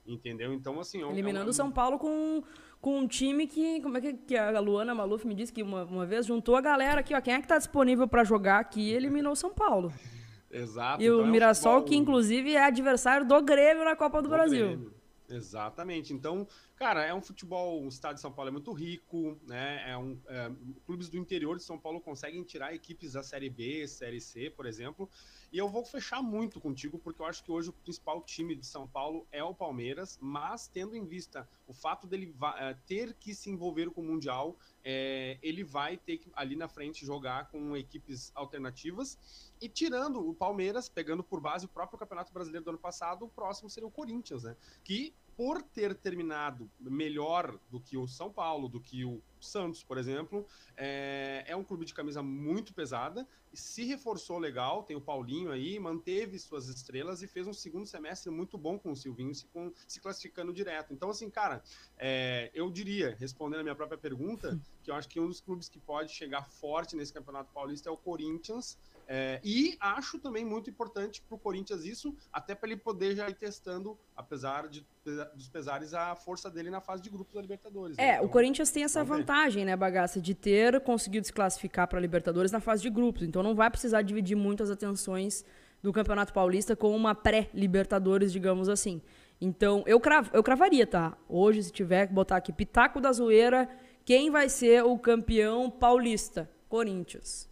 Entendeu? 0.08 0.54
Então, 0.54 0.80
assim. 0.80 1.04
É 1.04 1.10
Eliminando 1.10 1.48
o 1.48 1.50
é 1.50 1.54
São 1.54 1.70
Paulo 1.70 2.00
com, 2.00 2.42
com 2.80 3.00
um 3.00 3.08
time 3.08 3.46
que. 3.46 3.82
Como 3.82 3.98
é 3.98 4.01
que, 4.01 4.13
que 4.13 4.38
a 4.38 4.58
Luana 4.60 4.96
Maluf 4.96 5.27
me 5.27 5.36
disse 5.36 5.51
que 5.51 5.62
uma, 5.62 5.84
uma 5.84 6.06
vez 6.06 6.25
juntou 6.25 6.56
a 6.56 6.62
galera 6.62 7.01
aqui, 7.01 7.13
ó. 7.13 7.20
Quem 7.20 7.34
é 7.34 7.42
que 7.42 7.48
tá 7.48 7.58
disponível 7.58 8.08
para 8.08 8.24
jogar 8.24 8.60
aqui 8.60 8.82
e 8.82 8.94
eliminou 8.94 9.34
o 9.34 9.36
São 9.36 9.54
Paulo. 9.54 9.92
Exato. 10.50 11.04
E 11.04 11.08
então 11.08 11.20
o 11.20 11.24
é 11.24 11.27
Mirassol, 11.27 11.80
futebol... 11.80 11.89
que 11.89 11.96
inclusive 11.98 12.54
é 12.54 12.63
adversário 12.63 13.27
do 13.27 13.42
Grêmio 13.42 13.84
na 13.84 13.98
Copa 13.98 14.22
do, 14.22 14.30
do 14.30 14.30
Brasil. 14.30 14.66
Grêmio. 14.66 14.97
Exatamente. 15.30 16.14
Então, 16.14 16.48
cara, 16.78 17.04
é 17.04 17.14
um 17.14 17.22
futebol. 17.22 17.84
O 17.84 17.88
estado 17.88 18.16
de 18.16 18.22
São 18.22 18.32
Paulo 18.32 18.50
é 18.50 18.52
muito 18.52 18.72
rico, 18.72 19.38
né? 19.48 19.90
É 19.90 19.98
um, 19.98 20.18
é, 20.28 20.52
clubes 20.86 21.10
do 21.10 21.18
interior 21.18 21.58
de 21.58 21.64
São 21.64 21.78
Paulo 21.78 22.00
conseguem 22.00 22.44
tirar 22.44 22.74
equipes 22.74 23.14
da 23.14 23.24
Série 23.24 23.50
B, 23.50 23.88
Série 23.88 24.22
C, 24.22 24.50
por 24.52 24.66
exemplo. 24.66 25.10
E 25.52 25.58
eu 25.58 25.68
vou 25.68 25.84
fechar 25.84 26.22
muito 26.22 26.60
contigo, 26.60 27.00
porque 27.00 27.22
eu 27.22 27.26
acho 27.26 27.44
que 27.44 27.52
hoje 27.52 27.70
o 27.70 27.74
principal 27.74 28.22
time 28.22 28.56
de 28.56 28.66
São 28.66 28.88
Paulo 28.88 29.26
é 29.32 29.44
o 29.44 29.56
Palmeiras, 29.56 30.20
mas 30.22 30.68
tendo 30.68 30.96
em 30.96 31.06
vista 31.06 31.50
o 31.66 31.74
fato 31.74 32.06
dele 32.06 32.36
é, 32.58 32.76
ter 32.86 33.14
que 33.14 33.34
se 33.34 33.50
envolver 33.50 33.90
com 33.90 34.02
o 34.02 34.06
Mundial, 34.06 34.56
é, 34.84 35.38
ele 35.42 35.64
vai 35.64 35.98
ter 35.98 36.18
que 36.18 36.30
ali 36.34 36.56
na 36.56 36.68
frente 36.68 37.06
jogar 37.06 37.50
com 37.50 37.76
equipes 37.76 38.32
alternativas. 38.36 39.18
E 39.60 39.68
tirando 39.68 40.30
o 40.30 40.34
Palmeiras, 40.34 40.88
pegando 40.88 41.24
por 41.24 41.42
base 41.42 41.66
o 41.66 41.70
próprio 41.70 41.98
Campeonato 41.98 42.32
Brasileiro 42.32 42.66
do 42.66 42.70
ano 42.70 42.80
passado, 42.80 43.26
o 43.26 43.30
próximo 43.30 43.70
seria 43.70 43.88
o 43.88 43.92
Corinthians, 43.92 44.44
né? 44.44 44.56
Que 44.84 45.14
por 45.38 45.62
ter 45.62 45.94
terminado 45.94 46.67
melhor 46.79 47.60
do 47.70 47.79
que 47.79 47.96
o 47.96 48.08
São 48.08 48.34
Paulo, 48.34 48.67
do 48.67 48.82
que 48.82 49.06
o 49.06 49.22
Santos, 49.39 49.84
por 49.84 50.00
exemplo, 50.00 50.48
é, 50.75 51.44
é 51.46 51.56
um 51.56 51.63
clube 51.63 51.86
de 51.86 51.94
camisa 51.94 52.24
muito 52.24 52.74
pesada, 52.74 53.27
se 53.53 53.86
reforçou 53.86 54.39
legal, 54.39 54.82
tem 54.82 54.98
o 54.98 55.01
Paulinho 55.01 55.51
aí, 55.51 55.79
manteve 55.79 56.39
suas 56.39 56.67
estrelas 56.67 57.22
e 57.22 57.27
fez 57.27 57.46
um 57.46 57.53
segundo 57.53 57.86
semestre 57.86 58.32
muito 58.32 58.58
bom 58.58 58.79
com 58.79 58.91
o 58.91 58.96
Silvinho, 58.96 59.34
se, 59.36 59.46
com, 59.46 59.72
se 59.88 60.01
classificando 60.01 60.51
direto. 60.51 60.91
Então, 60.91 61.12
assim, 61.12 61.29
cara, 61.29 61.63
é, 62.00 62.50
eu 62.56 62.72
diria, 62.72 63.15
respondendo 63.20 63.60
a 63.60 63.63
minha 63.63 63.75
própria 63.75 63.98
pergunta, 63.98 64.60
que 64.82 64.89
eu 64.89 64.96
acho 64.96 65.08
que 65.08 65.20
um 65.20 65.27
dos 65.27 65.39
clubes 65.39 65.70
que 65.70 65.79
pode 65.79 66.12
chegar 66.12 66.50
forte 66.50 66.96
nesse 66.96 67.13
Campeonato 67.13 67.53
Paulista 67.53 67.89
é 67.89 67.91
o 67.91 67.98
Corinthians, 67.98 68.75
é, 69.08 69.40
e 69.44 69.78
acho 69.80 70.20
também 70.20 70.44
muito 70.44 70.70
importante 70.70 71.22
para 71.22 71.36
o 71.36 71.40
Corinthians 71.40 71.86
isso, 71.86 72.16
até 72.32 72.54
para 72.54 72.70
ele 72.70 72.78
poder 72.78 73.16
já 73.16 73.30
ir 73.30 73.36
testando, 73.36 73.98
apesar 74.16 74.68
de, 74.68 74.86
dos 75.34 75.48
pesares, 75.48 75.94
a 75.94 76.14
força 76.16 76.52
dele 76.52 76.70
na 76.70 76.82
fase 76.82 77.02
de 77.02 77.10
grupos 77.10 77.34
da 77.34 77.42
Libertadores. 77.42 77.96
Né? 77.96 78.04
É, 78.04 78.14
então, 78.16 78.26
o 78.26 78.30
Corinthians 78.30 78.70
tem 78.70 78.84
essa 78.84 79.04
vantagem, 79.04 79.64
né, 79.64 79.76
Bagaça, 79.78 80.20
de 80.20 80.36
ter 80.36 80.82
conseguido 80.82 81.26
se 81.26 81.32
classificar 81.32 81.88
para 81.88 81.98
a 81.98 82.02
Libertadores 82.02 82.52
na 82.52 82.60
fase 82.60 82.82
de 82.82 82.90
grupos. 82.90 83.24
Então 83.24 83.42
não 83.42 83.56
vai 83.56 83.70
precisar 83.70 84.02
dividir 84.02 84.36
muitas 84.36 84.70
atenções 84.70 85.46
do 85.82 85.94
Campeonato 85.94 86.34
Paulista 86.34 86.76
com 86.76 86.94
uma 86.94 87.16
pré-Libertadores, 87.16 88.32
digamos 88.34 88.68
assim. 88.68 89.02
Então, 89.40 89.84
eu, 89.86 90.00
crav 90.00 90.30
eu 90.34 90.44
cravaria, 90.44 90.86
tá? 90.86 91.16
Hoje, 91.30 91.64
se 91.64 91.72
tiver 91.72 92.08
que 92.08 92.14
botar 92.14 92.38
aqui 92.38 92.52
Pitaco 92.52 93.00
da 93.00 93.12
Zoeira, 93.12 93.70
quem 94.04 94.32
vai 94.32 94.50
ser 94.50 94.84
o 94.84 94.98
campeão 94.98 95.70
paulista? 95.70 96.50
Corinthians. 96.68 97.48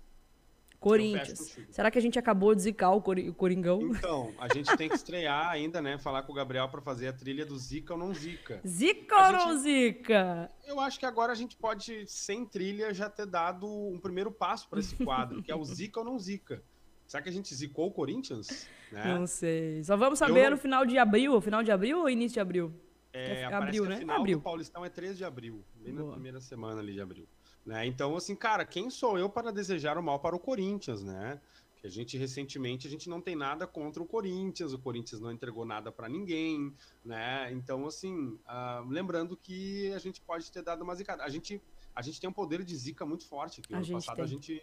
Corinthians. 0.86 1.58
Será 1.72 1.90
que 1.90 1.98
a 1.98 2.02
gente 2.02 2.20
acabou 2.20 2.54
de 2.54 2.62
zicar 2.62 2.92
o, 2.92 3.02
Cor 3.02 3.18
o 3.18 3.34
Coringão? 3.34 3.82
Então, 3.96 4.32
a 4.38 4.54
gente 4.54 4.78
tem 4.78 4.88
que 4.88 4.94
estrear 4.94 5.50
ainda, 5.50 5.82
né? 5.82 5.98
Falar 5.98 6.22
com 6.22 6.32
o 6.32 6.36
Gabriel 6.36 6.70
para 6.70 6.80
fazer 6.80 7.08
a 7.08 7.14
trilha 7.14 7.44
do 7.44 7.58
Zica 7.58 7.94
ou 7.94 8.00
não 8.00 8.14
Zica. 8.14 8.62
Zica 8.66 9.16
ou 9.16 9.32
não 9.32 9.58
Zica? 9.58 10.52
Eu 10.64 10.80
acho 10.80 11.00
que 11.00 11.06
agora 11.08 11.32
a 11.32 11.36
gente 11.36 11.58
pode, 11.58 12.06
sem 12.08 12.46
trilha, 12.46 12.94
já 12.94 13.10
ter 13.10 13.26
dado 13.26 13.68
um 13.68 14.00
primeiro 14.00 14.32
passo 14.32 14.70
para 14.70 14.80
esse 14.80 14.96
quadro, 14.96 15.42
que 15.42 15.52
é 15.52 15.56
o 15.56 15.64
Zica 15.66 16.00
ou 16.00 16.06
não 16.06 16.20
Zica. 16.20 16.62
Será 17.08 17.24
que 17.24 17.30
a 17.30 17.32
gente 17.32 17.54
zicou 17.54 17.88
o 17.88 17.92
Corinthians? 17.92 18.68
Né? 18.92 19.06
Não 19.06 19.26
sei. 19.26 19.84
Só 19.84 19.98
vamos 19.98 20.20
saber 20.20 20.44
não... 20.46 20.52
no 20.52 20.58
final 20.58 20.86
de 20.86 20.98
abril, 20.98 21.40
final 21.42 21.64
de 21.64 21.72
abril 21.72 22.00
ou 22.00 22.10
início 22.10 22.36
de 22.36 22.40
abril? 22.40 22.74
É, 23.12 23.42
é 23.42 23.46
abril, 23.46 23.86
né? 23.86 23.98
final 23.98 24.20
abril. 24.20 24.38
do 24.38 24.44
Paulistão 24.44 24.84
é 24.84 24.90
13 24.90 25.16
de 25.16 25.24
abril, 25.24 25.64
bem 25.76 25.94
Boa. 25.94 26.08
na 26.08 26.14
primeira 26.14 26.42
semana 26.42 26.82
ali 26.82 26.94
de 26.94 27.02
abril. 27.02 27.28
Né? 27.66 27.88
Então, 27.88 28.16
assim, 28.16 28.36
cara, 28.36 28.64
quem 28.64 28.90
sou 28.90 29.18
eu 29.18 29.30
para 29.30 29.52
desejar 29.52 29.98
o 29.98 30.04
mal 30.04 30.20
para 30.20 30.36
o 30.36 30.40
Corinthians, 30.40 31.04
né? 31.04 31.40
Que 31.78 31.88
a 31.88 31.90
gente 31.90 32.18
recentemente 32.18 32.86
a 32.86 32.90
gente 32.90 33.10
não 33.10 33.20
tem 33.20 33.36
nada 33.36 33.66
contra 33.66 34.04
o 34.04 34.06
Corinthians, 34.06 34.72
o 34.72 34.80
Corinthians 34.80 35.20
não 35.20 35.32
entregou 35.32 35.66
nada 35.66 35.92
para 35.92 36.08
ninguém, 36.08 36.72
né? 37.04 37.52
Então, 37.52 37.88
assim, 37.88 38.38
uh, 38.46 38.88
lembrando 38.88 39.36
que 39.36 39.92
a 39.94 40.00
gente 40.00 40.22
pode 40.22 40.52
ter 40.52 40.62
dado 40.62 40.84
uma 40.84 40.94
zicada. 40.94 41.24
A 41.24 41.30
gente, 41.30 41.60
a 41.96 42.02
gente 42.04 42.22
tem 42.22 42.30
um 42.30 42.34
poder 42.34 42.64
de 42.64 42.76
zica 42.76 43.06
muito 43.06 43.26
forte 43.26 43.62
aqui. 43.62 43.74
A 43.74 43.78
ano 43.78 43.88
passado 43.88 44.16
tem. 44.16 44.26
a 44.26 44.28
gente 44.28 44.62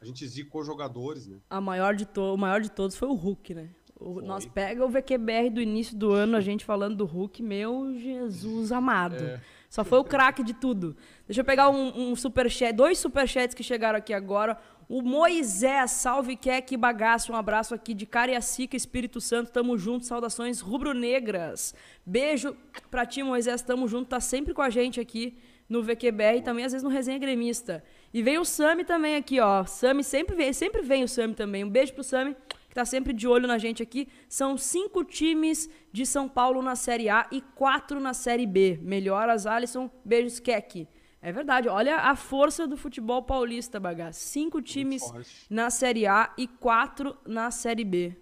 a 0.00 0.06
gente 0.06 0.26
zicou 0.26 0.62
jogadores, 0.62 1.26
né? 1.26 1.38
A 1.48 1.60
maior 1.62 1.94
de 1.94 2.06
o 2.18 2.36
maior 2.36 2.60
de 2.60 2.70
todos 2.70 2.94
foi 2.94 3.08
o 3.08 3.14
Hulk, 3.14 3.54
né? 3.54 3.70
O, 3.98 4.20
nós 4.20 4.44
pega 4.44 4.84
o 4.84 4.88
VQBR 4.88 5.50
do 5.50 5.62
início 5.62 5.96
do 5.96 6.12
ano, 6.12 6.36
a 6.36 6.40
gente 6.40 6.64
falando 6.64 6.96
do 6.96 7.06
Hulk, 7.06 7.42
meu 7.42 7.98
Jesus 7.98 8.70
amado. 8.70 9.24
É. 9.24 9.40
Só 9.74 9.82
foi 9.82 9.98
o 9.98 10.04
craque 10.04 10.44
de 10.44 10.54
tudo. 10.54 10.96
Deixa 11.26 11.40
eu 11.40 11.44
pegar 11.44 11.68
um, 11.68 12.12
um 12.12 12.14
superchat, 12.14 12.72
dois 12.72 12.96
superchats 12.96 13.56
que 13.56 13.62
chegaram 13.64 13.98
aqui 13.98 14.14
agora. 14.14 14.56
O 14.88 15.02
Moisés, 15.02 15.90
salve 15.90 16.36
que 16.36 16.76
bagaço. 16.76 17.32
Um 17.32 17.34
abraço 17.34 17.74
aqui 17.74 17.92
de 17.92 18.06
Cariacica, 18.06 18.76
Espírito 18.76 19.20
Santo. 19.20 19.50
Tamo 19.50 19.76
junto. 19.76 20.06
Saudações 20.06 20.60
rubro-negras. 20.60 21.74
Beijo 22.06 22.56
pra 22.88 23.04
ti, 23.04 23.24
Moisés. 23.24 23.62
Tamo 23.62 23.88
junto. 23.88 24.10
Tá 24.10 24.20
sempre 24.20 24.54
com 24.54 24.62
a 24.62 24.70
gente 24.70 25.00
aqui 25.00 25.36
no 25.68 25.82
VQBR 25.82 26.38
e 26.38 26.42
também 26.42 26.64
às 26.64 26.70
vezes 26.70 26.84
no 26.84 26.88
Resenha 26.88 27.18
Gremista. 27.18 27.82
E 28.12 28.22
veio 28.22 28.42
o 28.42 28.44
Sami 28.44 28.84
também 28.84 29.16
aqui, 29.16 29.40
ó. 29.40 29.64
Sami 29.64 30.04
sempre 30.04 30.36
vem, 30.36 30.52
sempre 30.52 30.82
vem 30.82 31.02
o 31.02 31.08
Sami 31.08 31.34
também. 31.34 31.64
Um 31.64 31.68
beijo 31.68 31.92
pro 31.94 32.04
Sami 32.04 32.36
que 32.63 32.63
está 32.74 32.84
sempre 32.84 33.12
de 33.12 33.28
olho 33.28 33.46
na 33.46 33.56
gente 33.56 33.82
aqui. 33.82 34.08
São 34.28 34.58
cinco 34.58 35.04
times 35.04 35.70
de 35.92 36.04
São 36.04 36.28
Paulo 36.28 36.60
na 36.60 36.74
Série 36.74 37.08
A 37.08 37.28
e 37.30 37.40
quatro 37.40 38.00
na 38.00 38.12
Série 38.12 38.46
B. 38.46 38.80
Melhoras, 38.82 39.46
Alisson. 39.46 39.88
Beijos, 40.04 40.40
Keck. 40.40 40.88
É 41.22 41.32
verdade, 41.32 41.68
olha 41.68 41.96
a 41.96 42.16
força 42.16 42.66
do 42.66 42.76
futebol 42.76 43.22
paulista, 43.22 43.80
bagaço. 43.80 44.20
Cinco 44.20 44.60
times 44.60 45.02
na 45.48 45.70
Série 45.70 46.06
A 46.06 46.34
e 46.36 46.46
quatro 46.46 47.16
na 47.24 47.50
Série 47.50 47.84
B. 47.84 48.14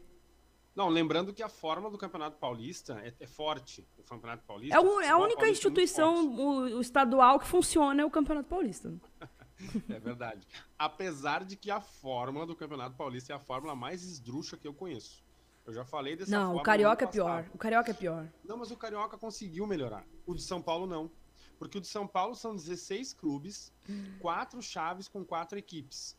Não, 0.75 0.89
lembrando 0.89 1.33
que 1.33 1.43
a 1.43 1.49
forma 1.49 1.91
do 1.91 1.99
Campeonato 1.99 2.37
Paulista 2.39 3.01
é, 3.05 3.13
é 3.19 3.27
forte. 3.27 3.87
O 3.99 4.03
Campeonato 4.05 4.45
Paulista. 4.45 4.77
É, 4.77 4.81
o, 4.81 5.01
é 5.01 5.09
a 5.09 5.19
única 5.19 5.49
instituição 5.49 6.15
é 6.15 6.21
o, 6.21 6.77
o, 6.77 6.81
estadual 6.81 7.39
que 7.39 7.47
funciona 7.47 8.03
é 8.03 8.05
o 8.05 8.11
Campeonato 8.11 8.49
Paulista. 8.49 8.93
É 9.89 9.99
verdade. 9.99 10.47
Apesar 10.79 11.45
de 11.45 11.57
que 11.57 11.71
a 11.71 11.81
fórmula 11.81 12.47
do 12.47 12.57
Campeonato 12.57 12.97
Paulista 12.97 13.33
é 13.33 13.37
a 13.37 13.39
fórmula 13.39 13.75
mais 13.75 14.03
esdrúxula 14.03 14.61
que 14.61 14.67
eu 14.67 14.75
conheço. 14.75 15.23
Eu 15.65 15.73
já 15.73 15.85
falei 15.85 16.17
dessa 16.17 16.31
Não, 16.31 16.57
o 16.57 16.63
Carioca 16.63 17.05
é 17.05 17.09
pior. 17.09 17.49
O 17.55 17.59
Carioca 17.59 17.91
é 17.91 17.95
pior. 17.95 18.29
Não, 18.45 18.57
mas 18.57 18.71
o 18.71 18.77
Carioca 18.77 19.17
conseguiu 19.17 19.67
melhorar. 19.67 20.05
O 20.27 20.35
de 20.35 20.43
São 20.43 20.61
Paulo 20.61 20.87
não. 20.87 21.11
Porque 21.59 21.79
o 21.79 21.81
de 21.81 21.87
São 21.87 22.07
Paulo 22.07 22.35
são 22.35 22.57
16 22.57 23.13
clubes, 23.13 23.73
quatro 24.19 24.61
chaves 24.61 25.07
com 25.07 25.25
quatro 25.25 25.57
equipes. 25.57 26.17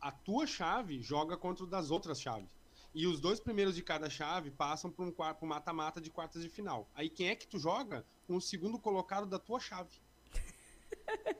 A 0.00 0.10
tua 0.10 0.46
chave 0.46 1.02
joga 1.02 1.36
contra 1.36 1.64
o 1.64 1.66
das 1.66 1.90
outras 1.90 2.20
chaves. 2.20 2.48
E 2.94 3.06
os 3.06 3.20
dois 3.20 3.38
primeiros 3.38 3.74
de 3.74 3.82
cada 3.82 4.08
chave 4.08 4.50
passam 4.50 4.90
para 4.90 5.04
um 5.04 5.46
mata-mata 5.46 6.00
de 6.00 6.10
quartas 6.10 6.42
de 6.42 6.48
final. 6.48 6.88
Aí 6.94 7.10
quem 7.10 7.28
é 7.28 7.36
que 7.36 7.46
tu 7.46 7.58
joga? 7.58 8.06
Com 8.26 8.36
o 8.36 8.40
segundo 8.40 8.78
colocado 8.78 9.26
da 9.26 9.38
tua 9.38 9.60
chave. 9.60 10.00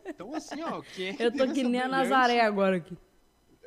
Então, 0.07 0.35
assim, 0.35 0.63
ó, 0.63 0.83
quem 0.83 1.09
é 1.11 1.15
que 1.15 1.23
Eu 1.23 1.33
tô 1.33 1.53
que 1.53 1.63
nem 1.63 1.81
a 1.81 1.89
Nazaré 1.89 2.41
agora 2.41 2.77
aqui. 2.77 2.97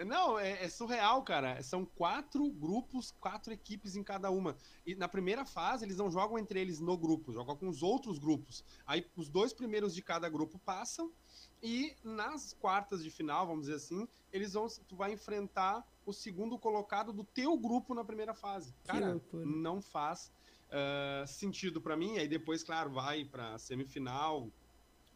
Não, 0.06 0.40
é, 0.40 0.64
é, 0.64 0.70
surreal, 0.70 1.22
cara. 1.24 1.62
São 1.62 1.86
quatro 1.86 2.50
grupos, 2.50 3.12
quatro 3.20 3.52
equipes 3.52 3.96
em 3.96 4.04
cada 4.04 4.32
uma. 4.32 4.56
E 4.86 4.96
na 4.96 5.10
primeira 5.10 5.46
fase, 5.46 5.84
eles 5.84 5.98
não 5.98 6.10
jogam 6.10 6.40
entre 6.40 6.60
eles 6.60 6.80
no 6.80 6.98
grupo, 6.98 7.34
jogam 7.34 7.56
com 7.56 7.68
os 7.68 7.84
outros 7.84 8.18
grupos. 8.18 8.64
Aí 8.86 9.06
os 9.16 9.30
dois 9.30 9.52
primeiros 9.52 9.94
de 9.94 10.02
cada 10.02 10.30
grupo 10.30 10.58
passam. 10.60 11.12
E 11.62 11.96
nas 12.02 12.54
quartas 12.54 13.04
de 13.04 13.10
final, 13.10 13.46
vamos 13.46 13.64
dizer 13.64 13.76
assim, 13.76 14.08
eles 14.32 14.54
vão. 14.54 14.68
Tu 14.88 14.96
vai 14.96 15.12
enfrentar 15.12 15.86
o 16.06 16.14
segundo 16.14 16.58
colocado 16.58 17.12
do 17.12 17.26
teu 17.26 17.58
grupo 17.58 17.94
na 17.94 18.06
primeira 18.06 18.34
fase. 18.34 18.74
Cara, 18.86 19.22
não 19.34 19.82
faz 19.82 20.32
uh, 20.70 21.28
sentido 21.28 21.82
para 21.82 21.98
mim. 21.98 22.18
Aí 22.18 22.28
depois, 22.28 22.64
claro, 22.64 22.90
vai 22.90 23.26
pra 23.26 23.58
semifinal, 23.58 24.50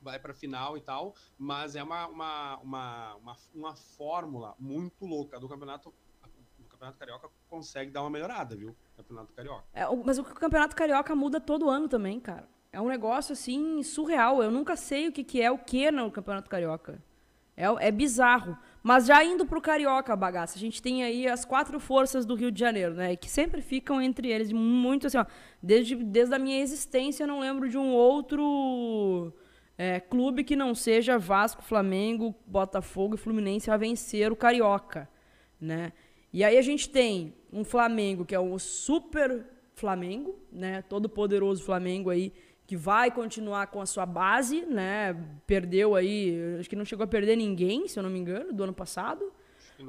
vai 0.03 0.19
para 0.19 0.33
final 0.33 0.77
e 0.77 0.81
tal, 0.81 1.15
mas 1.37 1.75
é 1.75 1.83
uma, 1.83 2.07
uma, 2.07 2.57
uma, 2.57 3.15
uma, 3.15 3.37
uma 3.55 3.75
fórmula 3.75 4.55
muito 4.59 5.05
louca 5.05 5.39
do 5.39 5.47
campeonato. 5.47 5.93
Campeonato 6.69 6.99
carioca 6.99 7.29
consegue 7.49 7.91
dar 7.91 8.01
uma 8.01 8.09
melhorada, 8.09 8.55
viu? 8.55 8.75
Campeonato 8.97 9.33
carioca. 9.33 9.63
É, 9.73 9.83
mas 10.03 10.17
o 10.19 10.23
campeonato 10.23 10.75
carioca 10.75 11.15
muda 11.15 11.39
todo 11.39 11.69
ano 11.69 11.87
também, 11.87 12.19
cara. 12.19 12.47
É 12.71 12.81
um 12.81 12.87
negócio 12.87 13.33
assim 13.33 13.81
surreal. 13.83 14.43
Eu 14.43 14.51
nunca 14.51 14.75
sei 14.75 15.07
o 15.07 15.11
que, 15.11 15.23
que 15.23 15.41
é 15.41 15.49
o 15.49 15.57
que 15.57 15.89
no 15.91 16.11
campeonato 16.11 16.49
carioca. 16.49 17.01
É, 17.55 17.65
é 17.87 17.91
bizarro. 17.91 18.57
Mas 18.81 19.05
já 19.05 19.23
indo 19.23 19.45
pro 19.45 19.61
Carioca, 19.61 20.13
bagaça, 20.15 20.57
a 20.57 20.59
gente 20.59 20.81
tem 20.81 21.03
aí 21.03 21.25
as 21.25 21.45
quatro 21.45 21.79
forças 21.79 22.25
do 22.25 22.35
Rio 22.35 22.51
de 22.51 22.59
Janeiro, 22.59 22.93
né? 22.95 23.15
Que 23.15 23.29
sempre 23.29 23.61
ficam 23.61 24.01
entre 24.01 24.29
eles 24.29 24.51
muito 24.51 25.07
assim, 25.07 25.17
ó. 25.17 25.25
Desde, 25.61 25.95
desde 25.95 26.35
a 26.35 26.39
minha 26.39 26.59
existência 26.59 27.23
eu 27.23 27.27
não 27.27 27.39
lembro 27.39 27.69
de 27.69 27.77
um 27.77 27.93
outro 27.93 29.31
é, 29.77 29.99
clube 29.99 30.43
que 30.43 30.55
não 30.55 30.75
seja 30.75 31.17
Vasco, 31.17 31.63
Flamengo, 31.63 32.35
Botafogo 32.45 33.15
e 33.15 33.17
Fluminense 33.17 33.71
a 33.71 33.77
vencer 33.77 34.31
o 34.31 34.35
Carioca, 34.35 35.09
né? 35.59 35.91
E 36.31 36.43
aí 36.43 36.57
a 36.57 36.61
gente 36.61 36.89
tem 36.89 37.35
um 37.51 37.63
Flamengo 37.63 38.25
que 38.25 38.35
é 38.35 38.39
um 38.39 38.57
super 38.57 39.45
Flamengo, 39.75 40.35
né? 40.51 40.81
Todo 40.83 41.09
poderoso 41.09 41.63
Flamengo 41.63 42.09
aí 42.09 42.31
que 42.65 42.77
vai 42.77 43.11
continuar 43.11 43.67
com 43.67 43.81
a 43.81 43.85
sua 43.85 44.05
base, 44.05 44.65
né? 44.65 45.15
Perdeu 45.45 45.95
aí, 45.95 46.57
acho 46.59 46.69
que 46.69 46.75
não 46.75 46.85
chegou 46.85 47.03
a 47.03 47.07
perder 47.07 47.35
ninguém, 47.35 47.87
se 47.87 47.99
eu 47.99 48.03
não 48.03 48.09
me 48.09 48.19
engano, 48.19 48.53
do 48.53 48.63
ano 48.63 48.73
passado. 48.73 49.31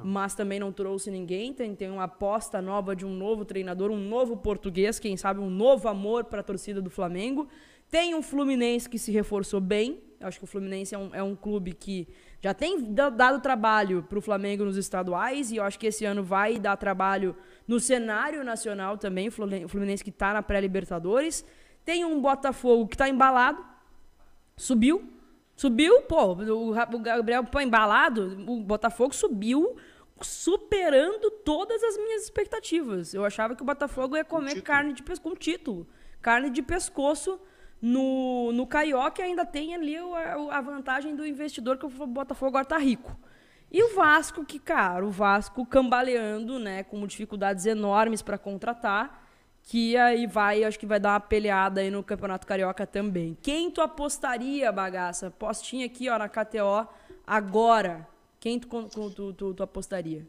Mas 0.02 0.34
também 0.34 0.58
não 0.58 0.72
trouxe 0.72 1.10
ninguém. 1.10 1.52
Tem, 1.52 1.74
tem 1.74 1.90
uma 1.90 2.04
aposta 2.04 2.60
nova 2.60 2.96
de 2.96 3.06
um 3.06 3.14
novo 3.14 3.44
treinador, 3.44 3.90
um 3.90 3.98
novo 3.98 4.36
português, 4.36 4.98
quem 4.98 5.16
sabe 5.16 5.38
um 5.40 5.50
novo 5.50 5.88
amor 5.88 6.24
para 6.24 6.40
a 6.40 6.42
torcida 6.42 6.82
do 6.82 6.90
Flamengo. 6.90 7.46
Tem 7.90 8.14
um 8.14 8.22
Fluminense 8.22 8.88
que 8.88 8.98
se 8.98 9.12
reforçou 9.12 9.60
bem. 9.60 10.02
Eu 10.18 10.28
acho 10.28 10.38
que 10.38 10.44
o 10.44 10.48
Fluminense 10.48 10.94
é 10.94 10.98
um, 10.98 11.14
é 11.14 11.22
um 11.22 11.36
clube 11.36 11.72
que 11.72 12.08
já 12.40 12.52
tem 12.52 12.92
dado 12.92 13.40
trabalho 13.40 14.02
para 14.02 14.18
o 14.18 14.22
Flamengo 14.22 14.64
nos 14.64 14.76
estaduais 14.76 15.50
e 15.50 15.56
eu 15.56 15.64
acho 15.64 15.78
que 15.78 15.86
esse 15.86 16.04
ano 16.04 16.22
vai 16.22 16.58
dar 16.58 16.76
trabalho 16.76 17.36
no 17.66 17.80
cenário 17.80 18.44
nacional 18.44 18.98
também. 18.98 19.28
O 19.28 19.32
Fluminense 19.32 20.04
que 20.04 20.10
está 20.10 20.32
na 20.32 20.42
pré-Libertadores. 20.42 21.44
Tem 21.84 22.04
um 22.04 22.20
Botafogo 22.20 22.86
que 22.86 22.94
está 22.94 23.08
embalado, 23.08 23.64
subiu. 24.56 25.10
Subiu, 25.56 26.02
pô, 26.02 26.32
o 26.32 27.00
Gabriel 27.00 27.44
pô, 27.44 27.60
embalado, 27.60 28.44
o 28.46 28.60
Botafogo 28.60 29.14
subiu 29.14 29.76
superando 30.20 31.30
todas 31.30 31.82
as 31.82 31.96
minhas 31.96 32.24
expectativas. 32.24 33.14
Eu 33.14 33.24
achava 33.24 33.54
que 33.54 33.62
o 33.62 33.64
Botafogo 33.64 34.16
ia 34.16 34.24
comer 34.24 34.60
carne 34.62 34.92
de 34.92 35.02
pescoço, 35.02 35.22
com 35.22 35.36
título. 35.38 35.86
Carne 36.20 36.50
de 36.50 36.62
pescoço 36.62 37.38
No, 37.86 38.50
no 38.50 38.66
Carioca 38.66 39.22
ainda 39.22 39.44
tem 39.44 39.74
ali 39.74 39.94
a, 39.94 40.56
a 40.56 40.60
vantagem 40.62 41.14
do 41.14 41.26
investidor 41.26 41.76
que 41.76 41.84
o 41.84 42.06
Botafogo 42.06 42.48
agora 42.48 42.64
tá 42.64 42.78
rico. 42.78 43.14
E 43.70 43.82
o 43.82 43.94
Vasco, 43.94 44.42
que, 44.42 44.58
cara, 44.58 45.04
o 45.04 45.10
Vasco 45.10 45.66
cambaleando, 45.66 46.58
né, 46.58 46.82
com 46.82 47.06
dificuldades 47.06 47.66
enormes 47.66 48.22
para 48.22 48.38
contratar, 48.38 49.22
que 49.62 49.98
aí 49.98 50.26
vai, 50.26 50.64
acho 50.64 50.78
que 50.78 50.86
vai 50.86 50.98
dar 50.98 51.10
uma 51.10 51.20
peleada 51.20 51.82
aí 51.82 51.90
no 51.90 52.02
Campeonato 52.02 52.46
Carioca 52.46 52.86
também. 52.86 53.36
Quem 53.42 53.70
tu 53.70 53.82
apostaria, 53.82 54.72
bagaça? 54.72 55.30
Postinha 55.30 55.84
aqui, 55.84 56.08
ó, 56.08 56.18
na 56.18 56.26
KTO, 56.26 56.88
agora. 57.26 58.08
Quem 58.40 58.58
tu, 58.58 58.66
tu, 58.88 59.32
tu, 59.34 59.52
tu 59.52 59.62
apostaria? 59.62 60.26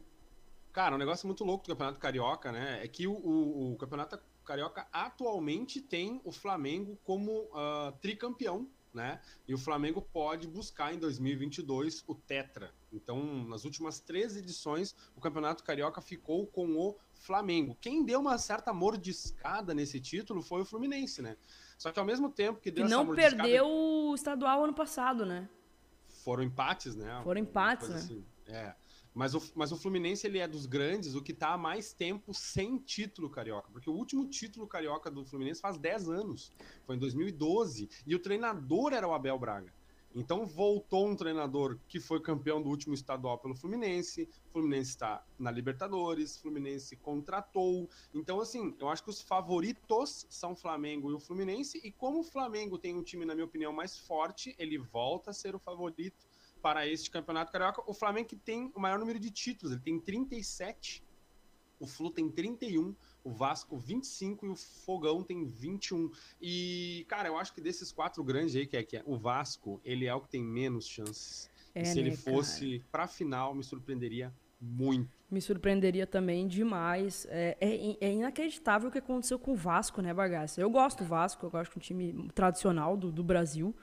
Cara, 0.74 0.94
um 0.94 0.98
negócio 0.98 1.26
muito 1.26 1.46
louco 1.46 1.64
do 1.64 1.70
Campeonato 1.70 2.00
Carioca, 2.02 2.52
né, 2.52 2.82
é 2.84 2.88
que 2.90 3.08
o, 3.08 3.14
o, 3.14 3.72
o 3.72 3.78
Campeonato 3.78 4.20
Carioca 4.46 4.88
atualmente 4.92 5.82
tem 5.82 6.22
o 6.24 6.32
Flamengo 6.32 6.98
como 7.04 7.44
uh, 7.46 7.92
tricampeão 8.00 8.70
né? 8.96 9.20
E 9.46 9.54
o 9.54 9.58
Flamengo 9.58 10.02
pode 10.02 10.48
buscar 10.48 10.94
em 10.94 10.98
2022 10.98 12.04
o 12.08 12.16
Tetra. 12.16 12.74
Então, 12.92 13.44
nas 13.44 13.66
últimas 13.66 14.00
três 14.00 14.38
edições, 14.38 14.96
o 15.16 15.20
Campeonato 15.20 15.64
Carioca 15.64 16.00
ficou 16.02 16.48
com 16.48 16.78
o 16.78 16.98
Flamengo. 17.14 17.78
Quem 17.82 18.06
deu 18.06 18.22
uma 18.22 18.38
certa 18.38 18.74
mordiscada 18.74 19.74
nesse 19.74 20.00
título 20.00 20.42
foi 20.42 20.62
o 20.62 20.66
Fluminense, 20.66 21.22
né? 21.22 21.36
Só 21.78 21.92
que 21.92 22.00
ao 22.00 22.06
mesmo 22.06 22.32
tempo 22.32 22.62
que 22.62 22.72
deu 22.72 22.86
e 22.86 22.90
não 22.90 23.14
perdeu 23.14 23.68
o 23.68 24.16
estadual 24.16 24.64
ano 24.64 24.74
passado, 24.74 25.26
né? 25.26 25.50
Foram 26.24 26.44
empates, 26.44 26.96
né? 26.96 27.20
Foram 27.22 27.42
empates, 27.42 27.90
né? 27.90 27.96
Assim. 27.98 28.26
É. 28.48 28.76
Mas 29.16 29.34
o, 29.34 29.42
mas 29.56 29.72
o 29.72 29.78
Fluminense 29.78 30.28
ele 30.28 30.40
é 30.40 30.48
dos 30.48 30.66
grandes, 30.66 31.16
o 31.16 31.22
que 31.22 31.32
está 31.32 31.54
há 31.54 31.58
mais 31.58 31.94
tempo 31.94 32.34
sem 32.34 32.78
título 32.78 33.30
carioca. 33.30 33.72
Porque 33.72 33.90
o 33.90 33.94
último 33.94 34.28
título 34.28 34.68
carioca 34.68 35.10
do 35.10 35.26
Fluminense 35.26 35.62
faz 35.62 35.78
10 35.78 36.10
anos. 36.10 36.54
Foi 36.86 36.98
em 36.98 37.00
2012. 37.00 37.90
E 38.06 38.14
o 38.14 38.20
treinador 38.20 38.92
era 38.92 39.08
o 39.08 39.14
Abel 39.14 39.40
Braga. 39.40 39.74
Então 40.14 40.46
voltou 40.46 41.08
um 41.08 41.16
treinador 41.16 41.78
que 41.90 42.00
foi 42.00 42.22
campeão 42.22 42.62
do 42.62 42.70
último 42.70 42.94
estadual 42.94 43.38
pelo 43.38 43.54
Fluminense. 43.54 44.30
O 44.50 44.52
Fluminense 44.54 44.92
está 44.92 45.26
na 45.38 45.52
Libertadores, 45.52 46.38
o 46.38 46.42
Fluminense 46.42 46.96
contratou. 46.98 47.90
Então, 48.14 48.40
assim, 48.40 48.76
eu 48.80 48.88
acho 48.90 49.04
que 49.04 49.10
os 49.10 49.22
favoritos 49.22 50.26
são 50.30 50.54
o 50.54 50.56
Flamengo 50.56 51.12
e 51.12 51.14
o 51.14 51.20
Fluminense. 51.20 51.82
E 51.84 51.92
como 51.92 52.20
o 52.20 52.24
Flamengo 52.24 52.78
tem 52.78 52.96
um 52.96 53.04
time, 53.04 53.26
na 53.26 53.34
minha 53.34 53.46
opinião, 53.46 53.74
mais 53.74 53.98
forte, 53.98 54.56
ele 54.58 54.78
volta 54.78 55.32
a 55.32 55.34
ser 55.34 55.54
o 55.54 55.60
favorito 55.60 56.26
para 56.66 56.88
este 56.88 57.12
campeonato 57.12 57.52
carioca. 57.52 57.84
O 57.86 57.94
Flamengo 57.94 58.28
que 58.28 58.36
tem 58.36 58.72
o 58.74 58.80
maior 58.80 58.98
número 58.98 59.20
de 59.20 59.30
títulos, 59.30 59.72
ele 59.72 59.84
tem 59.84 60.00
37. 60.00 61.04
O 61.80 61.86
Flu 61.86 62.10
tem 62.10 62.28
31, 62.28 62.96
o 63.24 63.30
Vasco 63.30 63.78
25 63.78 64.48
e 64.48 64.50
o 64.50 64.56
Fogão 64.56 65.22
tem 65.22 65.46
21. 65.46 66.10
E, 66.42 67.06
cara, 67.08 67.28
eu 67.28 67.38
acho 67.38 67.54
que 67.54 67.62
desses 67.62 67.92
quatro 67.92 68.24
grandes 68.24 68.56
aí, 68.56 68.66
que 68.66 68.76
é, 68.76 68.82
que 68.82 68.98
é 68.98 69.04
o 69.06 69.16
Vasco, 69.16 69.80
ele 69.86 70.08
é 70.08 70.16
o 70.16 70.22
que 70.22 70.30
tem 70.30 70.44
menos 70.44 70.88
chances. 70.88 71.52
É, 71.76 71.84
e 71.84 71.86
se 71.86 72.02
né, 72.02 72.08
ele 72.08 72.18
fosse 72.18 72.84
para 72.92 73.04
a 73.04 73.08
final, 73.08 73.54
me 73.54 73.64
surpreenderia 73.64 74.34
muito. 74.60 75.16
Me 75.30 75.42
surpreenderia 75.42 76.08
também 76.08 76.48
demais. 76.48 77.28
É, 77.30 77.56
é, 77.62 78.08
é, 78.08 78.12
inacreditável 78.12 78.90
o 78.90 78.92
que 78.92 78.98
aconteceu 78.98 79.38
com 79.38 79.52
o 79.52 79.56
Vasco, 79.56 80.02
né, 80.02 80.12
Bagaça? 80.16 80.60
Eu 80.60 80.72
gosto 80.72 81.04
do 81.04 81.06
Vasco, 81.08 81.46
eu 81.46 81.52
gosto 81.52 81.74
de 81.74 81.78
um 81.78 81.82
time 81.82 82.30
tradicional 82.34 82.98
do, 82.98 83.12
do 83.12 83.24
Brasil 83.24 83.76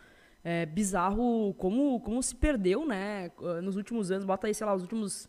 é 0.45 0.67
bizarro 0.67 1.55
como, 1.55 2.01
como 2.01 2.23
se 2.23 2.35
perdeu, 2.35 2.87
né? 2.87 3.31
Nos 3.63 3.77
últimos 3.77 4.11
anos, 4.11 4.25
bota 4.25 4.47
aí, 4.47 4.55
sei 4.55 4.67
lá, 4.67 4.75
os 4.75 4.83
últimos. 4.83 5.29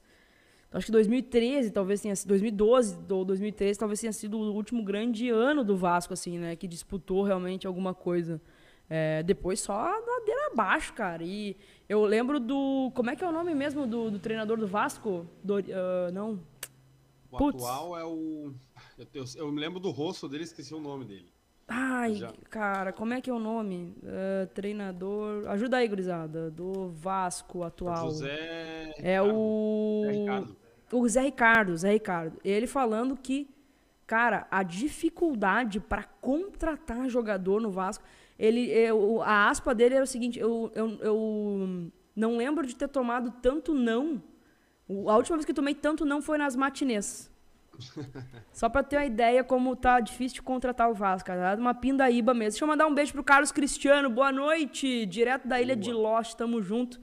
Acho 0.71 0.88
que 0.88 0.91
2013 0.91 1.71
talvez 1.71 2.02
tenha 2.02 2.15
sido. 2.15 2.30
2012 2.30 2.97
ou 3.10 3.23
2013 3.23 3.78
talvez 3.80 3.99
tenha 3.99 4.13
sido 4.13 4.38
o 4.38 4.54
último 4.54 4.84
grande 4.84 5.30
ano 5.30 5.63
do 5.63 5.78
Vasco, 5.78 6.13
assim, 6.13 6.39
né? 6.39 6.56
Que 6.56 6.67
disputou 6.67 7.23
realmente 7.23 7.67
alguma 7.67 7.93
coisa. 7.93 8.41
É, 8.89 9.23
depois 9.23 9.60
só 9.60 9.73
a 9.73 9.97
ladeira 9.97 10.47
abaixo, 10.52 10.93
cara. 10.93 11.23
E 11.23 11.56
eu 11.88 12.04
lembro 12.06 12.39
do. 12.39 12.91
Como 12.95 13.10
é 13.10 13.15
que 13.15 13.23
é 13.23 13.28
o 13.28 13.32
nome 13.32 13.54
mesmo 13.56 13.88
do, 13.88 14.12
do 14.12 14.19
treinador 14.19 14.58
do 14.58 14.67
Vasco? 14.67 15.28
Do, 15.43 15.60
uh, 15.60 16.12
não. 16.13 16.39
O 17.32 17.38
Puts. 17.38 17.63
atual 17.63 17.97
é 17.97 18.04
o. 18.04 18.54
Eu, 18.97 19.08
eu, 19.13 19.26
eu, 19.36 19.52
me 19.52 19.60
lembro 19.60 19.80
do 19.80 19.89
rosto 19.89 20.28
dele, 20.28 20.43
esqueci 20.43 20.73
o 20.73 20.80
nome 20.80 21.06
dele. 21.06 21.32
Ai, 21.67 22.15
Já. 22.15 22.32
cara, 22.49 22.91
como 22.91 23.13
é 23.13 23.21
que 23.21 23.30
é 23.30 23.34
o 23.34 23.39
nome? 23.39 23.95
Uh, 24.04 24.47
treinador. 24.54 25.47
Ajuda 25.49 25.78
aí, 25.78 25.88
gurizada. 25.88 26.52
Do 26.52 26.89
Vasco 26.89 27.63
atual. 27.63 28.10
José. 28.10 28.93
É 28.97 29.21
o. 29.21 30.02
Zé 30.06 30.12
Ricardo. 30.12 30.58
O 30.91 31.10
Zé 31.10 31.21
Ricardo, 31.21 31.78
Zé 31.78 31.91
Ricardo. 31.91 32.39
Ele 32.43 32.67
falando 32.67 33.15
que, 33.15 33.49
cara, 34.06 34.45
a 34.52 34.62
dificuldade 34.62 35.80
para 35.80 36.04
contratar 36.04 37.10
jogador 37.10 37.62
no 37.62 37.71
Vasco. 37.71 38.04
Ele, 38.38 38.69
eu, 38.69 39.21
a 39.21 39.49
aspa 39.49 39.73
dele 39.73 39.95
era 39.95 40.04
o 40.04 40.08
seguinte: 40.08 40.38
eu, 40.38 40.71
eu, 40.76 40.97
eu 40.99 41.91
não 42.15 42.38
lembro 42.38 42.67
de 42.67 42.76
ter 42.76 42.89
tomado 42.89 43.32
tanto 43.41 43.73
não. 43.73 44.21
A 45.08 45.15
última 45.15 45.38
vez 45.38 45.45
que 45.45 45.52
eu 45.52 45.56
tomei 45.56 45.73
tanto 45.73 46.06
não 46.06 46.21
foi 46.21 46.38
nas 46.38 46.56
matinês. 46.56 47.32
Só 48.51 48.69
pra 48.69 48.83
ter 48.83 48.97
uma 48.97 49.05
ideia 49.05 49.43
como 49.43 49.75
tá 49.75 49.99
difícil 49.99 50.36
de 50.36 50.41
contratar 50.41 50.89
o 50.89 50.93
Vasco, 50.93 51.27
cara. 51.27 51.59
Uma 51.59 51.73
pindaíba 51.73 52.33
mesmo. 52.33 52.51
Deixa 52.51 52.63
eu 52.63 52.67
mandar 52.67 52.88
um 52.88 52.93
beijo 52.93 53.13
pro 53.13 53.23
Carlos 53.23 53.51
Cristiano. 53.51 54.09
Boa 54.09 54.31
noite. 54.31 55.05
Direto 55.05 55.47
da 55.47 55.62
ilha 55.62 55.75
Boa. 55.75 55.83
de 55.83 55.91
Lost, 55.91 56.36
tamo 56.36 56.62
junto. 56.62 56.99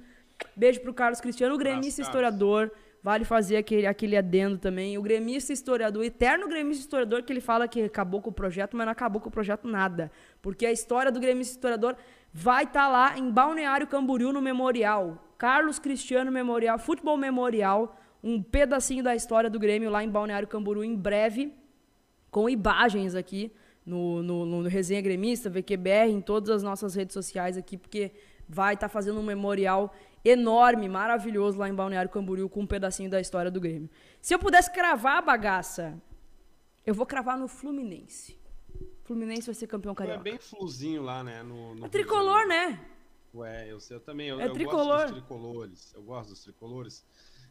Beijo 0.57 0.81
pro 0.81 0.95
Carlos 0.95 1.21
Cristiano, 1.21 1.55
o 1.55 1.59
gremista 1.59 2.01
historiador. 2.01 2.71
Vale 3.03 3.25
fazer 3.25 3.57
aquele, 3.57 3.87
aquele 3.87 4.17
adendo 4.17 4.59
também. 4.59 4.99
O 4.99 5.03
gremista 5.03 5.53
historiador, 5.53 6.03
o 6.03 6.05
eterno 6.05 6.47
gremista 6.49 6.83
historiador, 6.83 7.23
que 7.23 7.33
ele 7.33 7.41
fala 7.41 7.67
que 7.67 7.83
acabou 7.83 8.21
com 8.21 8.29
o 8.29 8.33
projeto, 8.33 8.77
mas 8.77 8.85
não 8.85 8.93
acabou 8.93 9.21
com 9.21 9.29
o 9.29 9.33
projeto 9.33 9.67
nada. 9.67 10.11
Porque 10.43 10.67
a 10.67 10.73
história 10.73 11.11
do 11.11 11.19
gremista 11.19 11.55
historiador 11.55 11.97
vai 12.33 12.65
estar 12.65 12.85
tá 12.85 12.89
lá 12.89 13.19
em 13.19 13.31
Balneário 13.31 13.87
Camboriú, 13.87 14.33
no 14.33 14.43
Memorial. 14.43 15.27
Carlos 15.39 15.79
Cristiano 15.79 16.31
Memorial, 16.31 16.79
Futebol 16.79 17.17
Memorial 17.17 17.99
um 18.23 18.43
pedacinho 18.43 19.03
da 19.03 19.15
história 19.15 19.49
do 19.49 19.59
Grêmio 19.59 19.91
lá 19.91 20.05
em 20.05 20.11
Balneário 20.11 20.49
Camburu 20.49 20.85
em 20.85 20.95
breve, 20.95 21.55
com 22.31 22.49
imagens 22.49 23.15
aqui 23.15 23.53
no, 23.85 24.23
no, 24.23 24.47
no 24.47 24.69
Resenha 24.69 25.01
Gremista, 25.01 25.51
VQBR, 25.51 26.11
em 26.11 26.21
todas 26.21 26.51
as 26.51 26.63
nossas 26.63 26.95
redes 26.95 27.15
sociais 27.15 27.57
aqui, 27.57 27.77
porque 27.77 28.13
vai 28.49 28.75
estar 28.75 28.89
tá 28.89 28.93
fazendo 28.93 29.21
um 29.21 29.23
memorial 29.23 29.95
enorme, 30.25 30.89
maravilhoso 30.89 31.59
lá 31.59 31.69
em 31.69 31.75
Balneário 31.75 32.11
Camboriú 32.11 32.49
com 32.49 32.61
um 32.61 32.67
pedacinho 32.67 33.09
da 33.09 33.21
história 33.21 33.51
do 33.51 33.61
Grêmio. 33.61 33.89
Se 34.21 34.35
eu 34.35 34.39
pudesse 34.39 34.71
cravar 34.73 35.17
a 35.17 35.23
bagaça, 35.23 36.01
eu 36.85 36.95
vou 36.95 37.07
cravar 37.07 37.39
no 37.39 37.49
Fluminense. 37.49 38.39
Fluminense 39.05 39.47
vai 39.47 39.55
ser 39.55 39.67
campeão 39.67 39.95
carioca. 39.95 40.21
É 40.21 40.23
bem 40.23 40.39
fluzinho 40.39 41.03
lá, 41.03 41.25
né? 41.25 41.43
No, 41.43 41.75
no 41.75 41.87
é 41.87 41.89
tricolor, 41.89 42.47
né? 42.47 42.79
Ué, 43.35 43.71
eu, 43.71 43.79
eu 43.91 44.01
também. 44.01 44.29
Eu, 44.29 44.41
é 44.41 44.47
eu 44.47 44.53
tricolor. 44.53 44.87
gosto 44.87 45.07
dos 45.07 45.21
tricolores. 45.21 45.93
Eu 45.95 46.03
gosto 46.03 46.31
dos 46.31 46.43
tricolores. 46.43 47.05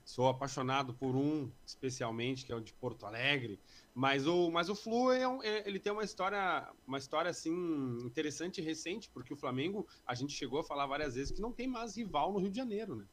Sou 0.09 0.27
apaixonado 0.27 0.91
por 0.91 1.15
um, 1.15 1.51
especialmente, 1.63 2.43
que 2.43 2.51
é 2.51 2.55
o 2.55 2.59
de 2.59 2.73
Porto 2.73 3.05
Alegre. 3.05 3.59
Mas 3.93 4.25
o, 4.25 4.49
mas 4.49 4.67
o 4.67 4.73
Flu 4.73 5.11
é 5.11 5.27
um, 5.27 5.43
é, 5.43 5.61
ele 5.67 5.77
tem 5.77 5.93
uma 5.93 6.03
história, 6.03 6.67
uma 6.87 6.97
história 6.97 7.29
assim 7.29 7.53
interessante 8.03 8.59
e 8.59 8.63
recente, 8.63 9.07
porque 9.11 9.31
o 9.31 9.37
Flamengo, 9.37 9.87
a 10.07 10.15
gente 10.15 10.33
chegou 10.33 10.61
a 10.61 10.63
falar 10.63 10.87
várias 10.87 11.13
vezes 11.13 11.31
que 11.31 11.39
não 11.39 11.51
tem 11.51 11.67
mais 11.67 11.95
rival 11.95 12.33
no 12.33 12.39
Rio 12.39 12.49
de 12.49 12.57
Janeiro, 12.57 12.95
né? 12.95 13.05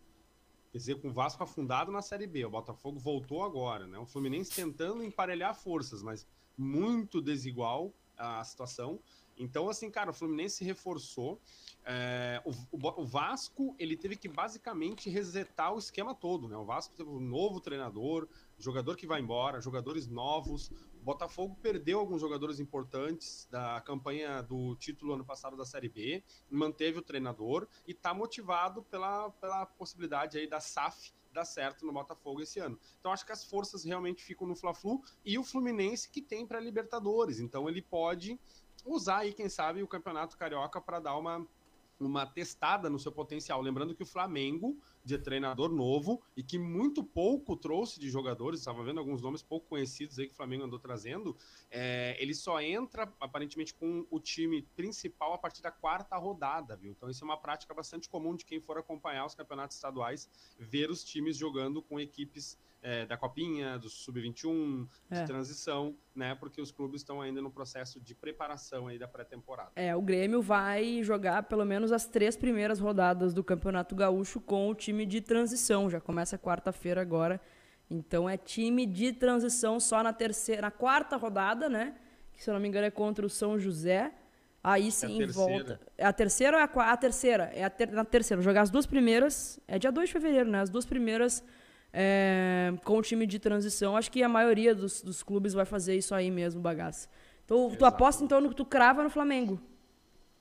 Quer 0.72 0.78
dizer, 0.78 0.94
com 1.02 1.08
o 1.08 1.12
Vasco 1.12 1.44
afundado 1.44 1.92
na 1.92 2.00
Série 2.00 2.26
B, 2.26 2.46
o 2.46 2.50
Botafogo 2.50 2.98
voltou 2.98 3.44
agora, 3.44 3.86
né? 3.86 3.98
O 3.98 4.06
Fluminense 4.06 4.50
tentando 4.50 5.04
emparelhar 5.04 5.54
forças, 5.54 6.02
mas 6.02 6.26
muito 6.56 7.20
desigual 7.20 7.92
a 8.16 8.42
situação. 8.42 8.98
Então, 9.36 9.68
assim, 9.68 9.90
cara, 9.90 10.10
o 10.10 10.14
Fluminense 10.14 10.64
reforçou. 10.64 11.40
É, 11.84 12.42
o, 12.44 12.50
o, 12.72 13.04
Vasco 13.04 13.76
ele 13.78 13.96
teve 13.96 14.16
que 14.16 14.28
basicamente 14.28 15.08
resetar 15.08 15.72
o 15.72 15.78
esquema 15.78 16.14
todo, 16.14 16.48
né? 16.48 16.56
O 16.56 16.64
Vasco 16.64 16.94
teve 16.96 17.08
um 17.08 17.20
novo 17.20 17.60
treinador, 17.60 18.28
jogador 18.58 18.96
que 18.96 19.06
vai 19.06 19.20
embora, 19.20 19.60
jogadores 19.60 20.08
novos. 20.08 20.68
O 21.00 21.04
Botafogo 21.04 21.56
perdeu 21.62 22.00
alguns 22.00 22.20
jogadores 22.20 22.58
importantes 22.58 23.46
da 23.50 23.80
campanha 23.82 24.42
do 24.42 24.74
título 24.76 25.14
ano 25.14 25.24
passado 25.24 25.56
da 25.56 25.64
Série 25.64 25.88
B, 25.88 26.24
manteve 26.50 26.98
o 26.98 27.02
treinador 27.02 27.68
e 27.86 27.92
está 27.92 28.12
motivado 28.12 28.82
pela, 28.82 29.30
pela 29.30 29.66
possibilidade 29.66 30.38
aí 30.38 30.48
da 30.48 30.58
SAF 30.58 31.12
dar 31.36 31.44
certo 31.44 31.86
no 31.86 31.92
Botafogo 31.92 32.40
esse 32.40 32.58
ano. 32.58 32.78
Então 32.98 33.12
acho 33.12 33.24
que 33.24 33.32
as 33.32 33.44
forças 33.44 33.84
realmente 33.84 34.24
ficam 34.24 34.46
no 34.46 34.56
Fla-Flu 34.56 35.02
e 35.24 35.38
o 35.38 35.44
Fluminense 35.44 36.08
que 36.08 36.22
tem 36.22 36.46
para 36.46 36.58
Libertadores. 36.58 37.38
Então 37.38 37.68
ele 37.68 37.82
pode 37.82 38.40
usar 38.86 39.18
aí, 39.18 39.32
quem 39.32 39.48
sabe, 39.48 39.82
o 39.82 39.88
Campeonato 39.88 40.36
Carioca 40.36 40.80
para 40.80 41.00
dar 41.00 41.16
uma 41.16 41.46
uma 41.98 42.26
testada 42.26 42.90
no 42.90 42.98
seu 42.98 43.10
potencial. 43.10 43.60
Lembrando 43.60 43.94
que 43.94 44.02
o 44.02 44.06
Flamengo, 44.06 44.76
de 45.04 45.16
treinador 45.18 45.70
novo, 45.70 46.22
e 46.36 46.42
que 46.42 46.58
muito 46.58 47.02
pouco 47.02 47.56
trouxe 47.56 47.98
de 47.98 48.10
jogadores, 48.10 48.60
estava 48.60 48.82
vendo 48.82 48.98
alguns 48.98 49.22
nomes 49.22 49.42
pouco 49.42 49.66
conhecidos 49.68 50.18
aí 50.18 50.26
que 50.26 50.32
o 50.32 50.36
Flamengo 50.36 50.64
andou 50.64 50.78
trazendo, 50.78 51.36
é, 51.70 52.16
ele 52.20 52.34
só 52.34 52.60
entra, 52.60 53.10
aparentemente, 53.20 53.72
com 53.74 54.06
o 54.10 54.20
time 54.20 54.62
principal 54.74 55.32
a 55.32 55.38
partir 55.38 55.62
da 55.62 55.70
quarta 55.70 56.16
rodada, 56.16 56.76
viu? 56.76 56.92
Então 56.92 57.08
isso 57.08 57.24
é 57.24 57.26
uma 57.26 57.36
prática 57.36 57.72
bastante 57.72 58.08
comum 58.08 58.34
de 58.36 58.44
quem 58.44 58.60
for 58.60 58.78
acompanhar 58.78 59.24
os 59.24 59.34
campeonatos 59.34 59.76
estaduais, 59.76 60.28
ver 60.58 60.90
os 60.90 61.02
times 61.04 61.36
jogando 61.36 61.80
com 61.80 61.98
equipes 61.98 62.58
é, 62.86 63.04
da 63.04 63.16
Copinha, 63.16 63.76
do 63.80 63.90
Sub-21, 63.90 64.88
é. 65.10 65.20
de 65.20 65.26
transição, 65.26 65.96
né? 66.14 66.36
Porque 66.36 66.60
os 66.60 66.70
clubes 66.70 67.00
estão 67.00 67.20
ainda 67.20 67.42
no 67.42 67.50
processo 67.50 68.00
de 68.00 68.14
preparação 68.14 68.86
aí 68.86 68.96
da 68.96 69.08
pré-temporada. 69.08 69.72
É, 69.74 69.94
o 69.96 70.00
Grêmio 70.00 70.40
vai 70.40 71.02
jogar 71.02 71.42
pelo 71.42 71.64
menos 71.64 71.90
as 71.90 72.06
três 72.06 72.36
primeiras 72.36 72.78
rodadas 72.78 73.34
do 73.34 73.42
Campeonato 73.42 73.96
Gaúcho 73.96 74.40
com 74.40 74.70
o 74.70 74.74
time 74.74 75.04
de 75.04 75.20
transição. 75.20 75.90
Já 75.90 76.00
começa 76.00 76.38
quarta-feira 76.38 77.00
agora. 77.00 77.40
Então 77.90 78.30
é 78.30 78.36
time 78.36 78.86
de 78.86 79.12
transição 79.12 79.80
só 79.80 80.00
na 80.00 80.12
terceira, 80.12 80.62
na 80.62 80.70
quarta 80.70 81.16
rodada, 81.16 81.68
né? 81.68 81.96
Que 82.32 82.44
se 82.44 82.48
eu 82.48 82.54
não 82.54 82.60
me 82.60 82.68
engano 82.68 82.86
é 82.86 82.90
contra 82.90 83.26
o 83.26 83.28
São 83.28 83.58
José. 83.58 84.14
Aí 84.62 84.92
sim 84.92 85.20
é 85.24 85.26
volta. 85.26 85.80
É 85.98 86.06
a 86.06 86.12
terceira 86.12 86.56
ou 86.56 86.62
é 86.62 86.70
a, 86.72 86.92
a 86.92 86.96
terceira? 86.96 87.50
É 87.52 87.64
a 87.64 87.70
ter, 87.70 87.90
na 87.90 88.04
terceira. 88.04 88.40
Jogar 88.40 88.62
as 88.62 88.70
duas 88.70 88.86
primeiras. 88.86 89.58
É 89.66 89.76
dia 89.76 89.90
2 89.90 90.08
de 90.08 90.12
fevereiro, 90.12 90.48
né? 90.48 90.60
As 90.60 90.70
duas 90.70 90.86
primeiras 90.86 91.42
é, 91.92 92.72
com 92.84 92.98
o 92.98 93.02
time 93.02 93.26
de 93.26 93.38
transição. 93.38 93.96
Acho 93.96 94.10
que 94.10 94.22
a 94.22 94.28
maioria 94.28 94.74
dos, 94.74 95.02
dos 95.02 95.22
clubes 95.22 95.52
vai 95.52 95.64
fazer 95.64 95.96
isso 95.96 96.14
aí 96.14 96.30
mesmo, 96.30 96.60
bagaço. 96.60 97.08
Então, 97.44 97.74
tu 97.76 97.84
aposta 97.84 98.24
então 98.24 98.40
no 98.40 98.48
que 98.48 98.56
tu 98.56 98.64
crava 98.64 99.02
no 99.02 99.10
Flamengo. 99.10 99.60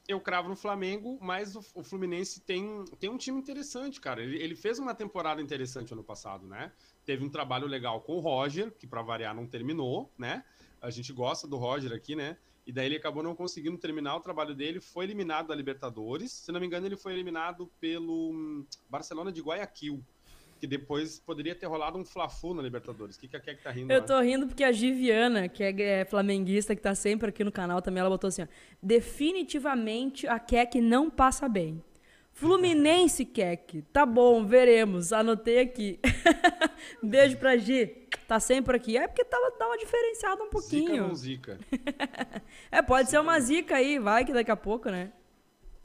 Eu 0.08 0.20
cravo 0.20 0.50
no 0.50 0.56
Flamengo, 0.56 1.18
mas 1.20 1.56
o, 1.56 1.64
o, 1.74 1.84
Fluminense 1.84 2.40
tem, 2.42 2.86
tem 3.00 3.10
um 3.10 3.18
time 3.18 3.40
interessante, 3.40 4.00
cara. 4.00 4.22
Ele, 4.22 4.38
ele 4.38 4.56
fez 4.56 4.78
uma 4.78 4.94
temporada 4.94 5.42
interessante 5.42 5.94
ano 5.94 6.04
passado, 6.04 6.46
né? 6.46 6.72
Teve 7.04 7.24
um 7.24 7.30
trabalho 7.30 7.68
legal 7.68 8.02
com 8.02 8.14
o 8.14 8.20
Roger, 8.20 8.72
que 8.72 8.86
para 8.86 9.02
variar 9.02 9.34
não 9.34 9.48
terminou, 9.48 10.12
né? 10.16 10.44
A 10.80 10.92
gente 10.92 11.12
gosta 11.12 11.48
do 11.48 11.58
Roger 11.58 11.92
aqui, 11.92 12.16
né? 12.16 12.38
E 12.68 12.72
daí 12.72 12.88
ele 12.88 12.98
acabou 12.98 13.22
não 13.22 13.36
conseguindo 13.36 13.78
terminar 13.78 14.16
o 14.16 14.20
trabalho 14.20 14.56
dele, 14.56 14.80
foi 14.80 15.06
eliminado 15.06 15.48
da 15.48 15.56
Libertadores. 15.56 16.32
Se 16.32 16.52
não 16.52 16.60
me 16.60 16.66
engano, 16.66 16.88
ele 16.88 16.98
foi 16.98 17.14
eliminado 17.14 17.72
pelo 17.80 18.32
hum, 18.32 18.66
Barcelona 18.90 19.32
de 19.32 19.42
Guayaquil. 19.42 20.04
Que 20.60 20.68
depois 20.68 21.20
poderia 21.20 21.54
ter 21.54 21.66
rolado 21.66 21.98
um 21.98 22.06
fla 22.06 22.28
na 22.56 22.62
Libertadores. 22.62 23.16
O 23.16 23.20
que, 23.20 23.28
que 23.28 23.36
a 23.36 23.40
Keck 23.40 23.62
tá 23.62 23.72
rindo? 23.72 23.92
Eu 23.92 24.00
lá? 24.00 24.06
tô 24.06 24.20
rindo 24.22 24.48
porque 24.48 24.64
a 24.64 24.72
Giviana, 24.72 25.50
que 25.50 25.64
é, 25.64 25.82
é 25.82 26.06
flamenguista, 26.06 26.76
que 26.76 26.82
tá 26.82 26.96
sempre 26.96 27.30
aqui 27.30 27.44
no 27.44 27.52
canal 27.52 27.82
também, 27.82 28.02
ela 28.02 28.10
botou 28.10 28.28
assim: 28.30 28.44
ó, 28.44 28.48
definitivamente 28.82 30.28
a 30.28 30.40
Keck 30.40 30.80
não 30.80 31.10
passa 31.10 31.48
bem. 31.50 31.84
Fluminense, 32.32 33.24
Keck. 33.26 33.82
Tá 33.94 34.06
bom, 34.06 34.46
veremos. 34.46 35.14
Anotei 35.14 35.60
aqui. 35.60 36.00
Beijo 37.04 37.38
pra 37.38 37.58
Gi 37.58 38.06
tá 38.28 38.40
sempre 38.40 38.76
aqui. 38.76 38.98
É 38.98 39.08
porque 39.08 39.24
tava, 39.24 39.52
dá 39.58 39.68
uma 39.68 39.78
diferenciada 39.78 40.44
um 40.44 40.50
pouquinho. 40.50 40.88
Zica 40.88 41.08
não 41.08 41.16
zica. 41.16 41.60
é, 42.72 42.82
pode 42.82 43.10
zica 43.10 43.12
ser 43.12 43.20
uma 43.20 43.40
zica 43.40 43.76
aí, 43.76 44.00
vai 44.00 44.26
que 44.26 44.34
daqui 44.34 44.52
a 44.52 44.56
pouco, 44.56 44.90
né? 44.90 45.12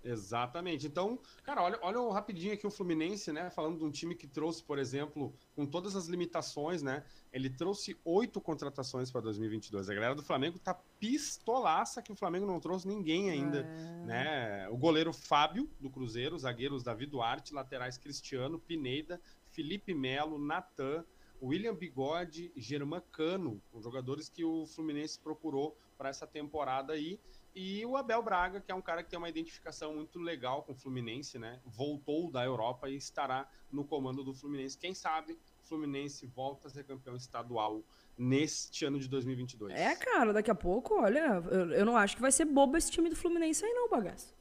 Exatamente. 0.02 0.86
Então, 0.86 1.18
cara, 1.42 1.62
olha, 1.62 1.78
olha 1.82 2.12
rapidinho 2.12 2.54
aqui 2.54 2.66
o 2.66 2.70
Fluminense, 2.70 3.32
né? 3.32 3.50
Falando 3.50 3.78
de 3.78 3.84
um 3.84 3.90
time 3.90 4.14
que 4.14 4.26
trouxe, 4.26 4.62
por 4.62 4.78
exemplo, 4.78 5.34
com 5.54 5.66
todas 5.66 5.94
as 5.94 6.06
limitações, 6.06 6.82
né? 6.82 7.04
Ele 7.32 7.50
trouxe 7.50 7.98
oito 8.04 8.40
contratações 8.40 9.10
para 9.10 9.20
2022. 9.20 9.88
A 9.88 9.94
galera 9.94 10.14
do 10.14 10.22
Flamengo 10.22 10.58
tá 10.58 10.74
pistolaça 10.98 12.02
que 12.02 12.12
o 12.12 12.16
Flamengo 12.16 12.46
não 12.46 12.60
trouxe 12.60 12.88
ninguém 12.88 13.30
ainda, 13.30 13.60
é... 13.60 14.06
né? 14.06 14.68
O 14.70 14.76
goleiro 14.76 15.12
Fábio 15.12 15.70
do 15.78 15.90
Cruzeiro, 15.90 16.38
zagueiros 16.38 16.82
Davi 16.82 17.06
Duarte, 17.06 17.54
laterais 17.54 17.98
Cristiano, 17.98 18.58
Pineda, 18.58 19.20
Felipe 19.50 19.94
Melo, 19.94 20.38
Natan, 20.38 21.04
William 21.42 21.74
Bigode, 21.74 22.52
Germán 22.56 23.02
Cano, 23.12 23.62
jogadores 23.80 24.28
que 24.28 24.44
o 24.44 24.66
Fluminense 24.66 25.18
procurou 25.18 25.76
para 25.96 26.08
essa 26.08 26.26
temporada 26.26 26.92
aí. 26.92 27.18
E 27.54 27.84
o 27.84 27.96
Abel 27.96 28.22
Braga, 28.22 28.60
que 28.60 28.70
é 28.70 28.74
um 28.74 28.80
cara 28.80 29.02
que 29.02 29.10
tem 29.10 29.18
uma 29.18 29.28
identificação 29.28 29.94
muito 29.94 30.18
legal 30.18 30.62
com 30.62 30.72
o 30.72 30.74
Fluminense, 30.74 31.38
né? 31.38 31.60
Voltou 31.64 32.30
da 32.30 32.44
Europa 32.44 32.88
e 32.88 32.96
estará 32.96 33.48
no 33.72 33.84
comando 33.84 34.22
do 34.22 34.32
Fluminense. 34.32 34.78
Quem 34.78 34.94
sabe 34.94 35.32
o 35.32 35.66
Fluminense 35.66 36.26
volta 36.26 36.68
a 36.68 36.70
ser 36.70 36.84
campeão 36.84 37.16
estadual 37.16 37.82
neste 38.16 38.84
ano 38.84 39.00
de 39.00 39.08
2022. 39.08 39.74
É, 39.74 39.96
cara, 39.96 40.32
daqui 40.32 40.50
a 40.50 40.54
pouco, 40.54 41.00
olha, 41.00 41.42
eu, 41.50 41.72
eu 41.72 41.84
não 41.84 41.96
acho 41.96 42.14
que 42.14 42.22
vai 42.22 42.30
ser 42.30 42.44
bobo 42.44 42.76
esse 42.76 42.90
time 42.90 43.08
do 43.08 43.16
Fluminense 43.16 43.64
aí 43.64 43.72
não, 43.72 43.88
bagaço. 43.88 44.38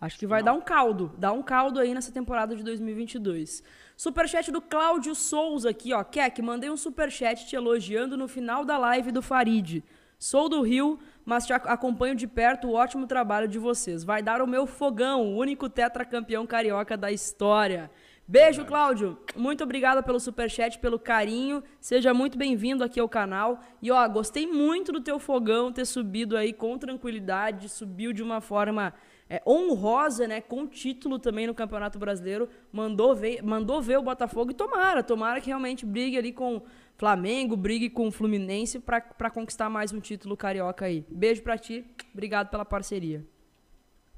Acho 0.00 0.18
que 0.18 0.26
vai 0.26 0.40
não. 0.40 0.46
dar 0.46 0.52
um 0.54 0.60
caldo, 0.60 1.12
dar 1.18 1.32
um 1.32 1.42
caldo 1.42 1.80
aí 1.80 1.92
nessa 1.92 2.12
temporada 2.12 2.54
de 2.56 2.62
2022. 2.62 3.62
Superchat 3.96 4.50
do 4.52 4.60
Cláudio 4.62 5.14
Souza 5.14 5.70
aqui, 5.70 5.92
ó. 5.92 6.04
Kek, 6.04 6.40
mandei 6.40 6.70
um 6.70 6.76
superchat 6.76 7.46
te 7.46 7.56
elogiando 7.56 8.16
no 8.16 8.28
final 8.28 8.64
da 8.64 8.78
live 8.78 9.10
do 9.10 9.20
Farid. 9.20 9.82
Sou 10.16 10.48
do 10.48 10.62
Rio, 10.62 10.98
mas 11.28 11.44
te 11.44 11.52
acompanho 11.52 12.14
de 12.14 12.26
perto 12.26 12.68
o 12.68 12.72
ótimo 12.72 13.06
trabalho 13.06 13.46
de 13.46 13.58
vocês. 13.58 14.02
Vai 14.02 14.22
dar 14.22 14.40
o 14.40 14.46
meu 14.46 14.66
fogão, 14.66 15.26
o 15.26 15.36
único 15.36 15.68
tetracampeão 15.68 16.46
carioca 16.46 16.96
da 16.96 17.12
história. 17.12 17.90
Beijo, 18.26 18.64
Cláudio. 18.64 19.18
Muito 19.36 19.62
obrigada 19.62 20.02
pelo 20.02 20.18
superchat, 20.18 20.78
pelo 20.78 20.98
carinho. 20.98 21.62
Seja 21.78 22.14
muito 22.14 22.38
bem-vindo 22.38 22.82
aqui 22.82 22.98
ao 22.98 23.10
canal. 23.10 23.60
E 23.82 23.90
ó, 23.90 24.08
gostei 24.08 24.46
muito 24.46 24.90
do 24.90 25.02
teu 25.02 25.18
fogão 25.18 25.70
ter 25.70 25.84
subido 25.84 26.34
aí 26.34 26.50
com 26.50 26.78
tranquilidade, 26.78 27.68
subiu 27.68 28.14
de 28.14 28.22
uma 28.22 28.40
forma 28.40 28.94
é, 29.28 29.42
honrosa, 29.46 30.26
né, 30.26 30.40
com 30.40 30.66
título 30.66 31.18
também 31.18 31.46
no 31.46 31.54
Campeonato 31.54 31.98
Brasileiro, 31.98 32.48
mandou 32.72 33.14
ver, 33.14 33.42
mandou 33.42 33.82
ver 33.82 33.98
o 33.98 34.02
Botafogo 34.02 34.52
e 34.52 34.54
tomara, 34.54 35.02
tomara 35.02 35.40
que 35.40 35.48
realmente 35.48 35.84
brigue 35.84 36.16
ali 36.16 36.32
com 36.32 36.62
Flamengo, 36.98 37.56
brigue 37.56 37.88
com 37.88 38.08
o 38.08 38.10
Fluminense 38.10 38.80
para 38.80 39.30
conquistar 39.30 39.70
mais 39.70 39.92
um 39.92 40.00
título 40.00 40.36
carioca 40.36 40.84
aí. 40.84 41.06
Beijo 41.08 41.42
para 41.42 41.56
ti, 41.56 41.86
obrigado 42.12 42.50
pela 42.50 42.64
parceria. 42.64 43.24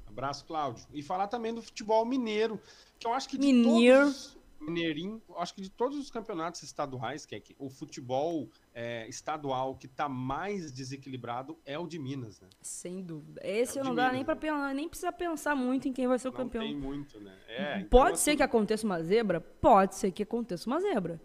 Abraço, 0.07 0.43
Cláudio. 0.45 0.83
E 0.91 1.03
falar 1.03 1.27
também 1.27 1.53
do 1.53 1.61
futebol 1.61 2.03
mineiro, 2.03 2.59
que 2.99 3.05
eu 3.05 3.13
acho 3.13 3.29
que 3.29 3.37
de 3.37 3.45
Mineiro. 3.45 4.05
todos 4.05 4.41
Mineirinho, 4.59 5.21
acho 5.37 5.55
que 5.55 5.61
de 5.61 5.69
todos 5.69 5.97
os 5.97 6.09
campeonatos 6.11 6.61
estaduais, 6.63 7.25
que 7.25 7.35
é 7.35 7.39
que 7.39 7.55
o 7.57 7.69
futebol 7.69 8.49
é, 8.73 9.07
estadual 9.07 9.75
que 9.75 9.85
está 9.85 10.07
mais 10.09 10.71
desequilibrado 10.71 11.57
é 11.65 11.77
o 11.77 11.87
de 11.87 11.97
Minas, 11.97 12.39
né? 12.39 12.47
Sem 12.61 13.03
dúvida. 13.03 13.41
Esse 13.43 13.79
é 13.79 13.83
não 13.83 13.93
dá 13.95 14.11
Minas, 14.11 14.15
nem 14.15 14.25
para 14.25 14.67
né? 14.67 14.73
nem 14.73 14.89
precisa 14.89 15.11
pensar 15.11 15.55
muito 15.55 15.87
em 15.87 15.93
quem 15.93 16.07
vai 16.07 16.17
ser 16.17 16.29
o 16.29 16.31
não 16.31 16.37
campeão. 16.37 16.63
Tem 16.63 16.75
muito, 16.75 17.19
né? 17.19 17.35
É, 17.47 17.77
então, 17.77 17.89
Pode 17.89 18.13
assim... 18.13 18.23
ser 18.23 18.35
que 18.37 18.43
aconteça 18.43 18.85
uma 18.85 19.01
zebra? 19.03 19.39
Pode 19.39 19.95
ser 19.95 20.11
que 20.11 20.23
aconteça 20.23 20.67
uma 20.67 20.79
zebra. 20.79 21.19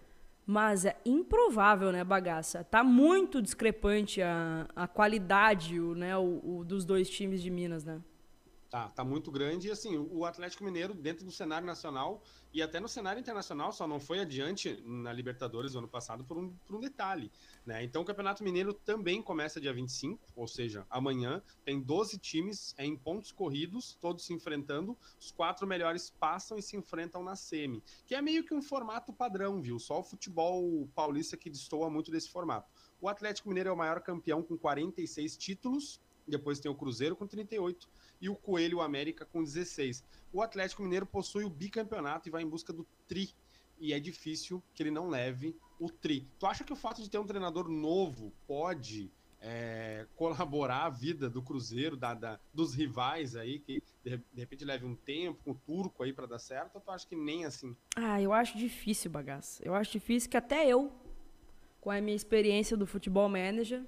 Mas 0.46 0.84
é 0.84 0.96
improvável, 1.04 1.90
né, 1.90 2.04
bagaça? 2.04 2.62
Tá 2.62 2.84
muito 2.84 3.42
discrepante 3.42 4.22
a, 4.22 4.68
a 4.76 4.86
qualidade 4.86 5.80
o, 5.80 5.94
né, 5.94 6.16
o, 6.16 6.58
o 6.60 6.64
dos 6.64 6.84
dois 6.84 7.10
times 7.10 7.42
de 7.42 7.50
Minas, 7.50 7.84
né? 7.84 8.00
Tá, 8.76 8.90
tá 8.90 9.04
muito 9.04 9.30
grande. 9.30 9.68
E 9.68 9.70
assim, 9.70 9.96
o 9.96 10.26
Atlético 10.26 10.62
Mineiro, 10.62 10.92
dentro 10.92 11.24
do 11.24 11.32
cenário 11.32 11.66
nacional 11.66 12.22
e 12.52 12.60
até 12.60 12.78
no 12.78 12.86
cenário 12.86 13.18
internacional, 13.18 13.72
só 13.72 13.88
não 13.88 13.98
foi 13.98 14.20
adiante 14.20 14.82
na 14.84 15.14
Libertadores 15.14 15.72
no 15.72 15.78
ano 15.78 15.88
passado 15.88 16.22
por 16.24 16.36
um, 16.36 16.50
por 16.66 16.76
um 16.76 16.80
detalhe. 16.80 17.32
Né? 17.64 17.82
Então 17.82 18.02
o 18.02 18.04
Campeonato 18.04 18.44
Mineiro 18.44 18.74
também 18.74 19.22
começa 19.22 19.58
dia 19.58 19.72
25, 19.72 20.22
ou 20.36 20.46
seja, 20.46 20.86
amanhã. 20.90 21.42
Tem 21.64 21.80
12 21.80 22.18
times 22.18 22.74
é, 22.76 22.84
em 22.84 22.94
pontos 22.94 23.32
corridos, 23.32 23.96
todos 23.98 24.26
se 24.26 24.34
enfrentando. 24.34 24.94
Os 25.18 25.30
quatro 25.30 25.66
melhores 25.66 26.10
passam 26.10 26.58
e 26.58 26.62
se 26.62 26.76
enfrentam 26.76 27.24
na 27.24 27.34
semi. 27.34 27.82
Que 28.04 28.14
é 28.14 28.20
meio 28.20 28.44
que 28.44 28.52
um 28.52 28.60
formato 28.60 29.10
padrão, 29.10 29.62
viu? 29.62 29.78
Só 29.78 30.00
o 30.00 30.04
futebol 30.04 30.86
paulista 30.94 31.34
que 31.34 31.48
destoa 31.48 31.88
muito 31.88 32.10
desse 32.10 32.28
formato. 32.28 32.70
O 33.00 33.08
Atlético 33.08 33.48
Mineiro 33.48 33.70
é 33.70 33.72
o 33.72 33.76
maior 33.76 34.02
campeão 34.02 34.42
com 34.42 34.58
46 34.58 35.34
títulos. 35.38 35.98
Depois 36.26 36.58
tem 36.58 36.70
o 36.70 36.74
Cruzeiro 36.74 37.14
com 37.14 37.26
38 37.26 37.88
e 38.20 38.28
o 38.28 38.34
Coelho 38.34 38.80
América 38.80 39.24
com 39.24 39.42
16. 39.42 40.02
O 40.32 40.42
Atlético 40.42 40.82
Mineiro 40.82 41.06
possui 41.06 41.44
o 41.44 41.50
bicampeonato 41.50 42.28
e 42.28 42.32
vai 42.32 42.42
em 42.42 42.48
busca 42.48 42.72
do 42.72 42.86
tri. 43.06 43.30
E 43.78 43.92
é 43.92 44.00
difícil 44.00 44.62
que 44.74 44.82
ele 44.82 44.90
não 44.90 45.08
leve 45.08 45.56
o 45.78 45.90
tri. 45.90 46.26
Tu 46.38 46.46
acha 46.46 46.64
que 46.64 46.72
o 46.72 46.76
fato 46.76 47.02
de 47.02 47.10
ter 47.10 47.18
um 47.18 47.26
treinador 47.26 47.68
novo 47.68 48.32
pode 48.46 49.10
é, 49.40 50.06
colaborar 50.16 50.86
a 50.86 50.90
vida 50.90 51.28
do 51.28 51.42
Cruzeiro, 51.42 51.96
da, 51.96 52.14
da, 52.14 52.40
dos 52.52 52.74
rivais 52.74 53.36
aí, 53.36 53.58
que 53.58 53.82
de, 54.02 54.16
de, 54.16 54.40
repente 54.40 54.64
leve 54.64 54.86
um 54.86 54.94
tempo 54.94 55.38
com 55.44 55.50
o 55.50 55.54
turco 55.54 56.02
aí 56.02 56.12
para 56.12 56.26
dar 56.26 56.38
certo, 56.38 56.76
ou 56.76 56.80
tu 56.80 56.90
acha 56.90 57.06
que 57.06 57.16
nem 57.16 57.44
assim? 57.44 57.76
Ah, 57.94 58.20
eu 58.20 58.32
acho 58.32 58.56
difícil, 58.56 59.10
bagaço. 59.10 59.62
Eu 59.62 59.74
acho 59.74 59.92
difícil 59.92 60.30
que 60.30 60.36
até 60.36 60.66
eu, 60.66 60.90
com 61.80 61.90
a 61.90 62.00
minha 62.00 62.16
experiência 62.16 62.76
do 62.76 62.86
futebol 62.86 63.28
manager, 63.28 63.84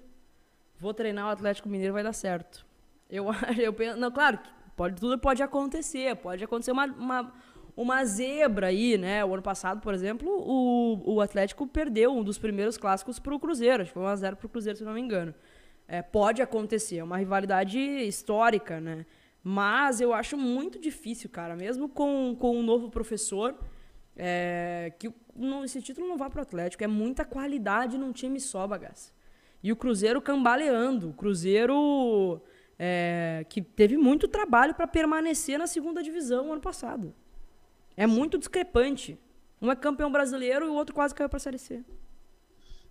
vou 0.78 0.94
treinar 0.94 1.26
o 1.26 1.30
Atlético 1.30 1.68
Mineiro 1.68 1.92
vai 1.92 2.02
dar 2.02 2.12
certo. 2.12 2.66
Eu, 3.10 3.26
eu 3.58 3.72
penso, 3.72 3.98
não, 3.98 4.10
claro, 4.10 4.38
pode, 4.76 5.00
tudo 5.00 5.18
pode 5.18 5.42
acontecer, 5.42 6.14
pode 6.16 6.44
acontecer 6.44 6.72
uma, 6.72 6.86
uma, 6.86 7.32
uma 7.76 8.04
zebra 8.04 8.68
aí, 8.68 8.96
né? 8.96 9.24
O 9.24 9.34
ano 9.34 9.42
passado, 9.42 9.80
por 9.80 9.94
exemplo, 9.94 10.28
o, 10.30 11.14
o 11.14 11.20
Atlético 11.20 11.66
perdeu 11.66 12.12
um 12.12 12.22
dos 12.22 12.38
primeiros 12.38 12.76
clássicos 12.76 13.18
para 13.18 13.34
o 13.34 13.40
Cruzeiro, 13.40 13.82
acho 13.82 13.92
que 13.92 13.98
foi 13.98 14.02
1x0 14.04 14.36
para 14.36 14.46
o 14.46 14.48
Cruzeiro, 14.48 14.78
se 14.78 14.84
não 14.84 14.94
me 14.94 15.00
engano. 15.00 15.34
É, 15.86 16.02
pode 16.02 16.42
acontecer, 16.42 16.98
é 16.98 17.04
uma 17.04 17.16
rivalidade 17.16 17.78
histórica, 17.78 18.80
né? 18.80 19.06
Mas 19.42 20.00
eu 20.00 20.12
acho 20.12 20.36
muito 20.36 20.78
difícil, 20.78 21.30
cara, 21.30 21.56
mesmo 21.56 21.88
com, 21.88 22.36
com 22.38 22.58
um 22.58 22.62
novo 22.62 22.90
professor, 22.90 23.56
é, 24.14 24.92
que 24.98 25.10
não, 25.34 25.64
esse 25.64 25.80
título 25.80 26.06
não 26.06 26.18
vá 26.18 26.28
para 26.28 26.40
o 26.40 26.42
Atlético. 26.42 26.84
É 26.84 26.86
muita 26.86 27.24
qualidade 27.24 27.96
num 27.96 28.12
time 28.12 28.40
só, 28.40 28.66
bagaça. 28.66 29.12
E 29.62 29.72
o 29.72 29.76
Cruzeiro 29.76 30.20
cambaleando. 30.20 31.10
O 31.10 31.12
Cruzeiro 31.12 32.40
é, 32.78 33.44
que 33.48 33.60
teve 33.60 33.96
muito 33.96 34.28
trabalho 34.28 34.74
para 34.74 34.86
permanecer 34.86 35.58
na 35.58 35.66
segunda 35.66 36.02
divisão 36.02 36.52
ano 36.52 36.60
passado. 36.60 37.14
É 37.96 38.06
muito 38.06 38.38
discrepante. 38.38 39.18
Um 39.60 39.70
é 39.70 39.76
campeão 39.76 40.10
brasileiro 40.10 40.66
e 40.66 40.68
o 40.68 40.74
outro 40.74 40.94
quase 40.94 41.14
caiu 41.14 41.28
para 41.28 41.38
a 41.38 41.40
Série 41.40 41.58
C. 41.58 41.84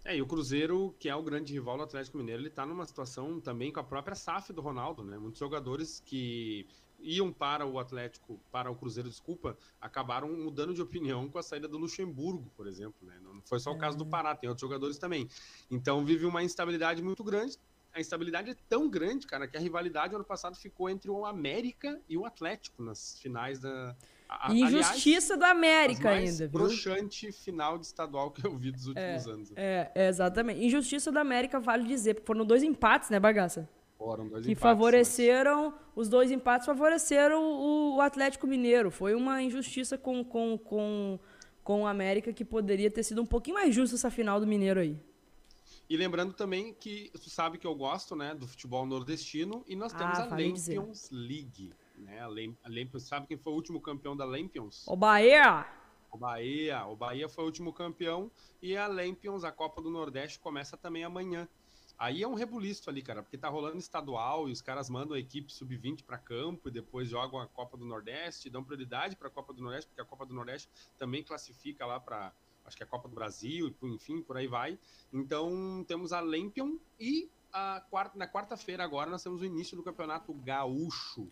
É, 0.04 0.16
e 0.16 0.22
o 0.22 0.26
Cruzeiro, 0.26 0.96
que 1.00 1.10
é 1.10 1.16
o 1.16 1.24
grande 1.24 1.54
rival 1.54 1.78
do 1.78 1.84
Atlético 1.84 2.18
Mineiro, 2.18 2.42
ele 2.42 2.50
tá 2.50 2.66
numa 2.66 2.86
situação 2.86 3.40
também 3.40 3.72
com 3.72 3.80
a 3.80 3.84
própria 3.84 4.16
SAF 4.16 4.54
do 4.54 4.62
Ronaldo, 4.62 5.04
né? 5.04 5.18
Muitos 5.18 5.40
jogadores 5.40 6.02
que 6.06 6.66
iam 7.00 7.32
para 7.32 7.66
o 7.66 7.80
Atlético, 7.80 8.40
para 8.52 8.72
o 8.72 8.76
Cruzeiro, 8.76 9.10
desculpa, 9.10 9.58
acabaram 9.80 10.30
mudando 10.30 10.74
de 10.74 10.82
opinião 10.82 11.30
com 11.30 11.38
a 11.38 11.44
saída 11.44 11.68
do 11.68 11.78
Luxemburgo, 11.78 12.52
por 12.56 12.68
exemplo, 12.68 13.08
né? 13.08 13.18
Não 13.22 13.42
foi 13.42 13.60
só 13.60 13.72
o 13.72 13.78
caso 13.78 13.98
do 13.98 14.06
é. 14.06 14.10
Pará, 14.10 14.36
tem 14.36 14.50
outros 14.50 14.68
jogadores 14.68 14.98
também. 14.98 15.30
Então 15.70 16.04
vive 16.04 16.26
uma 16.26 16.44
instabilidade 16.44 17.02
muito 17.02 17.24
grande. 17.24 17.58
A 17.94 18.00
instabilidade 18.00 18.52
é 18.52 18.56
tão 18.70 18.90
grande, 18.90 19.26
cara, 19.26 19.48
que 19.48 19.58
a 19.58 19.60
rivalidade 19.60 20.14
ano 20.14 20.24
passado 20.24 20.56
ficou 20.56 20.90
entre 20.90 21.10
o 21.10 21.26
América 21.26 22.00
e 22.08 22.18
o 22.18 22.26
Atlético 22.26 22.84
nas 22.84 23.20
finais 23.20 23.60
da, 23.60 23.96
a, 24.30 24.54
Injustiça 24.54 25.34
aliás, 25.34 25.52
do 25.52 25.58
América 25.58 26.10
ainda, 26.10 26.48
viu? 26.48 26.50
broxante 26.50 27.32
final 27.32 27.78
de 27.78 27.86
estadual 27.86 28.30
que 28.30 28.46
eu 28.46 28.56
vi 28.58 28.72
dos 28.72 28.88
últimos 28.88 29.26
é, 29.26 29.32
anos. 29.32 29.52
É, 29.56 29.92
é, 29.96 30.08
exatamente. 30.10 30.64
Injustiça 30.64 31.12
do 31.12 31.18
América, 31.18 31.60
vale 31.60 31.88
dizer, 31.88 32.16
porque 32.16 32.28
foram 32.28 32.46
dois 32.46 32.62
empates, 32.62 33.10
né, 33.10 33.20
bagaça? 33.20 33.70
Foram 33.98 34.28
dois 34.28 34.46
que 34.46 34.52
empates. 34.52 34.62
favoreceram, 34.62 35.72
mas... 35.72 35.80
os 35.96 36.10
dois 36.10 36.32
empates 36.32 36.66
favoreceram 36.66 37.44
o, 37.44 37.96
o, 37.96 38.02
Atlético 38.02 38.46
Mineiro. 38.46 38.92
Foi 38.92 39.16
uma 39.16 39.42
injustiça 39.42 39.98
com, 39.98 40.24
com, 40.24 40.58
com, 40.58 41.20
com 41.64 41.82
o 41.82 41.88
América 41.88 42.32
que 42.32 42.46
poderia 42.46 42.92
ter 42.92 43.04
sido 43.04 43.22
um 43.22 43.26
pouquinho 43.26 43.56
mais 43.56 43.74
justa 43.74 43.96
essa 43.96 44.12
final 44.12 44.40
do 44.40 44.46
Mineiro 44.46 44.80
aí. 44.80 44.98
E 45.90 45.96
lembrando 45.96 46.34
também 46.34 46.74
que 46.74 47.10
tu 47.14 47.30
sabe 47.30 47.58
que 47.58 47.66
eu 47.66 47.74
gosto, 47.74 48.16
né, 48.16 48.36
do 48.36 48.46
futebol 48.46 48.86
nordestino 48.86 49.64
e 49.68 49.76
nós 49.76 49.94
temos 49.94 50.20
ah, 50.20 50.26
a 50.26 50.30
Champions 50.30 51.10
League. 51.12 51.74
Né? 51.98 52.20
A, 52.20 52.28
Lampions, 52.28 53.04
sabe 53.04 53.26
quem 53.26 53.38
foi 53.38 53.54
o 53.54 53.56
último 53.56 53.82
campeão 53.82 54.16
da 54.16 54.26
Lampions? 54.26 54.86
O 54.88 54.96
Bahia! 54.96 55.66
O 56.12 56.18
Bahia, 56.18 56.86
o 56.86 56.96
Bahia 56.96 57.28
foi 57.28 57.44
o 57.44 57.48
último 57.48 57.74
campeão 57.74 58.32
e 58.62 58.76
a 58.76 58.88
Lampions, 58.88 59.44
a 59.44 59.52
Copa 59.52 59.82
do 59.82 59.90
Nordeste, 59.90 60.40
começa 60.40 60.78
também 60.78 61.04
amanhã. 61.04 61.48
Aí 61.98 62.22
é 62.22 62.28
um 62.28 62.36
rebuliço 62.36 62.88
ali, 62.90 63.02
cara, 63.02 63.24
porque 63.24 63.38
tá 63.38 63.50
rolando 63.50 63.78
estadual 63.78 64.48
e 64.48 64.52
os 64.52 64.62
caras 64.62 64.88
mandam 64.88 65.16
a 65.16 65.20
equipe 65.20 65.52
sub-20 65.52 66.04
para 66.04 66.18
campo 66.18 66.70
e 66.70 66.72
depois 66.72 67.10
jogam 67.10 67.40
a 67.40 67.48
Copa 67.48 67.76
do 67.76 67.86
Nordeste, 67.86 68.50
dão 68.50 68.64
prioridade 68.64 69.16
para 69.16 69.30
a 69.30 69.32
Copa 69.32 69.52
do 69.52 69.64
Nordeste, 69.64 69.88
porque 69.88 70.02
a 70.02 70.06
Copa 70.06 70.26
do 70.26 70.34
Nordeste 70.34 70.70
também 70.98 71.24
classifica 71.24 71.86
lá 71.86 72.00
para 72.00 72.32
acho 72.64 72.76
que 72.76 72.84
é 72.84 72.86
a 72.86 72.90
Copa 72.90 73.08
do 73.08 73.16
Brasil, 73.16 73.74
enfim, 73.82 74.22
por 74.22 74.38
aí 74.38 74.46
vai. 74.46 74.78
Então 75.12 75.84
temos 75.88 76.14
a 76.14 76.20
Lampion 76.20 76.78
e 77.00 77.30
a 77.52 77.82
quarta, 77.90 78.18
na 78.18 78.28
quarta-feira 78.28 78.84
agora 78.84 79.10
nós 79.10 79.24
temos 79.24 79.42
o 79.42 79.46
início 79.46 79.76
do 79.76 79.82
Campeonato 79.82 80.34
Gaúcho. 80.34 81.28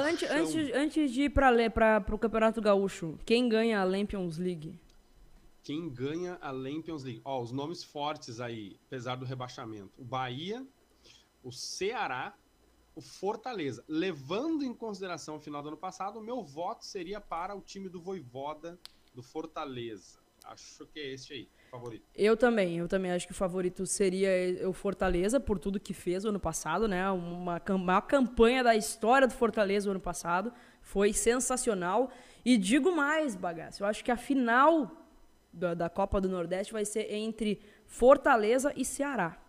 Antes, 0.00 0.30
antes, 0.30 0.74
antes 0.74 1.10
de 1.10 1.22
ir 1.22 1.30
para 1.30 2.04
o 2.12 2.18
Campeonato 2.18 2.60
Gaúcho, 2.60 3.18
quem 3.24 3.48
ganha 3.48 3.80
a 3.80 3.84
Lampions 3.84 4.38
League? 4.38 4.78
Quem 5.66 5.88
ganha 5.88 6.38
a 6.40 6.52
Lampions 6.52 7.02
League? 7.02 7.20
Ó, 7.24 7.42
os 7.42 7.50
nomes 7.50 7.82
fortes 7.82 8.38
aí, 8.38 8.78
apesar 8.86 9.16
do 9.16 9.24
rebaixamento. 9.24 9.90
O 9.98 10.04
Bahia, 10.04 10.64
o 11.42 11.50
Ceará, 11.50 12.36
o 12.94 13.00
Fortaleza. 13.00 13.82
Levando 13.88 14.64
em 14.64 14.72
consideração 14.72 15.34
o 15.34 15.40
final 15.40 15.60
do 15.64 15.66
ano 15.70 15.76
passado, 15.76 16.20
o 16.20 16.22
meu 16.22 16.40
voto 16.40 16.84
seria 16.84 17.20
para 17.20 17.52
o 17.52 17.60
time 17.60 17.88
do 17.88 18.00
Voivoda 18.00 18.78
do 19.12 19.24
Fortaleza. 19.24 20.20
Acho 20.44 20.86
que 20.86 21.00
é 21.00 21.14
esse 21.14 21.32
aí 21.32 21.48
favorito. 21.68 22.04
Eu 22.14 22.36
também, 22.36 22.78
eu 22.78 22.86
também 22.86 23.10
acho 23.10 23.26
que 23.26 23.32
o 23.32 23.36
favorito 23.36 23.84
seria 23.86 24.30
o 24.68 24.72
Fortaleza, 24.72 25.40
por 25.40 25.58
tudo 25.58 25.80
que 25.80 25.92
fez 25.92 26.24
o 26.24 26.28
ano 26.28 26.38
passado, 26.38 26.86
né? 26.86 27.10
Uma, 27.10 27.60
uma 27.70 28.00
campanha 28.00 28.62
da 28.62 28.76
história 28.76 29.26
do 29.26 29.34
Fortaleza 29.34 29.88
o 29.88 29.90
ano 29.90 29.98
passado. 29.98 30.52
Foi 30.80 31.12
sensacional. 31.12 32.08
E 32.44 32.56
digo 32.56 32.94
mais, 32.94 33.34
bagaço, 33.34 33.82
eu 33.82 33.88
acho 33.88 34.04
que 34.04 34.12
a 34.12 34.16
final 34.16 35.02
da, 35.56 35.74
da 35.74 35.88
Copa 35.88 36.20
do 36.20 36.28
Nordeste 36.28 36.72
vai 36.72 36.84
ser 36.84 37.12
entre 37.12 37.60
Fortaleza 37.86 38.72
e 38.76 38.84
Ceará. 38.84 39.40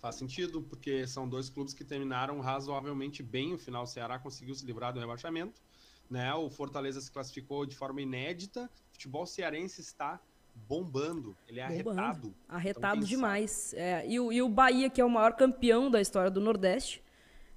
Faz 0.00 0.16
sentido, 0.16 0.62
porque 0.62 1.06
são 1.06 1.28
dois 1.28 1.48
clubes 1.48 1.72
que 1.72 1.84
terminaram 1.84 2.38
razoavelmente 2.40 3.22
bem 3.22 3.54
o 3.54 3.58
final. 3.58 3.84
O 3.84 3.86
Ceará 3.86 4.18
conseguiu 4.18 4.54
se 4.54 4.64
livrar 4.64 4.92
do 4.92 5.00
rebaixamento. 5.00 5.60
Né? 6.10 6.32
O 6.34 6.50
Fortaleza 6.50 7.00
se 7.00 7.10
classificou 7.10 7.64
de 7.64 7.74
forma 7.74 8.02
inédita. 8.02 8.70
O 8.90 8.92
futebol 8.92 9.26
cearense 9.26 9.80
está 9.80 10.20
bombando. 10.54 11.34
Ele 11.48 11.58
é 11.58 11.68
bombando. 11.68 12.00
arretado. 12.00 12.34
Arretado 12.48 12.96
então, 12.98 13.08
demais. 13.08 13.72
É, 13.74 14.06
e, 14.06 14.20
o, 14.20 14.30
e 14.30 14.42
o 14.42 14.48
Bahia, 14.48 14.90
que 14.90 15.00
é 15.00 15.04
o 15.04 15.10
maior 15.10 15.32
campeão 15.34 15.90
da 15.90 16.00
história 16.00 16.30
do 16.30 16.40
Nordeste, 16.40 17.02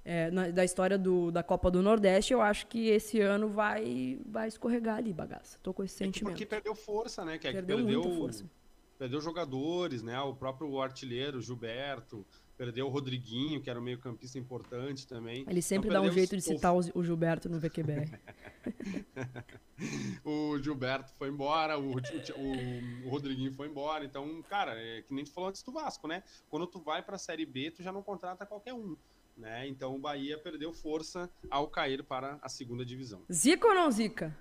é, 0.08 0.30
na, 0.30 0.48
da 0.48 0.64
história 0.64 0.96
do, 0.96 1.30
da 1.30 1.42
Copa 1.42 1.70
do 1.70 1.82
Nordeste, 1.82 2.32
eu 2.32 2.40
acho 2.40 2.66
que 2.66 2.88
esse 2.88 3.20
ano 3.20 3.48
vai, 3.48 4.18
vai 4.24 4.48
escorregar 4.48 4.96
ali, 4.96 5.12
bagaça. 5.12 5.58
Tô 5.62 5.74
com 5.74 5.84
esse 5.84 6.02
é 6.02 6.06
sentimento. 6.06 6.32
Porque 6.32 6.46
perdeu 6.46 6.74
força, 6.74 7.26
né? 7.26 7.36
Que 7.36 7.48
é 7.48 7.52
perdeu, 7.52 7.76
perdeu 7.76 8.00
muita 8.00 8.16
força. 8.16 8.50
Perdeu 8.98 9.20
jogadores, 9.20 10.02
né? 10.02 10.18
O 10.20 10.34
próprio 10.34 10.80
artilheiro, 10.80 11.42
Gilberto, 11.42 12.24
Perdeu 12.58 12.86
o 12.88 12.90
Rodriguinho, 12.90 13.62
que 13.62 13.70
era 13.70 13.78
um 13.78 13.82
meio 13.82 14.00
campista 14.00 14.36
importante 14.36 15.06
também. 15.06 15.44
Ele 15.48 15.62
sempre 15.62 15.88
então, 15.88 16.02
dá 16.02 16.08
um 16.08 16.12
jeito 16.12 16.34
de 16.34 16.42
citar 16.42 16.74
o 16.74 17.04
Gilberto 17.04 17.48
no 17.48 17.60
VQBR. 17.60 18.18
o 20.24 20.58
Gilberto 20.58 21.12
foi 21.16 21.28
embora, 21.28 21.78
o, 21.78 21.92
o, 21.92 23.06
o, 23.06 23.10
Rodriguinho 23.10 23.54
foi 23.54 23.68
embora. 23.68 24.04
Então, 24.04 24.42
cara, 24.42 24.72
é 24.74 25.02
que 25.02 25.14
nem 25.14 25.24
tu 25.24 25.30
falou 25.30 25.50
antes 25.50 25.62
do 25.62 25.70
Vasco, 25.70 26.08
né? 26.08 26.24
Quando 26.50 26.66
tu 26.66 26.80
vai 26.80 27.00
pra 27.00 27.16
Série 27.16 27.46
B, 27.46 27.70
tu 27.70 27.80
já 27.80 27.92
não 27.92 28.02
contrata 28.02 28.44
qualquer 28.44 28.74
um. 28.74 28.96
Né? 29.38 29.68
Então 29.68 29.94
o 29.94 29.98
Bahia 29.98 30.36
perdeu 30.36 30.72
força 30.72 31.30
ao 31.48 31.68
cair 31.68 32.02
para 32.02 32.38
a 32.42 32.48
segunda 32.48 32.84
divisão. 32.84 33.22
Zica 33.32 33.68
ou 33.68 33.74
não 33.74 33.90
zica? 33.90 34.36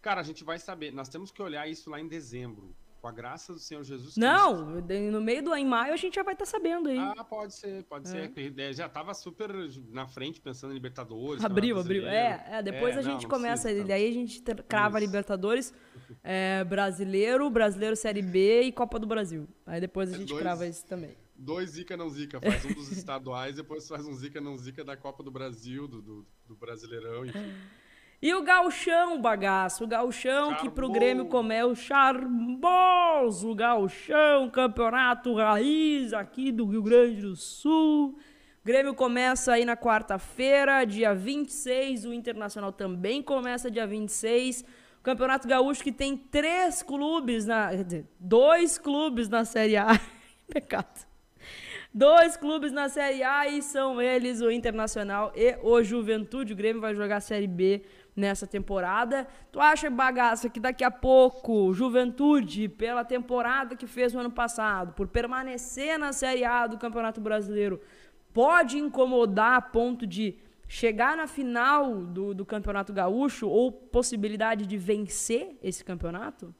Cara, 0.00 0.20
a 0.20 0.24
gente 0.24 0.44
vai 0.44 0.58
saber. 0.58 0.92
Nós 0.92 1.08
temos 1.08 1.30
que 1.30 1.42
olhar 1.42 1.68
isso 1.68 1.90
lá 1.90 2.00
em 2.00 2.08
dezembro. 2.08 2.74
Com 3.00 3.08
a 3.08 3.12
graça 3.12 3.52
do 3.52 3.58
Senhor 3.58 3.82
Jesus 3.82 4.14
Cristo. 4.14 4.20
Não, 4.20 4.80
no 5.10 5.20
meio 5.20 5.42
do 5.42 5.52
em 5.56 5.66
maio 5.66 5.92
a 5.92 5.96
gente 5.96 6.14
já 6.14 6.22
vai 6.22 6.34
estar 6.34 6.44
tá 6.44 6.50
sabendo 6.52 6.88
aí. 6.88 6.98
Ah, 6.98 7.24
pode 7.24 7.52
ser, 7.52 7.82
pode 7.82 8.06
é. 8.16 8.30
ser. 8.30 8.72
Já 8.74 8.86
estava 8.86 9.12
super 9.12 9.50
na 9.90 10.06
frente 10.06 10.40
pensando 10.40 10.70
em 10.70 10.74
Libertadores. 10.74 11.44
Abriu, 11.44 11.80
abriu. 11.80 12.06
É, 12.06 12.46
é, 12.48 12.62
depois 12.62 12.94
é, 12.94 13.00
a 13.00 13.02
gente 13.02 13.24
não, 13.24 13.30
começa, 13.30 13.64
precisa, 13.64 13.88
daí 13.88 14.08
a 14.08 14.12
gente 14.12 14.40
crava 14.68 14.98
Isso. 14.98 15.06
Libertadores, 15.08 15.74
é, 16.22 16.62
brasileiro, 16.62 17.50
brasileiro 17.50 17.96
Série 17.96 18.22
B 18.22 18.62
e 18.62 18.72
Copa 18.72 19.00
do 19.00 19.06
Brasil. 19.08 19.48
Aí 19.66 19.80
depois 19.80 20.12
a 20.12 20.14
é 20.14 20.18
gente 20.20 20.28
dois, 20.28 20.40
crava 20.40 20.64
isso 20.64 20.86
também. 20.86 21.16
Dois 21.42 21.70
Zica 21.70 21.96
não 21.96 22.08
Zica, 22.08 22.40
faz 22.40 22.64
um 22.64 22.72
dos 22.72 22.92
estaduais, 22.92 23.56
depois 23.56 23.88
faz 23.88 24.06
um 24.06 24.14
Zica 24.14 24.40
não 24.40 24.56
Zica 24.56 24.84
da 24.84 24.96
Copa 24.96 25.24
do 25.24 25.30
Brasil, 25.30 25.88
do, 25.88 26.00
do, 26.00 26.26
do 26.46 26.54
Brasileirão, 26.54 27.26
enfim. 27.26 27.52
E 28.22 28.32
o 28.32 28.44
gauchão, 28.44 29.20
bagaço, 29.20 29.82
o 29.82 29.86
gauchão 29.88 30.54
que 30.54 30.70
pro 30.70 30.88
Grêmio 30.88 31.26
come 31.26 31.56
é 31.56 31.64
o 31.64 31.74
charmoso 31.74 33.52
gauchão, 33.56 34.48
campeonato 34.50 35.34
raiz 35.34 36.12
aqui 36.12 36.52
do 36.52 36.64
Rio 36.64 36.80
Grande 36.80 37.22
do 37.22 37.34
Sul. 37.34 38.10
O 38.10 38.64
Grêmio 38.64 38.94
começa 38.94 39.54
aí 39.54 39.64
na 39.64 39.76
quarta-feira, 39.76 40.84
dia 40.84 41.12
26, 41.12 42.04
o 42.04 42.12
Internacional 42.12 42.70
também 42.70 43.20
começa 43.20 43.68
dia 43.68 43.88
26. 43.88 44.64
O 45.00 45.02
Campeonato 45.02 45.48
Gaúcho 45.48 45.82
que 45.82 45.90
tem 45.90 46.16
três 46.16 46.84
clubes, 46.84 47.46
na, 47.46 47.70
dois 48.20 48.78
clubes 48.78 49.28
na 49.28 49.44
Série 49.44 49.76
A. 49.76 50.00
Pecado. 50.46 51.11
Dois 51.94 52.38
clubes 52.38 52.72
na 52.72 52.88
Série 52.88 53.22
A 53.22 53.46
e 53.46 53.60
são 53.60 54.00
eles 54.00 54.40
o 54.40 54.50
Internacional 54.50 55.30
e 55.36 55.58
o 55.62 55.82
Juventude. 55.82 56.54
O 56.54 56.56
Grêmio 56.56 56.80
vai 56.80 56.94
jogar 56.94 57.16
a 57.16 57.20
Série 57.20 57.46
B 57.46 57.82
nessa 58.16 58.46
temporada. 58.46 59.28
Tu 59.50 59.60
acha, 59.60 59.90
bagaça, 59.90 60.48
que 60.48 60.58
daqui 60.58 60.82
a 60.82 60.90
pouco, 60.90 61.70
Juventude, 61.74 62.66
pela 62.66 63.04
temporada 63.04 63.76
que 63.76 63.86
fez 63.86 64.14
no 64.14 64.20
ano 64.20 64.30
passado, 64.30 64.94
por 64.94 65.06
permanecer 65.06 65.98
na 65.98 66.14
Série 66.14 66.46
A 66.46 66.66
do 66.66 66.78
Campeonato 66.78 67.20
Brasileiro, 67.20 67.78
pode 68.32 68.78
incomodar 68.78 69.56
a 69.56 69.60
ponto 69.60 70.06
de 70.06 70.38
chegar 70.66 71.14
na 71.14 71.26
final 71.26 71.94
do, 72.06 72.32
do 72.32 72.46
Campeonato 72.46 72.90
Gaúcho 72.90 73.46
ou 73.46 73.70
possibilidade 73.70 74.64
de 74.64 74.78
vencer 74.78 75.58
esse 75.62 75.84
campeonato? 75.84 76.54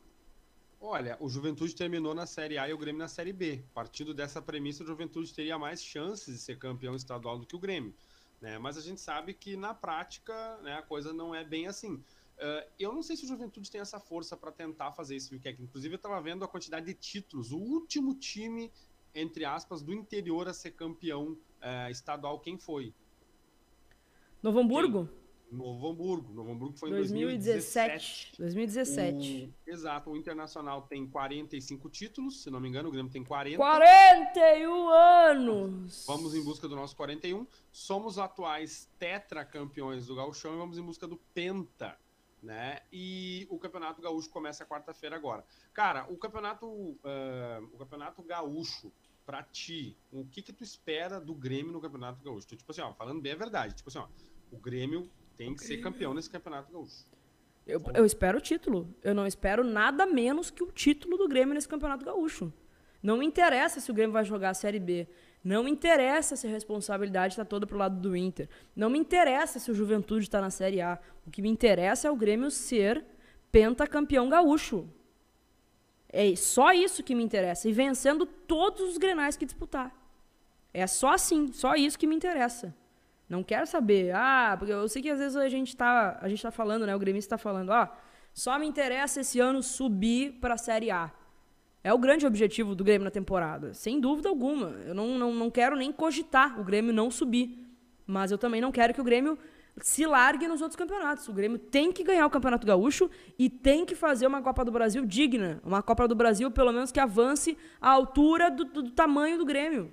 Olha, 0.84 1.16
o 1.20 1.28
Juventude 1.28 1.76
terminou 1.76 2.12
na 2.12 2.26
Série 2.26 2.58
A 2.58 2.68
e 2.68 2.72
o 2.72 2.76
Grêmio 2.76 2.98
na 2.98 3.06
Série 3.06 3.32
B. 3.32 3.64
Partindo 3.72 4.12
dessa 4.12 4.42
premissa, 4.42 4.82
o 4.82 4.86
Juventude 4.86 5.32
teria 5.32 5.56
mais 5.56 5.80
chances 5.80 6.34
de 6.34 6.40
ser 6.40 6.58
campeão 6.58 6.96
estadual 6.96 7.38
do 7.38 7.46
que 7.46 7.54
o 7.54 7.58
Grêmio. 7.58 7.94
Né? 8.40 8.58
Mas 8.58 8.76
a 8.76 8.80
gente 8.80 9.00
sabe 9.00 9.32
que 9.32 9.56
na 9.56 9.72
prática 9.72 10.58
né, 10.60 10.74
a 10.74 10.82
coisa 10.82 11.12
não 11.12 11.32
é 11.32 11.44
bem 11.44 11.68
assim. 11.68 11.94
Uh, 11.94 12.68
eu 12.80 12.92
não 12.92 13.00
sei 13.00 13.16
se 13.16 13.24
o 13.24 13.28
Juventude 13.28 13.70
tem 13.70 13.80
essa 13.80 14.00
força 14.00 14.36
para 14.36 14.50
tentar 14.50 14.90
fazer 14.90 15.14
isso, 15.14 15.38
que 15.38 15.48
inclusive 15.50 15.94
eu 15.94 15.96
estava 15.96 16.20
vendo 16.20 16.44
a 16.44 16.48
quantidade 16.48 16.84
de 16.84 16.94
títulos. 16.94 17.52
O 17.52 17.58
último 17.58 18.16
time, 18.16 18.72
entre 19.14 19.44
aspas, 19.44 19.82
do 19.82 19.94
interior 19.94 20.48
a 20.48 20.52
ser 20.52 20.72
campeão 20.72 21.38
uh, 21.60 21.90
estadual, 21.92 22.40
quem 22.40 22.58
foi? 22.58 22.92
Novo 24.42 24.58
Hamburgo? 24.58 25.06
Quem? 25.06 25.21
Novo 25.52 25.90
Hamburgo. 25.90 26.32
Novo 26.32 26.50
Hamburgo 26.50 26.76
foi 26.78 26.88
em 26.88 26.92
2017. 26.94 28.32
2017. 28.38 28.38
2017. 28.38 29.54
O, 29.66 29.70
exato. 29.70 30.10
O 30.10 30.16
Internacional 30.16 30.82
tem 30.82 31.06
45 31.06 31.90
títulos, 31.90 32.42
se 32.42 32.50
não 32.50 32.58
me 32.58 32.68
engano. 32.68 32.88
O 32.88 32.92
Grêmio 32.92 33.12
tem 33.12 33.22
40. 33.22 33.58
41 33.58 34.88
anos! 34.88 36.04
Vamos 36.06 36.34
em 36.34 36.42
busca 36.42 36.66
do 36.66 36.74
nosso 36.74 36.96
41. 36.96 37.46
Somos 37.70 38.18
atuais 38.18 38.90
tetracampeões 38.98 40.06
do 40.06 40.14
Gauchão 40.16 40.54
e 40.54 40.58
vamos 40.58 40.78
em 40.78 40.82
busca 40.82 41.06
do 41.06 41.18
Penta. 41.34 41.98
né? 42.42 42.80
E 42.90 43.46
o 43.50 43.58
Campeonato 43.58 44.00
Gaúcho 44.02 44.28
começa 44.30 44.64
quarta-feira 44.66 45.14
agora. 45.14 45.44
Cara, 45.72 46.06
o 46.10 46.16
Campeonato, 46.16 46.66
uh, 46.66 46.98
o 47.72 47.78
Campeonato 47.78 48.22
Gaúcho, 48.22 48.90
pra 49.24 49.42
ti, 49.44 49.96
o 50.10 50.24
que 50.24 50.42
que 50.42 50.52
tu 50.52 50.64
espera 50.64 51.20
do 51.20 51.34
Grêmio 51.34 51.70
no 51.72 51.80
Campeonato 51.80 52.20
Gaúcho? 52.24 52.48
Tipo 52.48 52.72
assim, 52.72 52.80
ó, 52.80 52.92
falando 52.94 53.20
bem 53.20 53.32
a 53.32 53.36
verdade, 53.36 53.74
tipo 53.76 53.88
assim, 53.88 53.98
ó, 53.98 54.08
o 54.50 54.58
Grêmio 54.58 55.08
tem 55.36 55.54
que 55.54 55.64
ser 55.64 55.78
campeão 55.78 56.14
nesse 56.14 56.30
Campeonato 56.30 56.72
Gaúcho. 56.72 57.06
Eu, 57.66 57.80
eu 57.94 58.04
espero 58.04 58.38
o 58.38 58.40
título. 58.40 58.92
Eu 59.02 59.14
não 59.14 59.26
espero 59.26 59.64
nada 59.64 60.04
menos 60.06 60.50
que 60.50 60.62
o 60.62 60.72
título 60.72 61.16
do 61.16 61.28
Grêmio 61.28 61.54
nesse 61.54 61.68
Campeonato 61.68 62.04
Gaúcho. 62.04 62.52
Não 63.02 63.16
me 63.18 63.26
interessa 63.26 63.80
se 63.80 63.90
o 63.90 63.94
Grêmio 63.94 64.12
vai 64.12 64.24
jogar 64.24 64.50
a 64.50 64.54
Série 64.54 64.78
B. 64.78 65.08
Não 65.42 65.64
me 65.64 65.70
interessa 65.70 66.36
se 66.36 66.46
a 66.46 66.50
responsabilidade 66.50 67.32
está 67.34 67.44
toda 67.44 67.66
pro 67.66 67.76
lado 67.76 68.00
do 68.00 68.16
Inter. 68.16 68.48
Não 68.76 68.88
me 68.88 68.98
interessa 68.98 69.58
se 69.58 69.70
o 69.70 69.74
Juventude 69.74 70.24
está 70.24 70.40
na 70.40 70.50
Série 70.50 70.80
A. 70.80 70.98
O 71.26 71.30
que 71.30 71.42
me 71.42 71.48
interessa 71.48 72.06
é 72.06 72.10
o 72.10 72.16
Grêmio 72.16 72.50
ser 72.50 73.04
pentacampeão 73.50 74.28
gaúcho. 74.28 74.88
É 76.08 76.34
só 76.36 76.72
isso 76.72 77.02
que 77.02 77.14
me 77.14 77.24
interessa. 77.24 77.68
E 77.68 77.72
vencendo 77.72 78.24
todos 78.24 78.82
os 78.82 78.98
grenais 78.98 79.36
que 79.36 79.44
disputar. 79.44 79.92
É 80.72 80.86
só 80.86 81.14
assim, 81.14 81.52
só 81.52 81.74
isso 81.74 81.98
que 81.98 82.06
me 82.06 82.14
interessa. 82.14 82.74
Não 83.32 83.42
quero 83.42 83.66
saber, 83.66 84.14
ah, 84.14 84.54
porque 84.58 84.70
eu 84.70 84.86
sei 84.90 85.00
que 85.00 85.08
às 85.08 85.18
vezes 85.18 85.36
a 85.38 85.48
gente 85.48 85.68
está 85.68 86.18
a 86.20 86.28
gente 86.28 86.42
tá 86.42 86.50
falando, 86.50 86.84
né, 86.84 86.94
o 86.94 86.98
Grêmio 86.98 87.18
está 87.18 87.38
falando, 87.38 87.70
ó, 87.70 87.84
ah, 87.84 87.96
só 88.34 88.58
me 88.58 88.66
interessa 88.66 89.22
esse 89.22 89.40
ano 89.40 89.62
subir 89.62 90.32
para 90.32 90.52
a 90.52 90.58
Série 90.58 90.90
A. 90.90 91.10
É 91.82 91.94
o 91.94 91.96
grande 91.96 92.26
objetivo 92.26 92.74
do 92.74 92.84
Grêmio 92.84 93.06
na 93.06 93.10
temporada, 93.10 93.72
sem 93.72 93.98
dúvida 93.98 94.28
alguma. 94.28 94.76
Eu 94.86 94.94
não, 94.94 95.18
não, 95.18 95.34
não 95.34 95.50
quero 95.50 95.76
nem 95.76 95.90
cogitar 95.90 96.60
o 96.60 96.62
Grêmio 96.62 96.92
não 96.92 97.10
subir. 97.10 97.58
Mas 98.06 98.30
eu 98.30 98.36
também 98.36 98.60
não 98.60 98.70
quero 98.70 98.92
que 98.92 99.00
o 99.00 99.04
Grêmio 99.04 99.38
se 99.78 100.04
largue 100.04 100.46
nos 100.46 100.60
outros 100.60 100.76
campeonatos. 100.76 101.26
O 101.26 101.32
Grêmio 101.32 101.58
tem 101.58 101.90
que 101.90 102.04
ganhar 102.04 102.26
o 102.26 102.30
Campeonato 102.30 102.66
Gaúcho 102.66 103.10
e 103.38 103.48
tem 103.48 103.86
que 103.86 103.94
fazer 103.94 104.26
uma 104.26 104.42
Copa 104.42 104.62
do 104.62 104.70
Brasil 104.70 105.06
digna. 105.06 105.58
Uma 105.64 105.82
Copa 105.82 106.06
do 106.06 106.14
Brasil, 106.14 106.50
pelo 106.50 106.70
menos, 106.70 106.92
que 106.92 107.00
avance 107.00 107.56
à 107.80 107.88
altura 107.88 108.50
do, 108.50 108.66
do, 108.66 108.82
do 108.82 108.90
tamanho 108.90 109.38
do 109.38 109.46
Grêmio. 109.46 109.90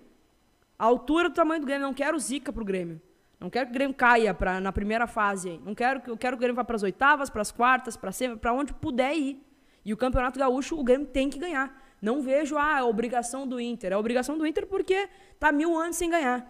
A 0.77 0.83
altura 0.83 1.29
do 1.29 1.35
tamanho 1.35 1.61
do 1.61 1.65
Grêmio. 1.65 1.87
Não 1.87 1.93
quero 1.93 2.19
zica 2.19 2.51
pro 2.51 2.65
Grêmio. 2.65 3.01
Não 3.39 3.49
quero 3.49 3.67
que 3.67 3.71
o 3.71 3.73
Grêmio 3.73 3.95
caia 3.95 4.33
pra, 4.33 4.59
na 4.59 4.71
primeira 4.71 5.07
fase. 5.07 5.59
Não 5.63 5.73
quero, 5.73 6.01
eu 6.07 6.17
quero 6.17 6.35
que 6.35 6.39
o 6.39 6.41
Grêmio 6.41 6.55
vá 6.55 6.63
para 6.63 6.75
as 6.75 6.83
oitavas, 6.83 7.29
para 7.29 7.41
as 7.41 7.51
quartas, 7.51 7.97
para 7.97 8.53
onde 8.53 8.73
puder 8.73 9.15
ir. 9.15 9.41
E 9.85 9.93
o 9.93 9.97
Campeonato 9.97 10.37
Gaúcho, 10.37 10.77
o 10.77 10.83
Grêmio 10.83 11.07
tem 11.07 11.29
que 11.29 11.39
ganhar. 11.39 11.81
Não 12.01 12.21
vejo 12.21 12.57
ah, 12.57 12.79
a 12.79 12.85
obrigação 12.85 13.47
do 13.47 13.59
Inter. 13.59 13.91
É 13.91 13.95
a 13.95 13.99
obrigação 13.99 14.37
do 14.37 14.45
Inter 14.45 14.67
porque 14.67 15.09
tá 15.39 15.51
mil 15.51 15.77
anos 15.77 15.95
sem 15.95 16.09
ganhar. 16.09 16.47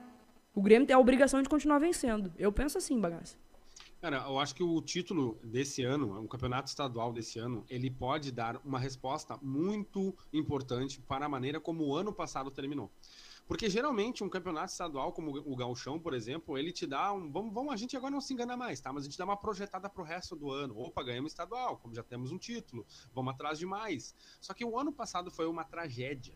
O 0.53 0.61
Grêmio 0.61 0.87
tem 0.87 0.95
a 0.95 0.99
obrigação 0.99 1.41
de 1.41 1.47
continuar 1.47 1.77
vencendo. 1.77 2.33
Eu 2.37 2.51
penso 2.51 2.77
assim, 2.77 2.99
bagaça. 2.99 3.37
Cara, 4.01 4.25
eu 4.27 4.39
acho 4.39 4.55
que 4.55 4.63
o 4.63 4.81
título 4.81 5.37
desse 5.43 5.83
ano, 5.83 6.23
o 6.23 6.27
campeonato 6.27 6.69
estadual 6.69 7.11
desse 7.11 7.37
ano, 7.37 7.65
ele 7.69 7.91
pode 7.91 8.31
dar 8.31 8.59
uma 8.63 8.79
resposta 8.79 9.37
muito 9.41 10.15
importante 10.31 11.01
para 11.01 11.25
a 11.25 11.29
maneira 11.29 11.59
como 11.59 11.85
o 11.85 11.95
ano 11.95 12.13
passado 12.13 12.49
terminou. 12.49 12.89
Porque 13.49 13.67
geralmente 13.67 14.23
um 14.23 14.29
campeonato 14.29 14.71
estadual, 14.71 15.11
como 15.11 15.35
o 15.35 15.55
Gauchão, 15.55 15.99
por 15.99 16.13
exemplo, 16.13 16.55
ele 16.55 16.71
te 16.71 16.85
dá 16.85 17.11
um. 17.11 17.31
Vamos, 17.31 17.51
vamos, 17.51 17.73
a 17.73 17.75
gente 17.75 17.97
agora 17.97 18.11
não 18.11 18.21
se 18.21 18.31
engana 18.31 18.55
mais, 18.55 18.79
tá? 18.79 18.93
Mas 18.93 19.01
a 19.01 19.05
gente 19.07 19.17
dá 19.17 19.25
uma 19.25 19.35
projetada 19.35 19.89
pro 19.89 20.03
resto 20.03 20.35
do 20.35 20.51
ano. 20.51 20.77
Opa, 20.77 21.01
ganhamos 21.01 21.31
estadual, 21.31 21.75
como 21.77 21.95
já 21.95 22.03
temos 22.03 22.31
um 22.31 22.37
título, 22.37 22.85
vamos 23.11 23.33
atrás 23.33 23.57
de 23.57 23.65
mais. 23.65 24.13
Só 24.39 24.53
que 24.53 24.63
o 24.63 24.77
ano 24.77 24.93
passado 24.93 25.31
foi 25.31 25.47
uma 25.47 25.63
tragédia. 25.63 26.35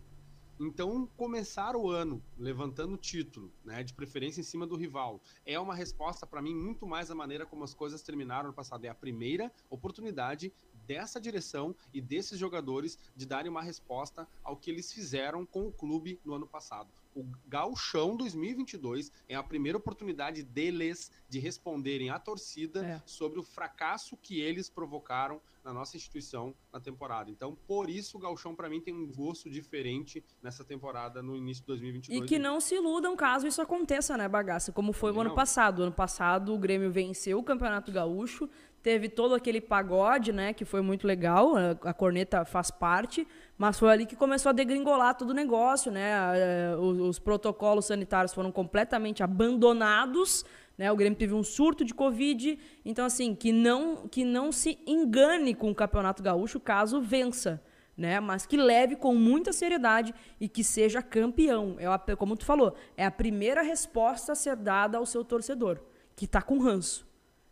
Então, 0.60 1.08
começar 1.16 1.76
o 1.76 1.88
ano 1.92 2.24
levantando 2.36 2.96
o 2.96 2.98
título, 2.98 3.54
né, 3.64 3.84
de 3.84 3.94
preferência 3.94 4.42
em 4.42 4.44
cima 4.44 4.66
do 4.66 4.76
rival, 4.76 5.22
é 5.46 5.60
uma 5.60 5.76
resposta 5.76 6.26
para 6.26 6.42
mim 6.42 6.56
muito 6.56 6.88
mais 6.88 7.12
a 7.12 7.16
maneira 7.16 7.46
como 7.46 7.64
as 7.64 7.76
coisas 7.76 8.02
terminaram 8.02 8.50
no 8.50 8.56
passado. 8.56 8.86
É 8.86 8.90
a 8.90 8.96
primeira 8.96 9.52
oportunidade 9.70 10.52
dessa 10.86 11.20
direção 11.20 11.76
e 11.94 12.02
desses 12.02 12.40
jogadores 12.40 12.98
de 13.16 13.26
darem 13.26 13.50
uma 13.50 13.62
resposta 13.62 14.28
ao 14.44 14.58
que 14.58 14.70
eles 14.70 14.92
fizeram 14.92 15.46
com 15.46 15.68
o 15.68 15.72
clube 15.72 16.20
no 16.24 16.34
ano 16.34 16.48
passado 16.48 16.90
o 17.16 17.26
Gauchão 17.48 18.16
2022 18.16 19.12
é 19.28 19.36
a 19.36 19.44
primeira 19.44 19.78
oportunidade 19.78 20.44
deles 20.44 21.12
de 21.30 21.40
responderem 21.40 22.10
à 22.10 22.20
torcida 22.20 22.86
é. 22.86 23.02
sobre 23.06 23.40
o 23.40 23.44
fracasso 23.44 24.18
que 24.18 24.40
eles 24.42 24.70
provocaram 24.70 25.42
na 25.64 25.74
nossa 25.74 25.96
instituição 25.96 26.54
na 26.74 26.80
temporada. 26.80 27.32
Então, 27.32 27.56
por 27.68 27.90
isso 27.90 28.18
o 28.18 28.20
Gauchão 28.20 28.54
para 28.54 28.68
mim 28.68 28.82
tem 28.82 28.94
um 28.94 29.10
gosto 29.10 29.50
diferente 29.50 30.24
nessa 30.42 30.64
temporada 30.64 31.24
no 31.24 31.38
início 31.38 31.62
de 31.62 31.68
2022. 31.68 32.22
E 32.22 32.28
que 32.28 32.38
não 32.38 32.60
se 32.60 32.76
iludam 32.76 33.16
caso 33.16 33.48
isso 33.48 33.62
aconteça, 33.62 34.18
né, 34.18 34.28
bagaça, 34.28 34.74
como 34.74 34.92
foi 34.92 35.14
o 35.14 35.22
ano 35.22 35.34
passado. 35.34 35.80
O 35.80 35.84
ano 35.84 35.94
passado 35.94 36.54
o 36.54 36.60
Grêmio 36.60 36.92
venceu 36.92 37.40
o 37.40 37.44
Campeonato 37.44 37.92
Gaúcho, 37.92 38.50
teve 38.84 39.08
todo 39.08 39.34
aquele 39.34 39.62
pagode, 39.62 40.34
né, 40.34 40.54
que 40.54 40.66
foi 40.66 40.82
muito 40.82 41.08
legal, 41.08 41.54
a 41.82 41.94
corneta 41.94 42.44
faz 42.44 42.70
parte, 42.70 43.26
mas 43.58 43.80
foi 43.80 43.90
ali 43.90 44.06
que 44.06 44.16
começou 44.16 44.50
a 44.50 44.54
degringolar 44.54 45.16
todo 45.16 45.30
o 45.30 45.34
negócio, 45.34 45.90
né? 45.90 46.76
Os, 46.78 47.00
os 47.00 47.20
protocolos 47.20 47.86
sanitários 47.86 48.34
foram 48.34 48.52
completamente 48.52 49.24
abandonados, 49.24 50.44
né? 50.78 50.92
O 50.92 50.98
Grêmio 50.98 51.18
teve 51.18 51.34
um 51.34 51.44
surto 51.44 51.86
de 51.86 51.94
Covid, 51.94 52.60
então 52.84 53.06
assim, 53.06 53.34
que 53.34 53.54
não 53.54 54.08
que 54.10 54.26
não 54.26 54.52
se 54.52 54.78
engane 54.86 55.56
com 55.56 55.72
o 55.72 55.76
Campeonato 55.76 56.22
Gaúcho 56.22 56.60
caso 56.60 57.02
vença. 57.02 57.64
Né, 57.96 58.20
mas 58.20 58.48
que 58.48 58.58
leve 58.58 58.96
com 58.96 59.14
muita 59.14 59.54
seriedade 59.54 60.16
e 60.42 60.50
que 60.50 60.64
seja 60.64 61.00
campeão. 61.00 61.76
É 61.78 61.86
a, 61.86 62.00
como 62.18 62.36
tu 62.36 62.44
falou, 62.44 62.76
é 62.98 63.06
a 63.06 63.12
primeira 63.12 63.62
resposta 63.62 64.32
a 64.32 64.36
ser 64.36 64.56
dada 64.56 64.98
ao 64.98 65.06
seu 65.06 65.24
torcedor, 65.24 65.80
que 66.16 66.26
tá 66.26 66.42
com 66.42 66.58
ranço, 66.58 67.06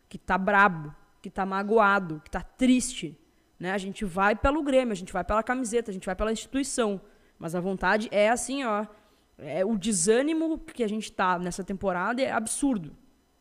que 0.08 0.18
tá 0.18 0.36
brabo, 0.36 0.92
que 1.22 1.30
tá 1.30 1.46
magoado, 1.46 2.20
que 2.24 2.30
tá 2.30 2.42
triste. 2.42 3.16
Né? 3.58 3.70
A 3.70 3.78
gente 3.78 4.04
vai 4.04 4.34
pelo 4.34 4.62
Grêmio, 4.62 4.92
a 4.92 4.96
gente 4.96 5.12
vai 5.12 5.22
pela 5.22 5.42
camiseta, 5.42 5.90
a 5.90 5.94
gente 5.94 6.04
vai 6.04 6.16
pela 6.16 6.32
instituição. 6.32 7.00
Mas 7.38 7.54
a 7.54 7.60
vontade 7.60 8.08
é 8.10 8.28
assim, 8.28 8.64
ó. 8.64 8.84
É, 9.38 9.64
o 9.64 9.78
desânimo 9.78 10.58
que 10.58 10.82
a 10.82 10.88
gente 10.88 11.10
tá 11.10 11.38
nessa 11.38 11.62
temporada 11.64 12.20
é 12.20 12.30
absurdo. 12.30 12.96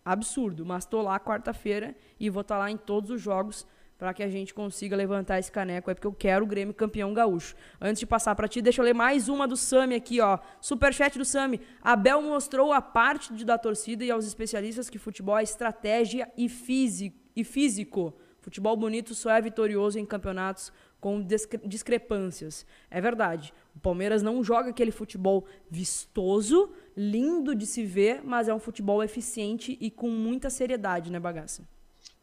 Absurdo. 0.06 0.66
Mas 0.66 0.86
tô 0.86 1.02
lá 1.02 1.20
quarta-feira 1.20 1.96
e 2.20 2.30
vou 2.30 2.42
estar 2.42 2.56
tá 2.56 2.60
lá 2.60 2.72
em 2.72 2.78
todos 2.78 3.10
os 3.10 3.20
jogos 3.20 3.68
para 4.02 4.16
que 4.16 4.24
a 4.24 4.28
gente 4.28 4.52
consiga 4.52 4.96
levantar 4.96 5.38
esse 5.38 5.52
caneco. 5.52 5.92
É 5.92 5.94
porque 5.94 6.08
eu 6.08 6.12
quero 6.12 6.44
o 6.44 6.48
Grêmio 6.48 6.74
campeão 6.74 7.14
gaúcho. 7.14 7.56
Antes 7.80 8.00
de 8.00 8.08
passar 8.08 8.34
para 8.34 8.48
ti, 8.48 8.60
deixa 8.60 8.82
eu 8.82 8.86
ler 8.86 8.96
mais 8.96 9.30
uma 9.30 9.48
do 9.48 9.56
Sami 9.56 9.94
aqui, 9.94 10.20
ó. 10.20 10.40
Superchat 10.60 11.20
do 11.20 11.24
Sami. 11.24 11.62
Abel 11.84 12.20
mostrou 12.20 12.74
a 12.74 12.82
parte 12.82 13.32
de, 13.32 13.46
da 13.46 13.60
torcida 13.60 14.04
e 14.04 14.10
aos 14.10 14.26
especialistas 14.26 14.90
que 14.90 14.98
futebol 14.98 15.38
é 15.38 15.44
estratégia 15.44 16.28
e 16.36 16.50
físico 16.50 17.16
e 17.36 17.44
físico. 17.44 18.12
Futebol 18.40 18.76
bonito 18.76 19.14
só 19.14 19.30
é 19.30 19.40
vitorioso 19.40 20.00
em 20.00 20.06
campeonatos 20.06 20.74
com 21.00 21.24
discrepâncias. 21.64 22.66
É 22.90 23.00
verdade. 23.00 23.54
O 23.76 23.80
Palmeiras 23.80 24.24
não 24.24 24.44
joga 24.44 24.72
aquele 24.72 24.90
futebol 24.90 25.46
vistoso, 25.70 26.72
lindo 26.98 27.54
de 27.54 27.68
se 27.68 27.86
ver, 27.86 28.22
mas 28.24 28.48
é 28.48 28.54
um 28.54 28.60
futebol 28.60 29.04
eficiente 29.04 29.78
e 29.80 29.92
com 29.92 30.10
muita 30.10 30.50
seriedade, 30.50 31.12
né, 31.12 31.20
bagaça? 31.20 31.70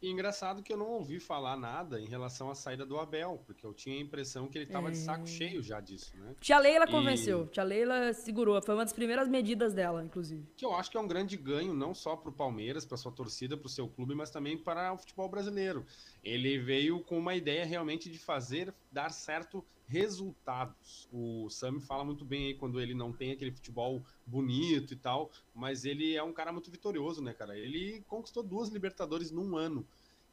E 0.01 0.09
engraçado 0.09 0.63
que 0.63 0.71
eu 0.71 0.77
não 0.77 0.91
ouvi 0.91 1.19
falar 1.19 1.57
nada 1.57 1.99
em 1.99 2.05
relação 2.05 2.49
à 2.49 2.55
saída 2.55 2.85
do 2.85 2.97
Abel, 2.97 3.43
porque 3.45 3.65
eu 3.65 3.73
tinha 3.73 3.97
a 3.97 3.99
impressão 3.99 4.47
que 4.47 4.57
ele 4.57 4.65
estava 4.65 4.87
é... 4.87 4.91
de 4.91 4.97
saco 4.97 5.23
é. 5.23 5.27
cheio 5.27 5.61
já 5.61 5.81
disso, 5.81 6.15
né? 6.17 6.35
Tia 6.39 6.57
Leila 6.57 6.85
e... 6.85 6.91
convenceu, 6.91 7.47
tia 7.47 7.63
Leila 7.63 8.13
segurou, 8.13 8.61
foi 8.61 8.75
uma 8.75 8.85
das 8.85 8.93
primeiras 8.93 9.27
medidas 9.27 9.73
dela, 9.73 10.01
inclusive. 10.03 10.47
Que 10.55 10.65
eu 10.65 10.73
acho 10.73 10.89
que 10.89 10.95
é 10.95 10.99
um 11.01 11.07
grande 11.07 11.35
ganho, 11.35 11.73
não 11.73 11.93
só 11.93 12.15
para 12.15 12.29
o 12.29 12.33
Palmeiras, 12.33 12.85
para 12.85 12.95
sua 12.95 13.11
torcida, 13.11 13.57
para 13.57 13.67
o 13.67 13.69
seu 13.69 13.89
clube, 13.89 14.15
mas 14.15 14.29
também 14.29 14.57
para 14.57 14.93
o 14.93 14.97
futebol 14.97 15.27
brasileiro. 15.27 15.85
Ele 16.23 16.57
veio 16.57 17.01
com 17.01 17.17
uma 17.17 17.35
ideia 17.35 17.65
realmente 17.65 18.09
de 18.09 18.17
fazer 18.17 18.73
dar 18.89 19.11
certo 19.11 19.65
resultados. 19.89 21.09
O 21.11 21.49
Sami 21.49 21.81
fala 21.81 22.05
muito 22.05 22.23
bem 22.23 22.45
aí 22.47 22.53
quando 22.53 22.79
ele 22.79 22.93
não 22.93 23.11
tem 23.11 23.31
aquele 23.31 23.51
futebol 23.51 24.03
bonito 24.25 24.93
e 24.93 24.95
tal, 24.95 25.31
mas 25.53 25.83
ele 25.83 26.15
é 26.15 26.23
um 26.23 26.31
cara 26.31 26.53
muito 26.53 26.69
vitorioso, 26.69 27.21
né, 27.21 27.33
cara? 27.33 27.57
Ele 27.57 28.03
conquistou 28.07 28.43
duas 28.43 28.69
Libertadores 28.69 29.31
num 29.31 29.57
ano. 29.57 29.85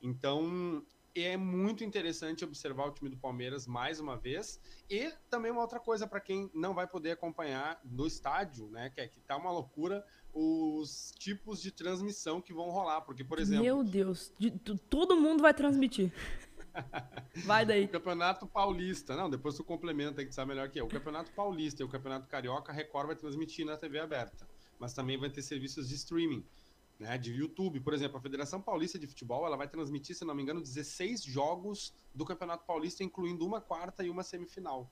Então, 0.02 0.84
é 1.14 1.36
muito 1.36 1.82
interessante 1.82 2.44
observar 2.44 2.86
o 2.86 2.90
time 2.90 3.08
do 3.08 3.16
Palmeiras 3.16 3.66
mais 3.66 3.98
uma 3.98 4.16
vez. 4.16 4.60
E 4.90 5.10
também 5.30 5.50
uma 5.50 5.62
outra 5.62 5.80
coisa 5.80 6.06
para 6.06 6.20
quem 6.20 6.50
não 6.52 6.74
vai 6.74 6.86
poder 6.86 7.12
acompanhar 7.12 7.80
no 7.82 8.06
estádio, 8.06 8.68
né? 8.68 8.90
Que 8.90 9.00
é 9.00 9.08
que 9.08 9.20
tá 9.20 9.36
uma 9.36 9.50
loucura 9.50 10.04
os 10.34 11.14
tipos 11.18 11.62
de 11.62 11.70
transmissão 11.70 12.42
que 12.42 12.52
vão 12.52 12.68
rolar. 12.68 13.00
Porque, 13.00 13.24
por 13.24 13.38
exemplo. 13.38 13.64
Meu 13.64 13.82
Deus, 13.82 14.30
de, 14.38 14.50
todo 14.50 15.16
mundo 15.16 15.40
vai 15.40 15.54
transmitir. 15.54 16.12
Vai 17.44 17.64
daí. 17.64 17.84
O 17.84 17.88
Campeonato 17.88 18.46
Paulista. 18.46 19.16
Não, 19.16 19.28
depois 19.28 19.56
tu 19.56 19.64
complementa 19.64 20.20
aí 20.20 20.26
que 20.26 20.34
sabe 20.34 20.48
melhor 20.48 20.68
que 20.68 20.80
eu. 20.80 20.86
O 20.86 20.88
Campeonato 20.88 21.30
Paulista 21.32 21.82
e 21.82 21.84
o 21.84 21.88
Campeonato 21.88 22.28
Carioca, 22.28 22.72
a 22.72 22.74
Record 22.74 23.06
vai 23.06 23.16
transmitir 23.16 23.64
na 23.66 23.76
TV 23.76 23.98
aberta. 23.98 24.46
Mas 24.78 24.92
também 24.92 25.18
vai 25.18 25.30
ter 25.30 25.42
serviços 25.42 25.88
de 25.88 25.94
streaming. 25.94 26.44
Né, 26.98 27.18
de 27.18 27.30
YouTube, 27.30 27.78
por 27.80 27.92
exemplo, 27.92 28.16
a 28.16 28.20
Federação 28.22 28.58
Paulista 28.58 28.98
de 28.98 29.06
Futebol, 29.06 29.44
ela 29.44 29.54
vai 29.54 29.68
transmitir, 29.68 30.16
se 30.16 30.24
não 30.24 30.34
me 30.34 30.42
engano, 30.42 30.62
16 30.62 31.24
jogos 31.24 31.92
do 32.14 32.24
Campeonato 32.24 32.64
Paulista, 32.64 33.04
incluindo 33.04 33.44
uma 33.44 33.60
quarta 33.60 34.02
e 34.02 34.08
uma 34.08 34.22
semifinal. 34.22 34.90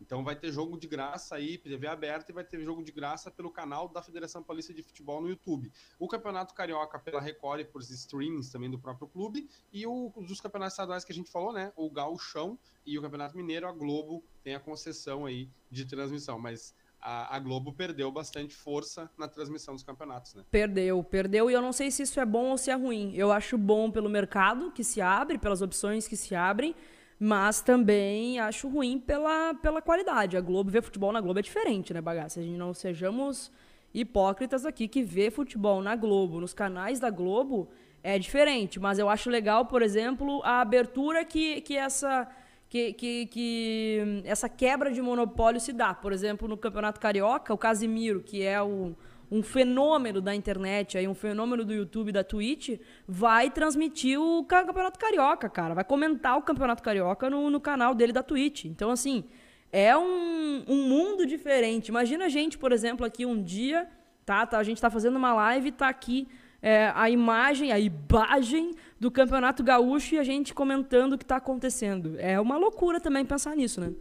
Então 0.00 0.22
vai 0.22 0.36
ter 0.36 0.52
jogo 0.52 0.78
de 0.78 0.86
graça 0.86 1.36
aí, 1.36 1.58
TV 1.58 1.86
aberta, 1.86 2.30
e 2.30 2.34
vai 2.34 2.44
ter 2.44 2.60
jogo 2.62 2.82
de 2.82 2.92
graça 2.92 3.30
pelo 3.30 3.50
canal 3.50 3.88
da 3.88 4.02
Federação 4.02 4.42
Paulista 4.42 4.72
de 4.72 4.82
Futebol 4.82 5.20
no 5.20 5.28
YouTube. 5.28 5.72
O 5.98 6.08
Campeonato 6.08 6.54
Carioca 6.54 6.98
pela 6.98 7.20
Record 7.20 7.60
e 7.60 7.64
por 7.64 7.80
streamings 7.80 8.50
também 8.50 8.70
do 8.70 8.78
próprio 8.78 9.08
clube, 9.08 9.48
e 9.72 9.86
o, 9.86 10.12
os 10.16 10.40
campeonatos 10.40 10.74
estaduais 10.74 11.04
que 11.04 11.12
a 11.12 11.14
gente 11.14 11.30
falou, 11.30 11.52
né? 11.52 11.72
O 11.76 11.90
Gauchão 11.90 12.58
e 12.84 12.98
o 12.98 13.02
Campeonato 13.02 13.36
Mineiro, 13.36 13.66
a 13.66 13.72
Globo 13.72 14.24
tem 14.42 14.54
a 14.54 14.60
concessão 14.60 15.26
aí 15.26 15.50
de 15.70 15.84
transmissão, 15.84 16.38
mas 16.38 16.74
a, 17.00 17.38
Globo 17.38 17.72
perdeu 17.72 18.10
bastante 18.10 18.54
força 18.54 19.08
na 19.16 19.28
transmissão 19.28 19.74
dos 19.74 19.84
campeonatos, 19.84 20.34
né? 20.34 20.44
Perdeu, 20.50 21.02
perdeu, 21.04 21.50
e 21.50 21.54
eu 21.54 21.62
não 21.62 21.72
sei 21.72 21.90
se 21.90 22.02
isso 22.02 22.18
é 22.18 22.24
bom 22.24 22.50
ou 22.50 22.58
se 22.58 22.70
é 22.70 22.74
ruim. 22.74 23.14
Eu 23.14 23.30
acho 23.30 23.56
bom 23.56 23.90
pelo 23.90 24.08
mercado 24.08 24.72
que 24.72 24.82
se 24.82 25.00
abre, 25.00 25.38
pelas 25.38 25.62
opções 25.62 26.08
que 26.08 26.16
se 26.16 26.34
abrem, 26.34 26.74
mas 27.18 27.60
também 27.60 28.38
acho 28.38 28.68
ruim 28.68 28.98
pela, 28.98 29.54
pela 29.54 29.80
qualidade. 29.80 30.36
A 30.36 30.40
Globo, 30.40 30.70
ver 30.70 30.82
futebol 30.82 31.12
na 31.12 31.20
Globo 31.20 31.38
é 31.38 31.42
diferente, 31.42 31.94
né, 31.94 32.00
bagaça? 32.00 32.40
A 32.40 32.42
gente 32.42 32.58
não 32.58 32.74
sejamos 32.74 33.50
hipócritas 33.94 34.66
aqui 34.66 34.86
que 34.86 35.02
ver 35.02 35.30
futebol 35.30 35.80
na 35.80 35.96
Globo, 35.96 36.40
nos 36.40 36.52
canais 36.52 37.00
da 37.00 37.08
Globo, 37.08 37.68
é 38.02 38.18
diferente. 38.18 38.78
Mas 38.78 38.98
eu 38.98 39.08
acho 39.08 39.30
legal, 39.30 39.64
por 39.66 39.80
exemplo, 39.80 40.42
a 40.44 40.60
abertura 40.60 41.24
que, 41.24 41.60
que 41.62 41.76
essa. 41.76 42.28
Que, 42.68 42.92
que, 42.94 43.26
que 43.26 44.22
essa 44.24 44.48
quebra 44.48 44.90
de 44.90 45.00
monopólio 45.00 45.60
se 45.60 45.72
dá. 45.72 45.94
Por 45.94 46.12
exemplo, 46.12 46.48
no 46.48 46.56
Campeonato 46.56 46.98
Carioca, 46.98 47.54
o 47.54 47.56
Casimiro, 47.56 48.20
que 48.20 48.42
é 48.42 48.60
o, 48.60 48.96
um 49.30 49.42
fenômeno 49.42 50.20
da 50.20 50.34
internet, 50.34 50.96
aí, 50.96 51.08
um 51.08 51.14
fenômeno 51.14 51.64
do 51.64 51.74
YouTube, 51.74 52.12
da 52.12 52.22
Twitch, 52.22 52.78
vai 53.06 53.50
transmitir 53.50 54.20
o 54.20 54.44
Campeonato 54.44 54.98
Carioca, 54.98 55.48
cara. 55.48 55.74
Vai 55.74 55.84
comentar 55.84 56.36
o 56.38 56.42
Campeonato 56.42 56.82
Carioca 56.82 57.28
no, 57.28 57.50
no 57.50 57.60
canal 57.60 57.94
dele 57.94 58.12
da 58.12 58.22
Twitch. 58.22 58.66
Então, 58.66 58.90
assim, 58.90 59.24
é 59.72 59.96
um, 59.96 60.64
um 60.68 60.88
mundo 60.88 61.26
diferente. 61.26 61.88
Imagina 61.88 62.26
a 62.26 62.28
gente, 62.28 62.56
por 62.56 62.72
exemplo, 62.72 63.04
aqui 63.04 63.26
um 63.26 63.42
dia, 63.42 63.88
tá? 64.24 64.46
tá 64.46 64.58
a 64.58 64.62
gente 64.62 64.80
tá 64.80 64.90
fazendo 64.90 65.16
uma 65.16 65.34
live 65.34 65.72
tá 65.72 65.88
aqui 65.88 66.28
é, 66.62 66.90
a 66.94 67.08
imagem, 67.08 67.70
a 67.72 67.78
imagem 67.78 68.74
do 68.98 69.10
Campeonato 69.10 69.62
Gaúcho 69.62 70.14
e 70.14 70.18
a 70.18 70.24
gente 70.24 70.54
comentando 70.54 71.12
o 71.12 71.18
que 71.18 71.24
tá 71.24 71.36
acontecendo. 71.36 72.16
É 72.18 72.40
uma 72.40 72.56
loucura 72.56 73.00
também 73.00 73.24
pensar 73.24 73.54
nisso, 73.54 73.80
né? 73.80 73.92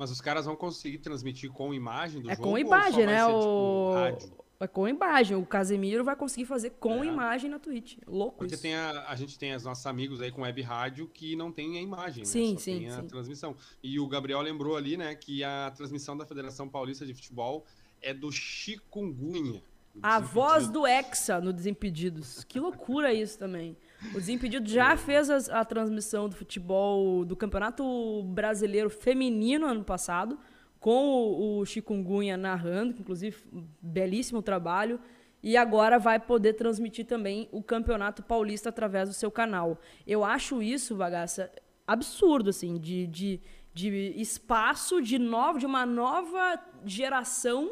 Mas 0.00 0.10
os 0.10 0.18
caras 0.18 0.46
vão 0.46 0.56
conseguir 0.56 0.96
transmitir 0.96 1.52
com 1.52 1.74
imagem 1.74 2.22
do 2.22 2.30
é 2.30 2.34
jogo? 2.34 2.48
É 2.48 2.50
com 2.50 2.58
imagem, 2.58 3.04
né? 3.04 3.18
Ser, 3.18 3.30
o... 3.30 4.16
Tipo, 4.18 4.44
é 4.58 4.66
com 4.66 4.88
imagem. 4.88 5.36
O 5.36 5.44
Casemiro 5.44 6.02
vai 6.02 6.16
conseguir 6.16 6.46
fazer 6.46 6.70
com 6.80 7.04
é. 7.04 7.06
imagem 7.06 7.50
na 7.50 7.58
Twitch. 7.58 7.98
Louco 8.06 8.38
Porque 8.38 8.54
isso. 8.54 8.62
Tem 8.62 8.74
a, 8.74 9.04
a 9.08 9.14
gente 9.14 9.38
tem 9.38 9.54
os 9.54 9.62
nossos 9.62 9.84
amigos 9.84 10.22
aí 10.22 10.32
com 10.32 10.40
web 10.40 10.62
rádio 10.62 11.06
que 11.06 11.36
não 11.36 11.52
tem 11.52 11.76
a 11.76 11.82
imagem, 11.82 12.24
sim, 12.24 12.52
né? 12.52 12.58
Só 12.58 12.64
sim, 12.64 12.78
tem 12.78 12.88
a 12.88 13.02
sim. 13.02 13.08
transmissão. 13.08 13.54
E 13.82 14.00
o 14.00 14.08
Gabriel 14.08 14.40
lembrou 14.40 14.74
ali, 14.74 14.96
né, 14.96 15.14
que 15.14 15.44
a 15.44 15.70
transmissão 15.76 16.16
da 16.16 16.24
Federação 16.24 16.66
Paulista 16.66 17.04
de 17.04 17.12
Futebol 17.12 17.66
é 18.00 18.14
do 18.14 18.32
Chikungunya. 18.32 19.62
A 20.02 20.18
voz 20.18 20.66
do 20.66 20.86
Hexa 20.86 21.42
no 21.42 21.52
Desimpedidos. 21.52 22.42
Que 22.44 22.58
loucura 22.58 23.12
isso 23.12 23.38
também. 23.38 23.76
O 24.08 24.14
Desimpedidos 24.14 24.72
já 24.72 24.96
fez 24.96 25.28
a, 25.30 25.60
a 25.60 25.64
transmissão 25.64 26.28
do 26.28 26.34
futebol 26.34 27.24
do 27.24 27.36
Campeonato 27.36 28.22
Brasileiro 28.24 28.88
Feminino 28.90 29.66
ano 29.66 29.84
passado 29.84 30.38
com 30.80 31.04
o, 31.04 31.58
o 31.58 31.66
Chikungunya 31.66 32.36
narrando, 32.36 32.94
que 32.94 33.02
inclusive 33.02 33.36
belíssimo 33.80 34.42
trabalho, 34.42 34.98
e 35.42 35.56
agora 35.56 35.98
vai 35.98 36.18
poder 36.18 36.54
transmitir 36.54 37.06
também 37.06 37.48
o 37.52 37.62
Campeonato 37.62 38.22
Paulista 38.22 38.70
através 38.70 39.08
do 39.08 39.14
seu 39.14 39.30
canal. 39.30 39.78
Eu 40.06 40.24
acho 40.24 40.62
isso, 40.62 40.96
Bagaça, 40.96 41.52
absurdo, 41.86 42.50
assim, 42.50 42.78
de, 42.78 43.06
de, 43.06 43.40
de 43.72 44.14
espaço 44.16 45.00
de, 45.00 45.18
novo, 45.18 45.58
de 45.58 45.66
uma 45.66 45.84
nova 45.84 46.58
geração 46.84 47.70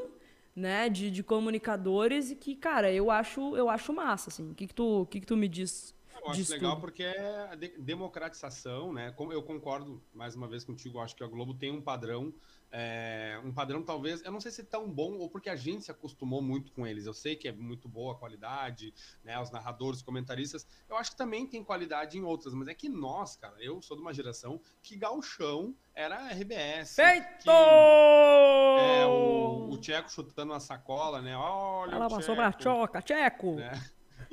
né, 0.55 0.89
de, 0.89 1.11
de 1.11 1.23
comunicadores 1.23 2.31
e 2.31 2.37
que, 2.37 2.57
cara, 2.57 2.93
eu 2.93 3.11
acho, 3.11 3.57
eu 3.57 3.71
acho 3.71 3.93
massa, 3.93 4.29
assim. 4.29 4.51
O 4.51 4.55
que, 4.55 4.67
que, 4.67 4.75
tu, 4.75 5.07
que, 5.11 5.21
que 5.21 5.27
tu 5.27 5.37
me 5.37 5.49
diz? 5.49 5.95
Eu 6.37 6.43
acho 6.43 6.53
legal 6.53 6.73
tudo? 6.73 6.81
porque 6.81 7.03
é 7.03 7.49
a 7.51 7.55
de 7.55 7.69
democratização, 7.79 8.93
né? 8.93 9.13
Como 9.13 9.33
eu 9.33 9.43
concordo 9.43 10.03
mais 10.13 10.35
uma 10.35 10.49
vez 10.49 10.65
contigo, 10.65 11.01
acho 11.01 11.17
que 11.17 11.25
a 11.25 11.27
Globo 11.27 11.55
tem 11.55 11.71
um 11.71 11.81
padrão 11.81 12.33
é, 12.71 13.41
um 13.45 13.53
padrão 13.53 13.83
talvez, 13.83 14.23
eu 14.23 14.31
não 14.31 14.41
sei 14.41 14.53
se 14.53 14.61
é 14.61 14.65
tão 14.65 14.91
bom 14.91 15.15
ou 15.15 15.31
porque 15.31 15.49
a 15.49 15.57
gente 15.57 15.85
se 15.85 15.91
acostumou 15.91 16.43
muito 16.43 16.71
com 16.73 16.87
eles. 16.87 17.07
Eu 17.07 17.15
sei 17.15 17.35
que 17.35 17.49
é 17.49 17.53
muito 17.53 17.89
boa 17.89 18.13
a 18.13 18.17
qualidade, 18.17 18.93
né? 19.25 19.41
Os 19.41 19.51
narradores, 19.51 19.99
os 19.99 20.03
comentaristas. 20.03 20.67
Eu 20.89 20.97
acho 20.97 21.13
que 21.13 21.17
também 21.17 21.47
tem 21.47 21.65
qualidade 21.65 22.19
em 22.19 22.23
outras, 22.23 22.53
mas 22.53 22.69
é 22.69 22.75
que 22.75 22.89
nós, 22.89 23.37
cara, 23.37 23.57
eu 23.59 23.81
sou 23.81 23.97
de 23.97 24.03
uma 24.03 24.13
geração 24.13 24.61
que 24.83 24.97
Galchão 24.97 25.75
era 25.95 26.29
RBS. 26.29 26.95
Feito! 26.95 27.45
Que, 27.45 27.51
é, 27.51 29.07
o, 29.07 29.71
o 29.71 29.79
Tcheco 29.79 30.11
chutando 30.11 30.53
a 30.53 30.61
sacola, 30.61 31.23
né? 31.23 31.37
Olha, 31.37 31.95
Ela 31.95 32.09
passou 32.09 32.37
pra 32.37 32.53
choca, 32.53 33.01
Tcheco! 33.01 33.55
Né? 33.57 33.73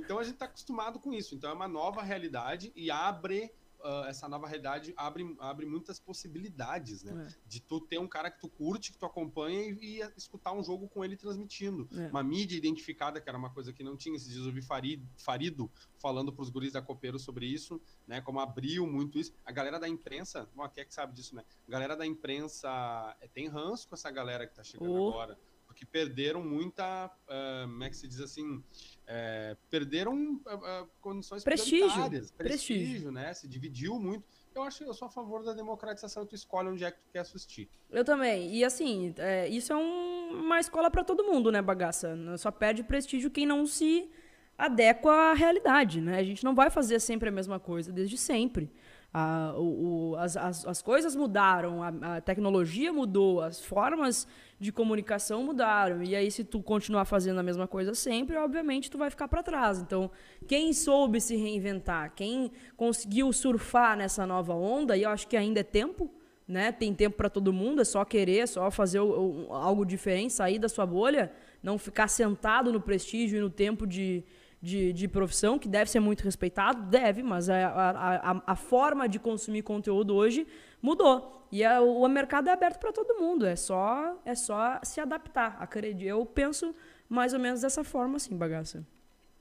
Então 0.05 0.19
a 0.19 0.23
gente 0.23 0.37
tá 0.37 0.45
acostumado 0.45 0.99
com 0.99 1.11
isso. 1.11 1.35
Então 1.35 1.49
é 1.49 1.53
uma 1.53 1.67
nova 1.67 2.01
realidade 2.03 2.71
e 2.75 2.91
abre 2.91 3.51
uh, 3.79 4.05
essa 4.05 4.27
nova 4.29 4.47
realidade 4.47 4.93
abre, 4.95 5.35
abre 5.39 5.65
muitas 5.65 5.99
possibilidades, 5.99 7.03
né? 7.03 7.27
É. 7.27 7.47
De 7.47 7.59
tu 7.59 7.79
ter 7.81 7.99
um 7.99 8.07
cara 8.07 8.29
que 8.31 8.39
tu 8.39 8.47
curte, 8.47 8.91
que 8.91 8.97
tu 8.97 9.05
acompanha 9.05 9.61
e, 9.61 9.99
e 9.99 10.11
escutar 10.17 10.53
um 10.53 10.63
jogo 10.63 10.87
com 10.87 11.03
ele 11.03 11.17
transmitindo. 11.17 11.87
É. 11.95 12.07
Uma 12.07 12.23
mídia 12.23 12.55
identificada, 12.55 13.19
que 13.19 13.29
era 13.29 13.37
uma 13.37 13.49
coisa 13.49 13.73
que 13.73 13.83
não 13.83 13.95
tinha. 13.97 14.15
Esses 14.15 14.31
dias 14.31 14.45
eu 14.45 14.51
vi 14.51 14.61
Farido, 14.61 15.07
Farido 15.17 15.71
falando 15.97 16.31
pros 16.31 16.49
guris 16.49 16.73
da 16.73 16.81
Copeiro 16.81 17.19
sobre 17.19 17.45
isso, 17.45 17.81
né? 18.07 18.21
Como 18.21 18.39
abriu 18.39 18.87
muito 18.87 19.19
isso. 19.19 19.33
A 19.43 19.51
galera 19.51 19.79
da 19.79 19.87
imprensa, 19.87 20.49
bom, 20.55 20.67
quem 20.69 20.81
é 20.81 20.85
que 20.85 20.93
sabe 20.93 21.13
disso, 21.13 21.35
né? 21.35 21.43
A 21.67 21.71
galera 21.71 21.95
da 21.95 22.05
imprensa 22.05 23.15
é, 23.21 23.27
tem 23.27 23.47
ranço 23.47 23.87
com 23.87 23.95
essa 23.95 24.11
galera 24.11 24.47
que 24.47 24.55
tá 24.55 24.63
chegando 24.63 24.91
oh. 24.91 25.09
agora. 25.09 25.37
Porque 25.75 25.85
perderam 25.85 26.41
muita, 26.41 27.07
uh, 27.07 27.67
como 27.67 27.83
é 27.83 27.89
que 27.89 27.97
se 27.97 28.07
diz 28.07 28.21
assim, 28.21 28.63
é, 29.05 29.57
perderam 29.69 30.35
uh, 30.35 30.89
condições 31.01 31.43
prestígio, 31.43 31.89
prestígio, 31.89 32.33
prestígio, 32.37 33.11
né? 33.11 33.33
Se 33.33 33.45
dividiu 33.45 33.99
muito. 33.99 34.23
Eu 34.55 34.63
acho 34.63 34.85
eu 34.85 34.93
sou 34.93 35.09
a 35.09 35.11
favor 35.11 35.43
da 35.43 35.51
democratização, 35.51 36.25
tu 36.25 36.33
escolhe 36.33 36.69
onde 36.69 36.85
é 36.85 36.91
que 36.91 37.01
tu 37.01 37.09
quer 37.11 37.19
assistir. 37.19 37.69
Eu 37.91 38.05
também. 38.05 38.55
E 38.55 38.63
assim, 38.63 39.13
é, 39.17 39.49
isso 39.49 39.73
é 39.73 39.75
um, 39.75 40.45
uma 40.45 40.61
escola 40.61 40.89
para 40.89 41.03
todo 41.03 41.25
mundo, 41.25 41.51
né, 41.51 41.61
bagaça? 41.61 42.15
Só 42.37 42.49
perde 42.51 42.81
prestígio 42.81 43.29
quem 43.29 43.45
não 43.45 43.65
se 43.65 44.09
adequa 44.57 45.11
à 45.11 45.33
realidade, 45.33 45.99
né? 45.99 46.19
A 46.19 46.23
gente 46.23 46.41
não 46.41 46.55
vai 46.55 46.69
fazer 46.69 47.01
sempre 47.01 47.27
a 47.27 47.33
mesma 47.33 47.59
coisa, 47.59 47.91
desde 47.91 48.17
sempre. 48.17 48.71
A, 49.17 49.53
o, 49.55 50.09
o, 50.09 50.15
as, 50.17 50.35
as, 50.35 50.67
as, 50.67 50.81
coisas 50.81 51.15
mudaram, 51.15 51.81
a, 51.81 52.17
a, 52.17 52.19
tecnologia 52.19 52.91
mudou, 52.91 53.39
as 53.39 53.63
formas 53.63 54.27
de 54.59 54.73
comunicação 54.73 55.41
mudaram. 55.41 56.03
E 56.03 56.13
aí, 56.13 56.29
se 56.29 56.43
tu 56.43 56.61
continuar 56.61 57.05
fazendo 57.05 57.39
a 57.39 57.43
mesma 57.43 57.65
coisa 57.65 57.95
sempre, 57.95 58.35
obviamente 58.35 58.91
tu 58.91 58.97
vai 58.97 59.09
ficar 59.09 59.29
para 59.29 59.41
trás. 59.41 59.79
Então, 59.79 60.11
quem 60.49 60.73
soube 60.73 61.21
se 61.21 61.37
reinventar, 61.37 62.11
quem 62.13 62.51
conseguiu 62.75 63.31
surfar 63.31 63.95
nessa 63.95 64.27
nova 64.27 64.53
onda, 64.53 64.97
e 64.97 65.03
eu 65.03 65.09
acho 65.09 65.29
que 65.29 65.37
ainda 65.37 65.61
é 65.61 65.63
tempo, 65.63 66.11
né? 66.45 66.73
Tem 66.73 66.93
tempo 66.93 67.15
para 67.15 67.29
todo 67.29 67.53
mundo, 67.53 67.81
é 67.81 67.85
só 67.85 68.03
querer, 68.03 68.39
é 68.39 68.45
só 68.45 68.69
fazer 68.69 68.99
o, 68.99 69.47
algo 69.49 69.85
diferente, 69.85 70.33
sair 70.33 70.59
da 70.59 70.67
sua 70.67 70.85
bolha, 70.85 71.31
não 71.63 71.77
ficar 71.77 72.09
sentado 72.09 72.69
no 72.69 72.81
prestígio 72.81 73.37
e 73.37 73.41
no 73.41 73.49
tempo 73.49 73.87
de 73.87 74.25
de, 74.61 74.93
de 74.93 75.07
profissão, 75.07 75.59
que 75.59 75.67
deve 75.67 75.89
ser 75.89 75.99
muito 75.99 76.23
respeitado, 76.23 76.83
deve, 76.83 77.21
mas 77.21 77.49
a, 77.49 77.67
a, 77.67 78.41
a, 78.47 78.55
forma 78.55 79.07
de 79.07 79.19
consumir 79.19 79.61
conteúdo 79.61 80.15
hoje 80.15 80.47
mudou. 80.81 81.47
E 81.51 81.63
a, 81.63 81.81
o 81.81 82.07
mercado 82.07 82.49
é 82.49 82.51
aberto 82.51 82.79
para 82.79 82.91
todo 82.91 83.19
mundo, 83.19 83.45
é 83.45 83.55
só, 83.55 84.19
é 84.25 84.33
só 84.33 84.79
se 84.83 84.99
adaptar. 84.99 85.57
Acredito. 85.59 86.07
Eu 86.07 86.25
penso 86.25 86.75
mais 87.07 87.33
ou 87.33 87.39
menos 87.39 87.61
dessa 87.61 87.83
forma, 87.83 88.17
assim, 88.17 88.35
bagaça. 88.35 88.85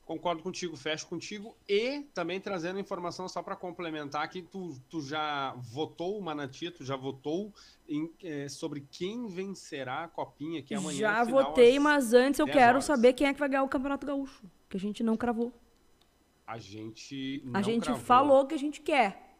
Concordo 0.04 0.42
contigo, 0.42 0.76
fecho 0.76 1.06
contigo. 1.06 1.56
E 1.66 2.02
também 2.12 2.38
trazendo 2.38 2.78
informação 2.78 3.26
só 3.26 3.42
para 3.42 3.56
complementar 3.56 4.28
que 4.28 4.42
tu, 4.42 4.78
tu 4.88 5.00
já 5.00 5.54
votou, 5.56 6.20
Manati, 6.20 6.70
tu 6.70 6.84
já 6.84 6.94
votou 6.94 7.52
em, 7.88 8.10
é, 8.22 8.48
sobre 8.48 8.86
quem 8.90 9.26
vencerá 9.26 10.04
a 10.04 10.08
Copinha, 10.08 10.62
que 10.62 10.74
amanhã 10.74 10.98
Já 10.98 11.24
votei, 11.24 11.78
mas 11.78 12.12
antes 12.12 12.38
eu 12.38 12.46
quero 12.46 12.74
horas. 12.74 12.84
saber 12.84 13.14
quem 13.14 13.26
é 13.28 13.32
que 13.32 13.40
vai 13.40 13.48
ganhar 13.48 13.62
o 13.62 13.68
Campeonato 13.68 14.06
Gaúcho, 14.06 14.42
que 14.68 14.76
a 14.76 14.80
gente 14.80 15.02
não 15.02 15.16
cravou. 15.16 15.52
A 16.46 16.58
gente 16.58 17.40
não 17.42 17.58
A 17.58 17.62
gente 17.62 17.84
cravou. 17.84 18.02
falou 18.04 18.46
que 18.46 18.54
a 18.54 18.58
gente 18.58 18.82
quer. 18.82 19.34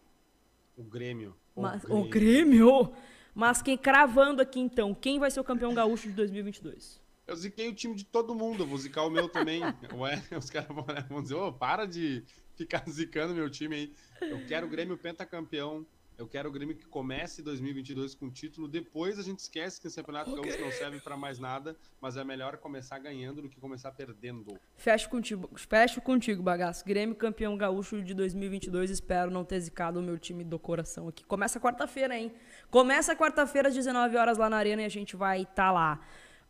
O 0.76 0.82
Grêmio. 0.82 1.36
O, 1.54 1.60
mas, 1.60 1.84
Grêmio. 1.84 2.04
o 2.04 2.08
Grêmio? 2.08 2.92
Mas 3.34 3.60
quem 3.60 3.76
cravando 3.76 4.40
aqui 4.40 4.60
então, 4.60 4.94
quem 4.94 5.18
vai 5.18 5.30
ser 5.30 5.40
o 5.40 5.44
campeão 5.44 5.74
gaúcho 5.74 6.08
de 6.08 6.14
2022? 6.14 7.03
Eu 7.26 7.36
ziquei 7.36 7.68
o 7.68 7.74
time 7.74 7.94
de 7.94 8.04
todo 8.04 8.34
mundo, 8.34 8.64
eu 8.64 8.66
vou 8.66 8.76
zicar 8.76 9.04
o 9.04 9.10
meu 9.10 9.28
também. 9.28 9.62
Ué, 9.94 10.22
os 10.36 10.50
caras 10.50 10.68
vão, 10.68 10.84
né, 10.86 11.06
vão 11.08 11.22
dizer, 11.22 11.34
ô, 11.34 11.48
oh, 11.48 11.52
para 11.52 11.86
de 11.86 12.22
ficar 12.54 12.84
zicando 12.88 13.34
meu 13.34 13.48
time 13.48 13.74
aí. 13.74 13.94
Eu 14.20 14.46
quero 14.46 14.66
o 14.66 14.70
Grêmio 14.70 14.96
pentacampeão 14.96 15.86
Eu 16.16 16.28
quero 16.28 16.48
o 16.48 16.52
Grêmio 16.52 16.76
que 16.76 16.86
comece 16.86 17.42
2022 17.42 18.14
com 18.14 18.30
título. 18.30 18.68
Depois 18.68 19.18
a 19.18 19.22
gente 19.22 19.40
esquece 19.40 19.80
que 19.80 19.88
o 19.88 19.92
Campeonato 19.92 20.30
okay. 20.30 20.44
Gaúcho 20.44 20.64
não 20.64 20.70
serve 20.70 21.00
para 21.00 21.16
mais 21.16 21.38
nada, 21.38 21.76
mas 22.00 22.16
é 22.16 22.22
melhor 22.22 22.58
começar 22.58 22.98
ganhando 22.98 23.42
do 23.42 23.48
que 23.48 23.58
começar 23.58 23.90
perdendo. 23.90 24.56
Fecho 24.76 25.08
contigo, 25.08 25.50
fecho 25.56 26.00
contigo, 26.00 26.42
bagaço. 26.42 26.84
Grêmio 26.84 27.16
campeão 27.16 27.56
gaúcho 27.56 28.02
de 28.02 28.14
2022. 28.14 28.90
Espero 28.90 29.30
não 29.30 29.44
ter 29.44 29.60
zicado 29.60 29.98
o 29.98 30.02
meu 30.02 30.18
time 30.18 30.44
do 30.44 30.58
coração 30.58 31.08
aqui. 31.08 31.24
Começa 31.24 31.58
quarta-feira, 31.58 32.16
hein? 32.16 32.32
Começa 32.70 33.16
quarta-feira 33.16 33.68
às 33.68 33.74
19 33.74 34.16
horas 34.16 34.38
lá 34.38 34.48
na 34.48 34.58
Arena 34.58 34.82
e 34.82 34.84
a 34.84 34.90
gente 34.90 35.16
vai 35.16 35.42
estar 35.42 35.54
tá 35.54 35.72
lá. 35.72 36.00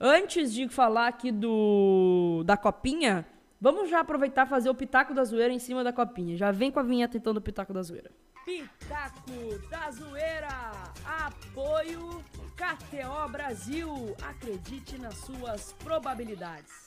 Antes 0.01 0.53
de 0.53 0.69
falar 0.69 1.09
aqui 1.09 1.31
do 1.31 2.43
da 2.45 2.57
copinha, 2.57 3.27
vamos 3.61 3.89
já 3.89 4.01
aproveitar 4.01 4.47
e 4.47 4.51
fazer 4.51 4.69
o 4.69 4.75
pitaco 4.75 5.15
da 5.15 5.25
zoeira 5.25 5.53
em 5.53 5.59
cima 5.59 5.85
da 5.85 5.93
copinha. 5.93 6.37
Já 6.37 6.51
vem 6.51 6.71
com 6.71 6.81
a 6.81 6.83
vinheta 6.83 7.17
então 7.17 7.33
do 7.33 7.41
pitaco 7.41 7.73
da 7.73 7.83
zoeira. 7.83 8.11
Pitaco 8.45 9.59
da 9.71 9.91
Zoeira. 9.91 10.73
Apoio 11.07 12.23
KTO 12.55 13.29
Brasil. 13.33 14.15
Acredite 14.23 14.99
nas 14.99 15.15
suas 15.15 15.73
probabilidades. 15.83 16.84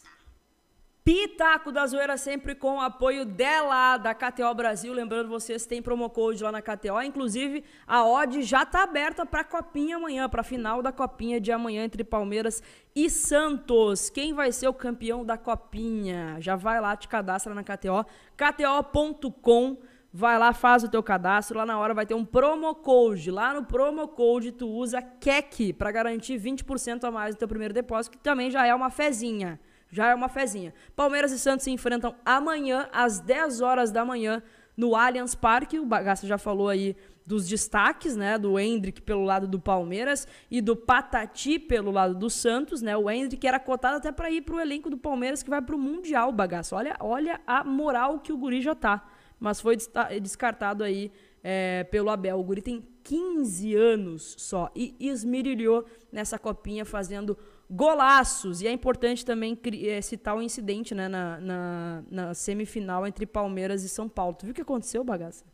Pitaco 1.07 1.71
da 1.71 1.87
Zoeira 1.87 2.17
sempre 2.17 2.53
com 2.53 2.75
o 2.75 2.81
apoio 2.81 3.23
dela, 3.23 3.95
da 3.95 4.13
KTO 4.13 4.53
Brasil. 4.53 4.91
Lembrando 4.91 5.29
vocês, 5.29 5.65
tem 5.65 5.81
promo 5.81 6.09
code 6.09 6.43
lá 6.43 6.51
na 6.51 6.61
KTO. 6.61 7.01
Inclusive, 7.01 7.63
a 7.87 8.05
odd 8.05 8.41
já 8.41 8.63
está 8.63 8.83
aberta 8.83 9.25
para 9.25 9.39
a 9.39 9.43
Copinha 9.45 9.95
amanhã, 9.95 10.27
para 10.27 10.41
a 10.41 10.43
final 10.43 10.81
da 10.81 10.91
Copinha 10.91 11.39
de 11.39 11.49
amanhã 11.49 11.85
entre 11.85 12.03
Palmeiras 12.03 12.61
e 12.93 13.09
Santos. 13.09 14.09
Quem 14.09 14.33
vai 14.33 14.51
ser 14.51 14.67
o 14.67 14.73
campeão 14.73 15.23
da 15.23 15.37
Copinha? 15.37 16.35
Já 16.41 16.57
vai 16.57 16.81
lá, 16.81 16.93
te 16.97 17.07
cadastra 17.07 17.53
na 17.53 17.63
KTO. 17.63 18.05
KTO.com 18.35 19.77
vai 20.11 20.37
lá, 20.37 20.51
faz 20.51 20.83
o 20.83 20.89
teu 20.89 21.01
cadastro, 21.01 21.57
lá 21.57 21.65
na 21.65 21.79
hora 21.79 21.93
vai 21.93 22.05
ter 22.05 22.15
um 22.15 22.25
promo 22.25 22.75
code. 22.75 23.31
Lá 23.31 23.53
no 23.53 23.63
promo 23.63 24.09
code 24.09 24.51
tu 24.51 24.67
usa 24.67 25.01
KEC 25.01 25.71
para 25.71 25.89
garantir 25.89 26.37
20% 26.37 27.05
a 27.05 27.11
mais 27.11 27.33
do 27.33 27.39
teu 27.39 27.47
primeiro 27.47 27.73
depósito, 27.73 28.17
que 28.17 28.21
também 28.21 28.51
já 28.51 28.67
é 28.67 28.75
uma 28.75 28.89
fezinha. 28.89 29.57
Já 29.89 30.09
é 30.09 30.15
uma 30.15 30.29
fezinha. 30.29 30.73
Palmeiras 30.95 31.31
e 31.31 31.39
Santos 31.39 31.63
se 31.63 31.71
enfrentam 31.71 32.15
amanhã 32.25 32.87
às 32.91 33.19
10 33.19 33.61
horas 33.61 33.91
da 33.91 34.03
manhã 34.03 34.41
no 34.75 34.95
Allianz 34.95 35.35
Parque. 35.35 35.79
O 35.79 35.85
Bagaça 35.85 36.27
já 36.27 36.37
falou 36.37 36.69
aí 36.69 36.95
dos 37.25 37.47
destaques, 37.47 38.15
né, 38.15 38.37
do 38.37 38.57
Hendrick 38.57 39.01
pelo 39.01 39.23
lado 39.23 39.47
do 39.47 39.59
Palmeiras 39.59 40.25
e 40.49 40.61
do 40.61 40.77
Patati 40.77 41.59
pelo 41.59 41.91
lado 41.91 42.15
do 42.15 42.29
Santos, 42.29 42.81
né? 42.81 42.95
O 42.95 43.09
Hendrick 43.09 43.45
era 43.45 43.59
cotado 43.59 43.97
até 43.97 44.13
para 44.13 44.31
ir 44.31 44.43
pro 44.43 44.61
elenco 44.61 44.89
do 44.89 44.97
Palmeiras 44.97 45.43
que 45.43 45.49
vai 45.49 45.61
pro 45.61 45.77
Mundial, 45.77 46.31
bagaço. 46.31 46.73
Olha, 46.73 46.95
olha 47.01 47.41
a 47.45 47.65
moral 47.65 48.19
que 48.19 48.31
o 48.31 48.37
guri 48.37 48.61
já 48.61 48.73
tá 48.73 49.05
mas 49.39 49.61
foi 49.61 49.77
descartado 50.21 50.83
aí 50.83 51.11
é, 51.43 51.83
pelo 51.85 52.09
Abel. 52.09 52.39
O 52.39 52.43
Guri 52.43 52.61
tem 52.61 52.83
15 53.03 53.75
anos 53.75 54.35
só 54.37 54.71
e 54.75 54.95
esmirilhou 54.99 55.85
nessa 56.11 56.37
copinha 56.39 56.83
fazendo 56.85 57.37
golaços. 57.69 58.61
E 58.61 58.67
é 58.67 58.71
importante 58.71 59.25
também 59.25 59.57
é, 59.83 60.01
citar 60.01 60.35
o 60.35 60.39
um 60.39 60.41
incidente 60.41 60.95
né, 60.95 61.07
na, 61.07 61.39
na, 61.39 62.03
na, 62.09 62.33
semifinal 62.33 63.05
entre 63.05 63.25
Palmeiras 63.25 63.83
e 63.83 63.89
São 63.89 64.07
Paulo. 64.07 64.35
Tu 64.35 64.45
viu 64.45 64.51
o 64.51 64.55
que 64.55 64.61
aconteceu, 64.61 65.03
bagaça? 65.03 65.45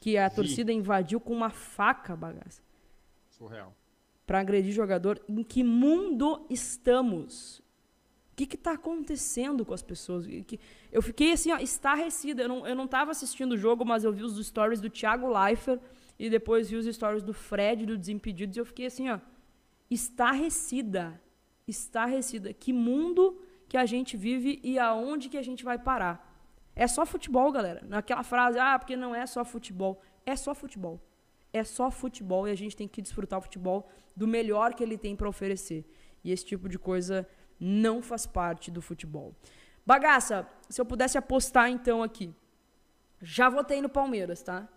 Que 0.00 0.18
a 0.18 0.28
Vi. 0.28 0.36
torcida 0.36 0.72
invadiu 0.72 1.20
com 1.20 1.32
uma 1.32 1.50
faca, 1.50 2.16
bagaça. 2.16 2.62
Surreal. 3.30 3.74
Para 4.26 4.40
agredir 4.40 4.72
jogador. 4.72 5.20
Em 5.28 5.42
que 5.42 5.62
mundo 5.62 6.44
estamos? 6.50 7.60
O 8.32 8.36
que 8.36 8.54
está 8.54 8.72
acontecendo 8.72 9.64
com 9.64 9.72
as 9.72 9.82
pessoas? 9.82 10.26
Eu 10.92 11.00
fiquei 11.00 11.32
assim, 11.32 11.52
ó, 11.52 11.58
estarrecida. 11.58 12.42
Eu 12.42 12.48
não, 12.48 12.66
eu 12.66 12.74
não 12.74 12.86
tava 12.86 13.10
assistindo 13.10 13.52
o 13.52 13.56
jogo, 13.56 13.84
mas 13.84 14.04
eu 14.04 14.12
vi 14.12 14.22
os 14.22 14.44
stories 14.46 14.80
do 14.80 14.90
Thiago 14.90 15.26
Leifert 15.26 15.80
e 16.18 16.28
depois 16.28 16.68
vi 16.68 16.76
os 16.76 16.86
stories 16.94 17.22
do 17.22 17.32
Fred, 17.32 17.86
do 17.86 17.96
Desimpedidos, 17.96 18.56
e 18.56 18.60
eu 18.60 18.64
fiquei 18.64 18.86
assim, 18.86 19.08
ó, 19.08 19.18
estarrecida. 19.90 21.20
Estarrecida. 21.66 22.52
Que 22.52 22.72
mundo 22.72 23.40
que 23.68 23.76
a 23.76 23.84
gente 23.84 24.16
vive 24.16 24.60
e 24.62 24.78
aonde 24.78 25.28
que 25.28 25.36
a 25.36 25.42
gente 25.42 25.64
vai 25.64 25.78
parar? 25.78 26.32
É 26.74 26.86
só 26.86 27.04
futebol, 27.04 27.50
galera. 27.50 27.82
Naquela 27.86 28.22
frase, 28.22 28.58
ah, 28.58 28.78
porque 28.78 28.96
não 28.96 29.14
é 29.14 29.26
só 29.26 29.44
futebol. 29.44 30.00
É 30.24 30.36
só 30.36 30.54
futebol. 30.54 31.00
É 31.52 31.64
só 31.64 31.90
futebol 31.90 32.46
e 32.46 32.50
a 32.50 32.54
gente 32.54 32.76
tem 32.76 32.86
que 32.86 33.02
desfrutar 33.02 33.38
o 33.38 33.42
futebol 33.42 33.88
do 34.14 34.28
melhor 34.28 34.74
que 34.74 34.82
ele 34.82 34.96
tem 34.96 35.16
para 35.16 35.28
oferecer. 35.28 35.84
E 36.22 36.30
esse 36.30 36.44
tipo 36.44 36.68
de 36.68 36.78
coisa 36.78 37.26
não 37.58 38.02
faz 38.02 38.26
parte 38.26 38.70
do 38.70 38.82
futebol. 38.82 39.34
Bagaça, 39.84 40.48
se 40.68 40.80
eu 40.80 40.84
pudesse 40.84 41.16
apostar 41.16 41.70
então 41.70 42.02
aqui. 42.02 42.34
Já 43.20 43.48
votei 43.48 43.80
no 43.80 43.88
Palmeiras, 43.88 44.42
tá? 44.42 44.68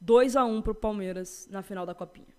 2 0.00 0.36
a 0.36 0.44
1 0.44 0.62
pro 0.62 0.74
Palmeiras 0.74 1.48
na 1.50 1.62
final 1.62 1.84
da 1.84 1.94
Copinha. 1.94 2.34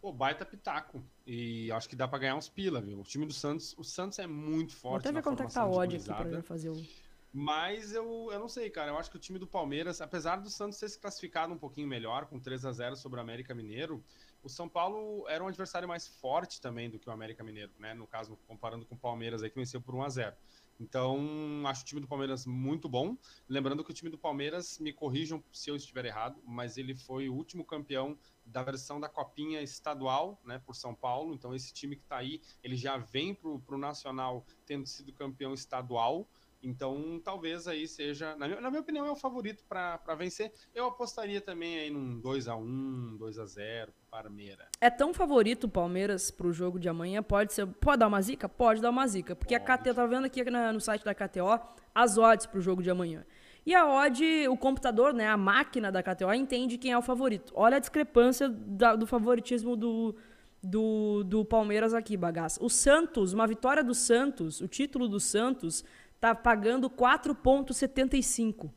Pô, 0.00 0.12
baita 0.12 0.46
pitaco. 0.46 1.04
E 1.26 1.70
acho 1.72 1.88
que 1.88 1.94
dá 1.94 2.08
para 2.08 2.20
ganhar 2.20 2.36
uns 2.36 2.48
pila, 2.48 2.80
viu? 2.80 3.00
O 3.00 3.04
time 3.04 3.26
do 3.26 3.32
Santos, 3.32 3.74
o 3.76 3.84
Santos 3.84 4.18
é 4.18 4.26
muito 4.26 4.74
forte. 4.74 4.92
Vou 4.92 4.98
até 4.98 5.12
ver 5.12 5.22
quanto 5.22 5.42
é 5.42 5.46
que 5.46 5.52
tá 5.52 5.62
a 5.62 5.70
odd 5.70 5.96
aqui 5.96 6.06
pra 6.06 6.42
fazer 6.42 6.70
o. 6.70 7.10
Mas 7.32 7.92
eu, 7.92 8.28
eu 8.32 8.40
não 8.40 8.48
sei, 8.48 8.68
cara. 8.70 8.90
Eu 8.90 8.98
acho 8.98 9.10
que 9.10 9.16
o 9.16 9.20
time 9.20 9.38
do 9.38 9.46
Palmeiras, 9.46 10.00
apesar 10.00 10.36
do 10.36 10.50
Santos 10.50 10.78
ter 10.78 10.88
se 10.88 10.98
classificado 10.98 11.52
um 11.52 11.58
pouquinho 11.58 11.86
melhor, 11.86 12.26
com 12.26 12.40
3 12.40 12.64
a 12.64 12.72
0 12.72 12.96
sobre 12.96 13.20
o 13.20 13.22
América 13.22 13.54
Mineiro, 13.54 14.02
o 14.42 14.48
São 14.48 14.68
Paulo 14.68 15.28
era 15.28 15.44
um 15.44 15.46
adversário 15.46 15.86
mais 15.86 16.08
forte 16.08 16.60
também 16.60 16.90
do 16.90 16.98
que 16.98 17.08
o 17.08 17.12
América 17.12 17.44
Mineiro, 17.44 17.72
né? 17.78 17.94
No 17.94 18.06
caso, 18.06 18.36
comparando 18.48 18.84
com 18.84 18.96
o 18.96 18.98
Palmeiras 18.98 19.42
aí, 19.42 19.50
que 19.50 19.56
venceu 19.56 19.80
por 19.80 19.94
1 19.94 20.02
a 20.02 20.08
0 20.08 20.36
Então, 20.80 21.62
acho 21.66 21.82
o 21.82 21.84
time 21.84 22.00
do 22.00 22.08
Palmeiras 22.08 22.46
muito 22.46 22.88
bom. 22.88 23.16
Lembrando 23.48 23.84
que 23.84 23.92
o 23.92 23.94
time 23.94 24.10
do 24.10 24.18
Palmeiras, 24.18 24.80
me 24.80 24.92
corrijam 24.92 25.44
se 25.52 25.70
eu 25.70 25.76
estiver 25.76 26.06
errado, 26.06 26.42
mas 26.44 26.76
ele 26.78 26.96
foi 26.96 27.28
o 27.28 27.34
último 27.34 27.64
campeão 27.64 28.18
da 28.50 28.62
versão 28.62 29.00
da 29.00 29.08
Copinha 29.08 29.62
Estadual, 29.62 30.40
né, 30.44 30.60
por 30.64 30.74
São 30.74 30.94
Paulo. 30.94 31.34
Então, 31.34 31.54
esse 31.54 31.72
time 31.72 31.96
que 31.96 32.02
está 32.02 32.18
aí, 32.18 32.40
ele 32.62 32.76
já 32.76 32.96
vem 32.98 33.34
para 33.34 33.48
o 33.48 33.78
Nacional 33.78 34.44
tendo 34.66 34.86
sido 34.86 35.12
campeão 35.12 35.54
estadual. 35.54 36.28
Então, 36.62 37.20
talvez 37.24 37.66
aí 37.66 37.88
seja, 37.88 38.36
na 38.36 38.46
minha, 38.46 38.60
na 38.60 38.68
minha 38.70 38.82
opinião, 38.82 39.06
é 39.06 39.10
o 39.10 39.16
favorito 39.16 39.64
para 39.64 40.14
vencer. 40.14 40.52
Eu 40.74 40.86
apostaria 40.86 41.40
também 41.40 41.78
aí 41.78 41.90
num 41.90 42.20
2 42.20 42.48
a 42.48 42.56
1 42.56 43.16
2 43.16 43.38
a 43.38 43.46
0 43.46 43.92
Parmeira. 44.10 44.68
É 44.80 44.90
tão 44.90 45.14
favorito 45.14 45.64
o 45.64 45.68
Palmeiras 45.68 46.30
pro 46.30 46.52
jogo 46.52 46.78
de 46.78 46.88
amanhã? 46.88 47.22
Pode 47.22 47.54
ser. 47.54 47.66
Pode 47.66 48.00
dar 48.00 48.08
uma 48.08 48.20
zica? 48.20 48.48
Pode 48.48 48.82
dar 48.82 48.90
uma 48.90 49.06
zica. 49.06 49.34
Porque 49.34 49.58
pode. 49.58 49.72
a 49.72 49.78
KTO, 49.78 49.94
tá 49.94 50.04
vendo 50.04 50.24
aqui 50.26 50.44
na, 50.50 50.72
no 50.72 50.80
site 50.80 51.04
da 51.04 51.14
KTO 51.14 51.58
as 51.94 52.18
odds 52.18 52.46
pro 52.46 52.60
jogo 52.60 52.82
de 52.82 52.90
amanhã. 52.90 53.24
E 53.64 53.74
a 53.74 53.86
odd, 53.86 54.48
o 54.48 54.56
computador, 54.56 55.12
né, 55.12 55.28
a 55.28 55.36
máquina 55.36 55.92
da 55.92 56.02
KTO, 56.02 56.32
entende 56.32 56.78
quem 56.78 56.92
é 56.92 56.98
o 56.98 57.02
favorito. 57.02 57.52
Olha 57.54 57.76
a 57.76 57.80
discrepância 57.80 58.48
da, 58.48 58.96
do 58.96 59.06
favoritismo 59.06 59.76
do, 59.76 60.14
do, 60.62 61.22
do 61.24 61.44
Palmeiras 61.44 61.92
aqui, 61.92 62.16
bagaço. 62.16 62.64
O 62.64 62.70
Santos, 62.70 63.32
uma 63.32 63.46
vitória 63.46 63.84
do 63.84 63.94
Santos, 63.94 64.60
o 64.60 64.68
título 64.68 65.08
do 65.08 65.20
Santos 65.20 65.84
tá 66.18 66.34
pagando 66.34 66.88
4,75. 66.88 68.70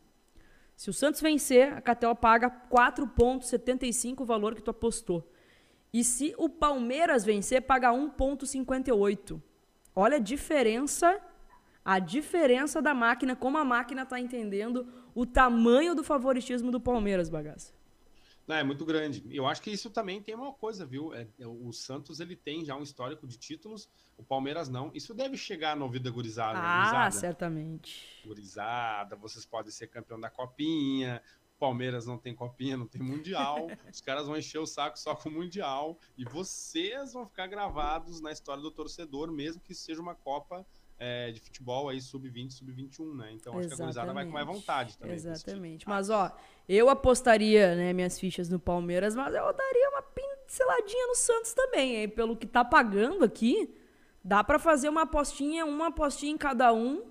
Se 0.76 0.90
o 0.90 0.94
Santos 0.94 1.22
vencer, 1.22 1.74
a 1.74 1.82
KTO 1.82 2.16
paga 2.16 2.50
4,75 2.70 4.22
o 4.22 4.26
valor 4.26 4.56
que 4.56 4.62
tu 4.62 4.72
apostou. 4.72 5.30
E 5.94 6.04
se 6.04 6.34
o 6.38 6.50
Palmeiras 6.50 7.24
vencer, 7.24 7.62
paga 7.62 7.92
1,58. 7.92 9.42
Olha 9.96 10.18
a 10.18 10.20
diferença, 10.20 11.22
a 11.84 12.00
diferença 12.00 12.82
da 12.82 12.94
máquina, 12.94 13.36
como 13.36 13.58
a 13.58 13.66
máquina 13.66 14.04
está 14.04 14.20
entendendo 14.20 14.88
o 15.14 15.26
tamanho 15.26 15.94
do 15.94 16.04
favoritismo 16.04 16.72
do 16.72 16.80
Palmeiras, 16.80 17.30
bagaça. 17.30 17.74
Não, 18.46 18.56
é 18.58 18.64
muito 18.64 18.86
grande. 18.86 19.24
Eu 19.32 19.48
acho 19.48 19.62
que 19.62 19.72
isso 19.72 19.90
também 19.90 20.22
tem 20.22 20.36
uma 20.36 20.52
coisa, 20.52 20.86
viu? 20.86 21.14
É, 21.14 21.28
é, 21.40 21.48
o 21.48 21.72
Santos 21.72 22.20
ele 22.20 22.36
tem 22.36 22.66
já 22.66 22.76
um 22.76 22.84
histórico 22.84 23.26
de 23.26 23.38
títulos, 23.38 23.90
o 24.18 24.24
Palmeiras 24.24 24.68
não. 24.68 24.92
Isso 24.94 25.14
deve 25.14 25.38
chegar 25.38 25.78
no 25.78 25.86
ouvido 25.86 26.04
da 26.04 26.12
gurizada. 26.12 26.60
Ah, 26.60 26.82
gurizada. 26.82 27.12
certamente. 27.12 28.22
Gurizada, 28.26 29.16
vocês 29.16 29.46
podem 29.46 29.72
ser 29.72 29.88
campeão 29.88 30.20
da 30.20 30.30
Copinha. 30.30 31.22
O 31.56 31.60
Palmeiras 31.60 32.06
não 32.06 32.18
tem 32.18 32.36
Copinha, 32.36 32.76
não 32.76 32.88
tem 32.88 33.02
Mundial. 33.02 33.68
Os 33.90 34.02
caras 34.02 34.28
vão 34.28 34.36
encher 34.36 34.60
o 34.60 34.66
saco 34.66 35.00
só 35.00 35.16
com 35.16 35.30
o 35.30 35.32
Mundial. 35.32 35.98
E 36.18 36.26
vocês 36.26 37.14
vão 37.14 37.26
ficar 37.26 37.48
gravados 37.48 38.20
na 38.20 38.32
história 38.32 38.62
do 38.62 38.72
torcedor, 38.72 39.32
mesmo 39.32 39.62
que 39.62 39.74
seja 39.74 40.02
uma 40.02 40.16
Copa 40.16 40.66
é, 41.04 41.32
de 41.32 41.42
futebol 41.42 41.90
aí 41.90 42.00
sub-20, 42.00 42.52
sub-21, 42.52 43.14
né? 43.14 43.34
Então 43.34 43.60
acho 43.60 43.68
que 43.68 43.74
a 43.74 43.78
gurizada 43.78 44.14
vai 44.14 44.26
com 44.26 44.32
mais 44.32 44.48
vontade 44.48 44.98
também. 44.98 45.16
Exatamente. 45.16 45.86
Mas 45.86 46.10
ó, 46.10 46.32
eu 46.68 46.90
apostaria, 46.90 47.76
né, 47.76 47.92
minhas 47.92 48.18
fichas 48.18 48.48
no 48.48 48.58
Palmeiras, 48.58 49.14
mas 49.14 49.36
eu 49.36 49.54
daria 49.54 49.90
uma 49.90 50.02
pinceladinha 50.02 51.08
no 51.08 51.16
Santos 51.16 51.54
também, 51.54 51.98
hein? 51.98 52.08
Pelo 52.08 52.38
que 52.38 52.48
tá 52.48 52.64
pagando 52.64 53.26
aqui, 53.26 53.70
dá 54.24 54.42
para 54.46 54.58
fazer 54.58 54.88
uma 54.88 55.02
apostinha, 55.02 55.66
uma 55.66 55.88
apostinha 55.88 56.32
em 56.32 56.38
cada 56.38 56.72
um, 56.72 57.04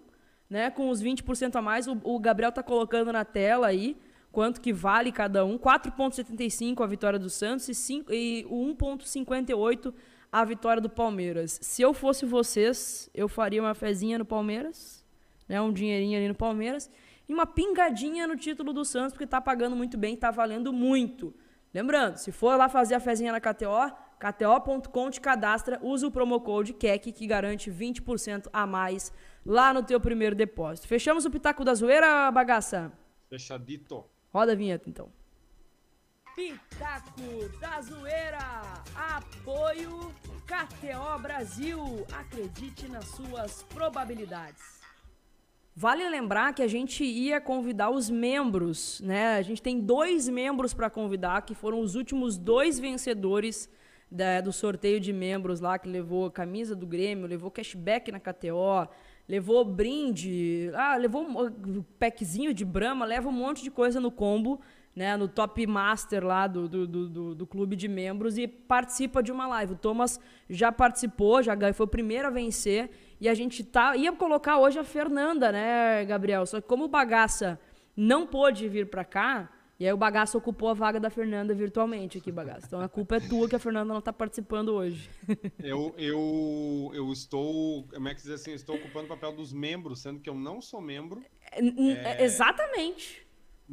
né, 0.49 0.71
com 0.71 0.89
os 0.89 1.03
20% 1.03 1.55
a 1.57 1.61
mais. 1.61 1.87
O, 1.87 2.01
o 2.03 2.19
Gabriel 2.19 2.51
tá 2.51 2.63
colocando 2.63 3.13
na 3.13 3.27
tela 3.27 3.67
aí 3.67 4.01
quanto 4.31 4.59
que 4.59 4.73
vale 4.73 5.13
cada 5.13 5.45
um. 5.45 5.59
4.75 5.59 6.83
a 6.83 6.87
vitória 6.87 7.19
do 7.19 7.29
Santos 7.29 7.69
e, 7.69 7.75
5, 7.75 8.11
e 8.11 8.47
o 8.49 8.75
1.58 8.75 9.93
a 10.33 10.45
vitória 10.45 10.81
do 10.81 10.89
Palmeiras. 10.89 11.59
Se 11.61 11.83
eu 11.83 11.93
fosse 11.93 12.25
vocês, 12.25 13.11
eu 13.15 13.29
faria 13.29 13.61
uma 13.61 13.75
fezinha 13.75 14.19
no 14.19 14.25
Palmeiras, 14.25 15.05
né, 15.47 15.61
um 15.61 15.71
dinheirinho 15.71 16.17
ali 16.17 16.27
no 16.27 16.35
Palmeiras, 16.35 16.91
e 17.29 17.35
uma 17.35 17.45
pingadinha 17.45 18.27
no 18.27 18.35
título 18.35 18.73
do 18.73 18.85
Santos, 18.85 19.13
porque 19.13 19.25
está 19.25 19.41
pagando 19.41 19.77
muito 19.77 19.99
bem, 19.99 20.15
está 20.15 20.31
valendo 20.31 20.73
muito. 20.73 21.35
Lembrando, 21.75 22.17
se 22.17 22.33
for 22.33 22.57
lá 22.57 22.69
fazer 22.69 22.95
a 22.95 23.01
fezinha 23.01 23.31
na 23.31 23.41
KTO, 23.41 23.93
kto.com 24.19 25.11
te 25.11 25.21
cadastra, 25.21 25.79
usa 25.83 26.07
o 26.07 26.11
promo 26.11 26.41
code 26.41 26.73
KEC 26.73 27.13
que 27.13 27.27
garante 27.27 27.71
20% 27.71 28.49
a 28.53 28.67
mais 28.67 29.13
lá 29.45 29.75
no 29.75 29.83
teu 29.83 30.01
primeiro 30.01 30.35
depósito. 30.35 30.89
Fechamos 30.89 31.25
o 31.25 31.31
Pitaco 31.31 31.65
da 31.65 31.75
Zoeira, 31.75 32.31
bagaça? 32.31 32.93
Fechadito. 33.29 34.05
Roda 34.33 34.53
a 34.53 34.55
vinheta, 34.55 34.89
então. 34.89 35.11
Pitaco 36.35 37.59
da 37.61 37.81
Zoeira. 37.83 38.83
Apoio 38.97 40.13
KTO 40.47 41.19
Brasil. 41.21 42.07
Acredite 42.11 42.89
nas 42.89 43.05
suas 43.05 43.63
probabilidades. 43.65 44.81
Vale 45.75 46.09
lembrar 46.09 46.55
que 46.55 46.63
a 46.63 46.67
gente 46.67 47.05
ia 47.05 47.41
convidar 47.41 47.91
os 47.91 48.09
membros, 48.09 49.01
né? 49.01 49.37
A 49.37 49.43
gente 49.43 49.63
tem 49.63 49.81
dois 49.81 50.29
membros 50.29 50.73
para 50.73 50.89
convidar, 50.89 51.43
que 51.43 51.55
foram 51.55 51.81
os 51.81 51.95
últimos 51.95 52.37
dois 52.39 52.79
vencedores 52.79 53.71
da, 54.11 54.41
do 54.41 54.53
sorteio 54.53 55.01
de 55.01 55.13
membros 55.13 55.61
lá, 55.61 55.79
que 55.79 55.89
levou 55.89 56.31
camisa 56.31 56.77
do 56.77 56.87
Grêmio, 56.87 57.27
levou 57.27 57.51
cashback 57.51 58.13
na 58.13 58.21
KTO, 58.21 58.87
levou 59.27 59.65
brinde, 59.65 60.71
ah, 60.75 60.97
levou 60.97 61.23
um 61.23 61.83
packzinho 61.99 62.53
de 62.53 62.65
Brahma, 62.65 63.07
leva 63.07 63.29
um 63.29 63.33
monte 63.33 63.63
de 63.63 63.71
coisa 63.71 63.99
no 63.99 64.11
combo, 64.11 64.61
né? 64.95 65.17
No 65.17 65.29
top 65.29 65.67
master 65.67 66.25
lá 66.25 66.47
do, 66.47 66.69
do, 66.69 66.87
do, 66.87 67.35
do 67.35 67.47
clube 67.47 67.77
de 67.77 67.89
membros 67.89 68.37
e 68.39 68.47
participa 68.47 69.23
de 69.23 69.33
uma 69.33 69.47
live. 69.47 69.73
O 69.73 69.77
Thomas 69.77 70.21
já 70.49 70.71
participou, 70.71 71.43
já 71.43 71.57
foi 71.73 71.85
o 71.85 71.89
primeiro 71.89 72.29
a 72.29 72.31
vencer 72.31 72.91
e 73.21 73.29
a 73.29 73.35
gente 73.35 73.65
tá. 73.65 73.97
Ia 73.97 74.13
colocar 74.13 74.59
hoje 74.59 74.79
a 74.79 74.85
Fernanda, 74.85 75.53
né, 75.53 76.05
Gabriel? 76.05 76.45
Só 76.47 76.61
que 76.61 76.67
como 76.67 76.85
o 76.85 76.89
Bagaça 76.89 77.59
não 77.97 78.27
pôde 78.27 78.69
vir 78.69 78.89
para 78.89 79.05
cá, 79.05 79.51
e 79.79 79.87
aí 79.87 79.93
o 79.93 79.97
Bagaça 79.97 80.39
ocupou 80.39 80.69
a 80.69 80.75
vaga 80.75 81.01
da 81.01 81.11
Fernanda 81.11 81.55
virtualmente 81.55 82.19
aqui, 82.19 82.31
Bagaça. 82.31 82.67
Então 82.67 82.81
a 82.81 82.89
culpa 82.89 83.17
é 83.17 83.21
tua 83.21 83.49
que 83.49 83.57
a 83.57 83.59
Fernanda 83.59 83.87
não 83.87 83.99
está 83.99 84.13
participando 84.13 84.69
hoje. 84.69 85.11
eu, 85.59 85.95
eu, 85.99 86.91
eu 86.95 87.13
estou, 87.13 87.85
como 87.93 88.09
é 88.09 88.15
que 88.15 88.21
dizer 88.21 88.35
assim, 88.35 88.53
estou 88.53 88.77
ocupando 88.77 89.07
o 89.07 89.09
papel 89.09 89.33
dos 89.33 89.53
membros, 89.53 90.01
sendo 90.01 90.21
que 90.21 90.31
eu 90.31 90.35
não 90.35 90.61
sou 90.61 90.81
membro. 90.81 91.23
É, 91.51 91.61
é, 91.61 92.25
exatamente. 92.25 93.22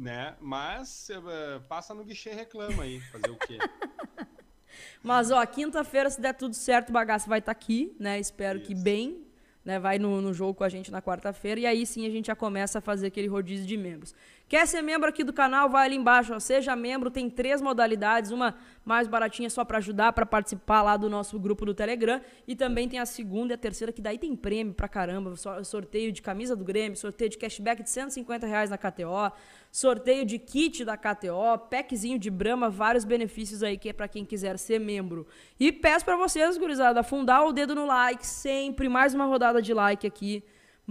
Né? 0.00 0.34
Mas 0.40 1.10
é, 1.10 1.58
passa 1.68 1.92
no 1.92 2.02
guichê 2.02 2.30
e 2.30 2.34
reclama 2.34 2.84
aí, 2.84 3.00
fazer 3.00 3.30
o 3.30 3.36
quê? 3.36 3.58
Mas, 5.02 5.30
ó, 5.30 5.44
quinta-feira, 5.44 6.08
se 6.08 6.18
der 6.18 6.32
tudo 6.32 6.54
certo, 6.54 6.88
o 6.88 6.92
bagaço 6.92 7.28
vai 7.28 7.38
estar 7.38 7.52
tá 7.52 7.58
aqui, 7.58 7.94
né? 7.98 8.18
Espero 8.18 8.58
Isso. 8.58 8.66
que 8.66 8.74
bem, 8.74 9.26
né, 9.62 9.78
vai 9.78 9.98
no, 9.98 10.22
no 10.22 10.32
jogo 10.32 10.54
com 10.54 10.64
a 10.64 10.70
gente 10.70 10.90
na 10.90 11.02
quarta-feira 11.02 11.60
e 11.60 11.66
aí 11.66 11.84
sim 11.84 12.06
a 12.06 12.10
gente 12.10 12.28
já 12.28 12.34
começa 12.34 12.78
a 12.78 12.80
fazer 12.80 13.08
aquele 13.08 13.28
rodízio 13.28 13.66
de 13.66 13.76
membros. 13.76 14.14
Quer 14.50 14.66
ser 14.66 14.82
membro 14.82 15.08
aqui 15.08 15.22
do 15.22 15.32
canal? 15.32 15.68
Vai 15.68 15.86
ali 15.86 15.94
embaixo, 15.94 16.34
ó, 16.34 16.40
seja 16.40 16.74
membro, 16.74 17.08
tem 17.08 17.30
três 17.30 17.62
modalidades, 17.62 18.32
uma 18.32 18.56
mais 18.84 19.06
baratinha 19.06 19.48
só 19.48 19.64
para 19.64 19.78
ajudar, 19.78 20.12
para 20.12 20.26
participar 20.26 20.82
lá 20.82 20.96
do 20.96 21.08
nosso 21.08 21.38
grupo 21.38 21.64
do 21.64 21.72
Telegram 21.72 22.20
e 22.48 22.56
também 22.56 22.88
tem 22.88 22.98
a 22.98 23.06
segunda 23.06 23.52
e 23.52 23.54
a 23.54 23.56
terceira 23.56 23.92
que 23.92 24.02
daí 24.02 24.18
tem 24.18 24.34
prêmio 24.34 24.74
pra 24.74 24.88
caramba, 24.88 25.34
sorteio 25.62 26.10
de 26.10 26.20
camisa 26.20 26.56
do 26.56 26.64
Grêmio, 26.64 26.96
sorteio 26.96 27.30
de 27.30 27.38
cashback 27.38 27.84
de 27.84 27.90
150 27.90 28.44
reais 28.44 28.70
na 28.70 28.76
KTO, 28.76 29.30
sorteio 29.70 30.26
de 30.26 30.36
kit 30.36 30.84
da 30.84 30.96
KTO, 30.96 31.56
packzinho 31.70 32.18
de 32.18 32.28
Brahma, 32.28 32.68
vários 32.68 33.04
benefícios 33.04 33.62
aí 33.62 33.78
que 33.78 33.90
é 33.90 33.92
para 33.92 34.08
quem 34.08 34.24
quiser 34.24 34.58
ser 34.58 34.80
membro. 34.80 35.28
E 35.60 35.70
peço 35.70 36.04
para 36.04 36.16
vocês, 36.16 36.58
gurizada, 36.58 36.98
afundar 36.98 37.46
o 37.46 37.52
dedo 37.52 37.72
no 37.72 37.86
like 37.86 38.26
sempre, 38.26 38.88
mais 38.88 39.14
uma 39.14 39.26
rodada 39.26 39.62
de 39.62 39.72
like 39.72 40.04
aqui. 40.04 40.42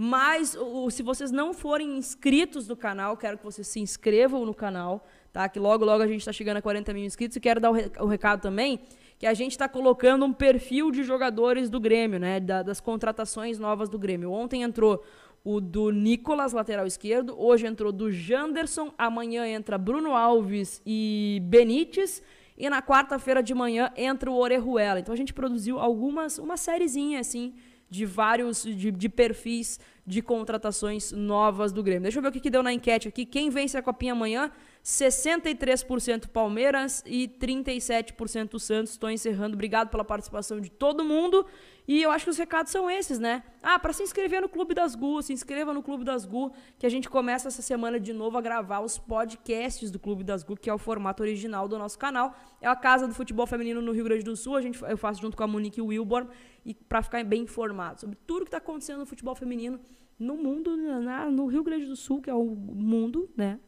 Mas 0.02 0.56
se 0.92 1.02
vocês 1.02 1.30
não 1.30 1.52
forem 1.52 1.98
inscritos 1.98 2.66
no 2.66 2.74
canal, 2.74 3.18
quero 3.18 3.36
que 3.36 3.44
vocês 3.44 3.68
se 3.68 3.80
inscrevam 3.80 4.46
no 4.46 4.54
canal, 4.54 5.06
tá? 5.30 5.46
Que 5.46 5.58
logo, 5.58 5.84
logo 5.84 6.02
a 6.02 6.06
gente 6.06 6.20
está 6.20 6.32
chegando 6.32 6.56
a 6.56 6.62
40 6.62 6.94
mil 6.94 7.04
inscritos. 7.04 7.36
E 7.36 7.40
quero 7.40 7.60
dar 7.60 7.70
o, 7.70 8.06
recado 8.06 8.40
também 8.40 8.80
que 9.18 9.26
a 9.26 9.34
gente 9.34 9.52
está 9.52 9.68
colocando 9.68 10.24
um 10.24 10.32
perfil 10.32 10.90
de 10.90 11.02
jogadores 11.02 11.68
do 11.68 11.78
Grêmio, 11.78 12.18
né? 12.18 12.40
das 12.40 12.80
contratações 12.80 13.58
novas 13.58 13.90
do 13.90 13.98
Grêmio. 13.98 14.32
Ontem 14.32 14.62
entrou 14.62 15.04
o 15.44 15.60
do 15.60 15.90
Nicolas, 15.90 16.54
lateral 16.54 16.86
esquerdo. 16.86 17.34
Hoje 17.38 17.66
entrou 17.66 17.92
do 17.92 18.10
Janderson. 18.10 18.94
Amanhã 18.96 19.46
entra 19.46 19.76
Bruno 19.76 20.16
Alves 20.16 20.80
e 20.86 21.42
Benítez. 21.44 22.22
E 22.56 22.70
na 22.70 22.80
quarta-feira 22.80 23.42
de 23.42 23.52
manhã 23.52 23.92
entra 23.94 24.30
o 24.30 24.38
Orejuela. 24.38 24.98
Então 24.98 25.12
a 25.12 25.16
gente 25.16 25.34
produziu 25.34 25.78
algumas, 25.78 26.38
uma 26.38 26.56
sériezinha 26.56 27.20
assim 27.20 27.52
de 27.90 28.06
vários 28.06 28.62
de, 28.62 28.90
de, 28.90 29.08
perfis 29.08 29.80
de 30.10 30.20
contratações 30.20 31.12
novas 31.12 31.72
do 31.72 31.82
Grêmio. 31.82 32.02
Deixa 32.02 32.18
eu 32.18 32.22
ver 32.22 32.28
o 32.28 32.32
que, 32.32 32.40
que 32.40 32.50
deu 32.50 32.62
na 32.62 32.72
enquete 32.72 33.06
aqui. 33.06 33.24
Quem 33.24 33.48
vence 33.48 33.78
a 33.78 33.82
Copinha 33.82 34.12
amanhã? 34.12 34.50
63% 34.84 36.28
Palmeiras 36.28 37.02
e 37.06 37.28
37% 37.28 38.58
Santos. 38.58 38.92
Estou 38.92 39.10
encerrando. 39.10 39.54
Obrigado 39.54 39.88
pela 39.88 40.04
participação 40.04 40.60
de 40.60 40.70
todo 40.70 41.04
mundo. 41.04 41.46
E 41.86 42.02
eu 42.02 42.10
acho 42.10 42.24
que 42.24 42.30
os 42.30 42.38
recados 42.38 42.72
são 42.72 42.90
esses, 42.90 43.18
né? 43.18 43.42
Ah, 43.62 43.78
para 43.78 43.92
se 43.92 44.02
inscrever 44.02 44.40
no 44.40 44.48
Clube 44.48 44.74
das 44.74 44.94
Gu, 44.94 45.22
se 45.22 45.32
inscreva 45.32 45.74
no 45.74 45.82
Clube 45.82 46.04
das 46.04 46.24
Gu, 46.24 46.52
que 46.78 46.86
a 46.86 46.88
gente 46.88 47.08
começa 47.08 47.48
essa 47.48 47.62
semana 47.62 47.98
de 47.98 48.12
novo 48.12 48.38
a 48.38 48.40
gravar 48.40 48.80
os 48.80 48.96
podcasts 48.96 49.90
do 49.90 49.98
Clube 49.98 50.22
das 50.22 50.42
Gu, 50.42 50.56
que 50.56 50.70
é 50.70 50.74
o 50.74 50.78
formato 50.78 51.22
original 51.22 51.68
do 51.68 51.78
nosso 51.78 51.98
canal. 51.98 52.34
É 52.60 52.68
a 52.68 52.76
casa 52.76 53.08
do 53.08 53.14
futebol 53.14 53.46
feminino 53.46 53.82
no 53.82 53.92
Rio 53.92 54.04
Grande 54.04 54.24
do 54.24 54.36
Sul. 54.36 54.56
A 54.56 54.62
gente, 54.62 54.80
eu 54.82 54.96
faço 54.96 55.20
junto 55.20 55.36
com 55.36 55.42
a 55.42 55.46
Monique 55.46 55.80
Wilborn 55.80 56.28
e 56.64 56.74
para 56.74 57.02
ficar 57.02 57.22
bem 57.24 57.42
informado 57.42 58.00
sobre 58.00 58.16
tudo 58.26 58.42
que 58.42 58.48
está 58.48 58.58
acontecendo 58.58 59.00
no 59.00 59.06
futebol 59.06 59.34
feminino 59.34 59.80
no 60.20 60.36
mundo, 60.36 60.76
na, 60.76 61.30
no 61.30 61.46
Rio 61.46 61.64
Grande 61.64 61.86
do 61.86 61.96
Sul, 61.96 62.20
que 62.20 62.28
é 62.28 62.34
o 62.34 62.44
mundo, 62.44 63.28
né? 63.36 63.58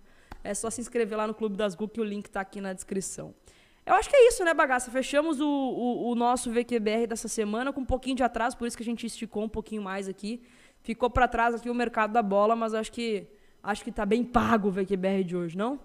É 0.44 0.52
só 0.54 0.68
se 0.70 0.80
inscrever 0.80 1.16
lá 1.16 1.26
no 1.26 1.34
Clube 1.34 1.56
das 1.56 1.74
Gu, 1.74 1.88
que 1.88 2.00
o 2.00 2.04
link 2.04 2.26
está 2.26 2.40
aqui 2.42 2.60
na 2.60 2.72
descrição. 2.72 3.34
Eu 3.84 3.94
acho 3.94 4.08
que 4.08 4.14
é 4.14 4.28
isso, 4.28 4.44
né, 4.44 4.54
bagaça? 4.54 4.90
Fechamos 4.90 5.40
o, 5.40 5.48
o, 5.48 6.10
o, 6.10 6.14
nosso 6.14 6.52
VQBR 6.52 7.06
dessa 7.08 7.26
semana 7.26 7.72
com 7.72 7.80
um 7.80 7.84
pouquinho 7.84 8.14
de 8.14 8.22
atraso, 8.22 8.56
por 8.56 8.68
isso 8.68 8.76
que 8.76 8.82
a 8.82 8.86
gente 8.86 9.06
esticou 9.06 9.42
um 9.42 9.48
pouquinho 9.48 9.82
mais 9.82 10.08
aqui. 10.08 10.42
Ficou 10.82 11.10
para 11.10 11.26
trás 11.26 11.54
aqui 11.54 11.70
o 11.70 11.74
mercado 11.74 12.12
da 12.12 12.22
bola, 12.22 12.54
mas 12.54 12.74
acho 12.74 12.92
que 12.92 13.26
acho 13.62 13.82
que 13.82 13.90
tá 13.90 14.04
bem 14.04 14.24
pago 14.24 14.68
o 14.68 14.70
VQBR 14.70 15.24
de 15.24 15.36
hoje, 15.36 15.56
não? 15.56 15.80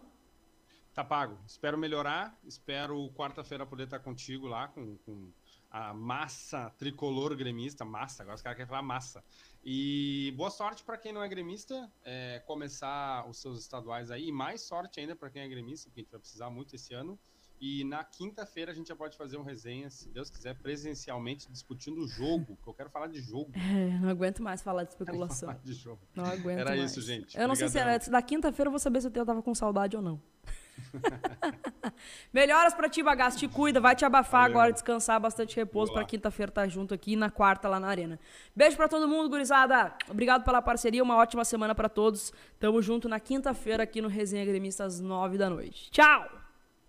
Tá 0.93 1.03
pago. 1.03 1.37
Espero 1.45 1.77
melhorar. 1.77 2.37
Espero 2.43 3.09
quarta-feira 3.15 3.65
poder 3.65 3.83
estar 3.83 3.99
contigo 3.99 4.47
lá 4.47 4.67
com, 4.67 4.97
com 5.05 5.31
a 5.69 5.93
massa 5.93 6.69
tricolor 6.77 7.35
gremista. 7.35 7.83
Massa, 7.85 8.23
agora 8.23 8.35
os 8.35 8.41
caras 8.41 8.57
querem 8.57 8.69
falar 8.69 8.81
massa. 8.81 9.23
E 9.63 10.33
boa 10.37 10.49
sorte 10.49 10.83
para 10.83 10.97
quem 10.97 11.11
não 11.11 11.21
é 11.21 11.27
gremista, 11.27 11.91
é, 12.03 12.39
começar 12.45 13.27
os 13.27 13.41
seus 13.41 13.59
estaduais 13.59 14.09
aí. 14.11 14.27
E 14.27 14.31
mais 14.31 14.61
sorte 14.61 14.99
ainda 14.99 15.15
para 15.15 15.29
quem 15.29 15.41
é 15.41 15.47
gremista, 15.47 15.89
porque 15.89 16.01
a 16.01 16.03
gente 16.03 16.11
vai 16.11 16.19
precisar 16.19 16.49
muito 16.49 16.75
esse 16.75 16.93
ano. 16.93 17.19
E 17.59 17.83
na 17.85 18.03
quinta-feira 18.03 18.71
a 18.71 18.75
gente 18.75 18.87
já 18.87 18.95
pode 18.95 19.17
fazer 19.17 19.35
um 19.35 19.41
resenha, 19.41 19.89
se 19.89 20.07
Deus 20.09 20.29
quiser, 20.29 20.55
presencialmente, 20.59 21.51
discutindo 21.51 22.01
o 22.01 22.07
jogo, 22.07 22.55
que 22.61 22.69
eu 22.69 22.73
quero 22.73 22.89
falar 22.89 23.07
de 23.07 23.19
jogo. 23.19 23.51
É, 23.77 23.99
não 23.99 24.09
aguento 24.09 24.41
mais 24.41 24.61
falar 24.61 24.83
de 24.83 24.91
especulação. 24.91 25.49
Falar 25.49 25.61
de 25.63 25.73
jogo. 25.73 25.99
Não 26.15 26.25
aguento 26.25 26.59
Era 26.59 26.69
mais. 26.69 26.91
isso, 26.91 27.01
gente. 27.01 27.37
Eu 27.37 27.47
não 27.47 27.55
sei 27.55 27.67
se 27.67 27.77
era. 27.77 27.97
Da 27.97 28.21
quinta-feira 28.21 28.67
eu 28.67 28.71
vou 28.71 28.79
saber 28.79 29.01
se 29.01 29.07
eu 29.07 29.25
tava 29.25 29.41
com 29.41 29.53
saudade 29.53 29.95
ou 29.95 30.01
não. 30.01 30.21
Melhoras 32.33 32.73
pra 32.73 32.89
ti, 32.89 33.01
bagaço. 33.03 33.37
Te 33.37 33.47
cuida, 33.47 33.79
vai 33.79 33.95
te 33.95 34.05
abafar 34.05 34.41
Valeu. 34.41 34.57
agora, 34.57 34.73
descansar, 34.73 35.19
bastante 35.19 35.55
repouso 35.55 35.93
pra 35.93 36.03
quinta-feira 36.03 36.49
estar 36.49 36.61
tá 36.61 36.67
junto 36.67 36.93
aqui 36.93 37.15
na 37.15 37.29
quarta 37.29 37.67
lá 37.67 37.79
na 37.79 37.87
arena. 37.87 38.19
Beijo 38.55 38.75
pra 38.77 38.87
todo 38.87 39.07
mundo, 39.07 39.29
gurizada. 39.29 39.93
Obrigado 40.09 40.43
pela 40.43 40.61
parceria, 40.61 41.03
uma 41.03 41.15
ótima 41.15 41.43
semana 41.45 41.73
pra 41.73 41.89
todos. 41.89 42.33
Tamo 42.59 42.81
junto 42.81 43.07
na 43.07 43.19
quinta-feira 43.19 43.83
aqui 43.83 44.01
no 44.01 44.07
Resenha 44.07 44.45
Gremista 44.45 44.83
às 44.83 44.99
nove 44.99 45.37
da 45.37 45.49
noite. 45.49 45.89
Tchau! 45.91 46.46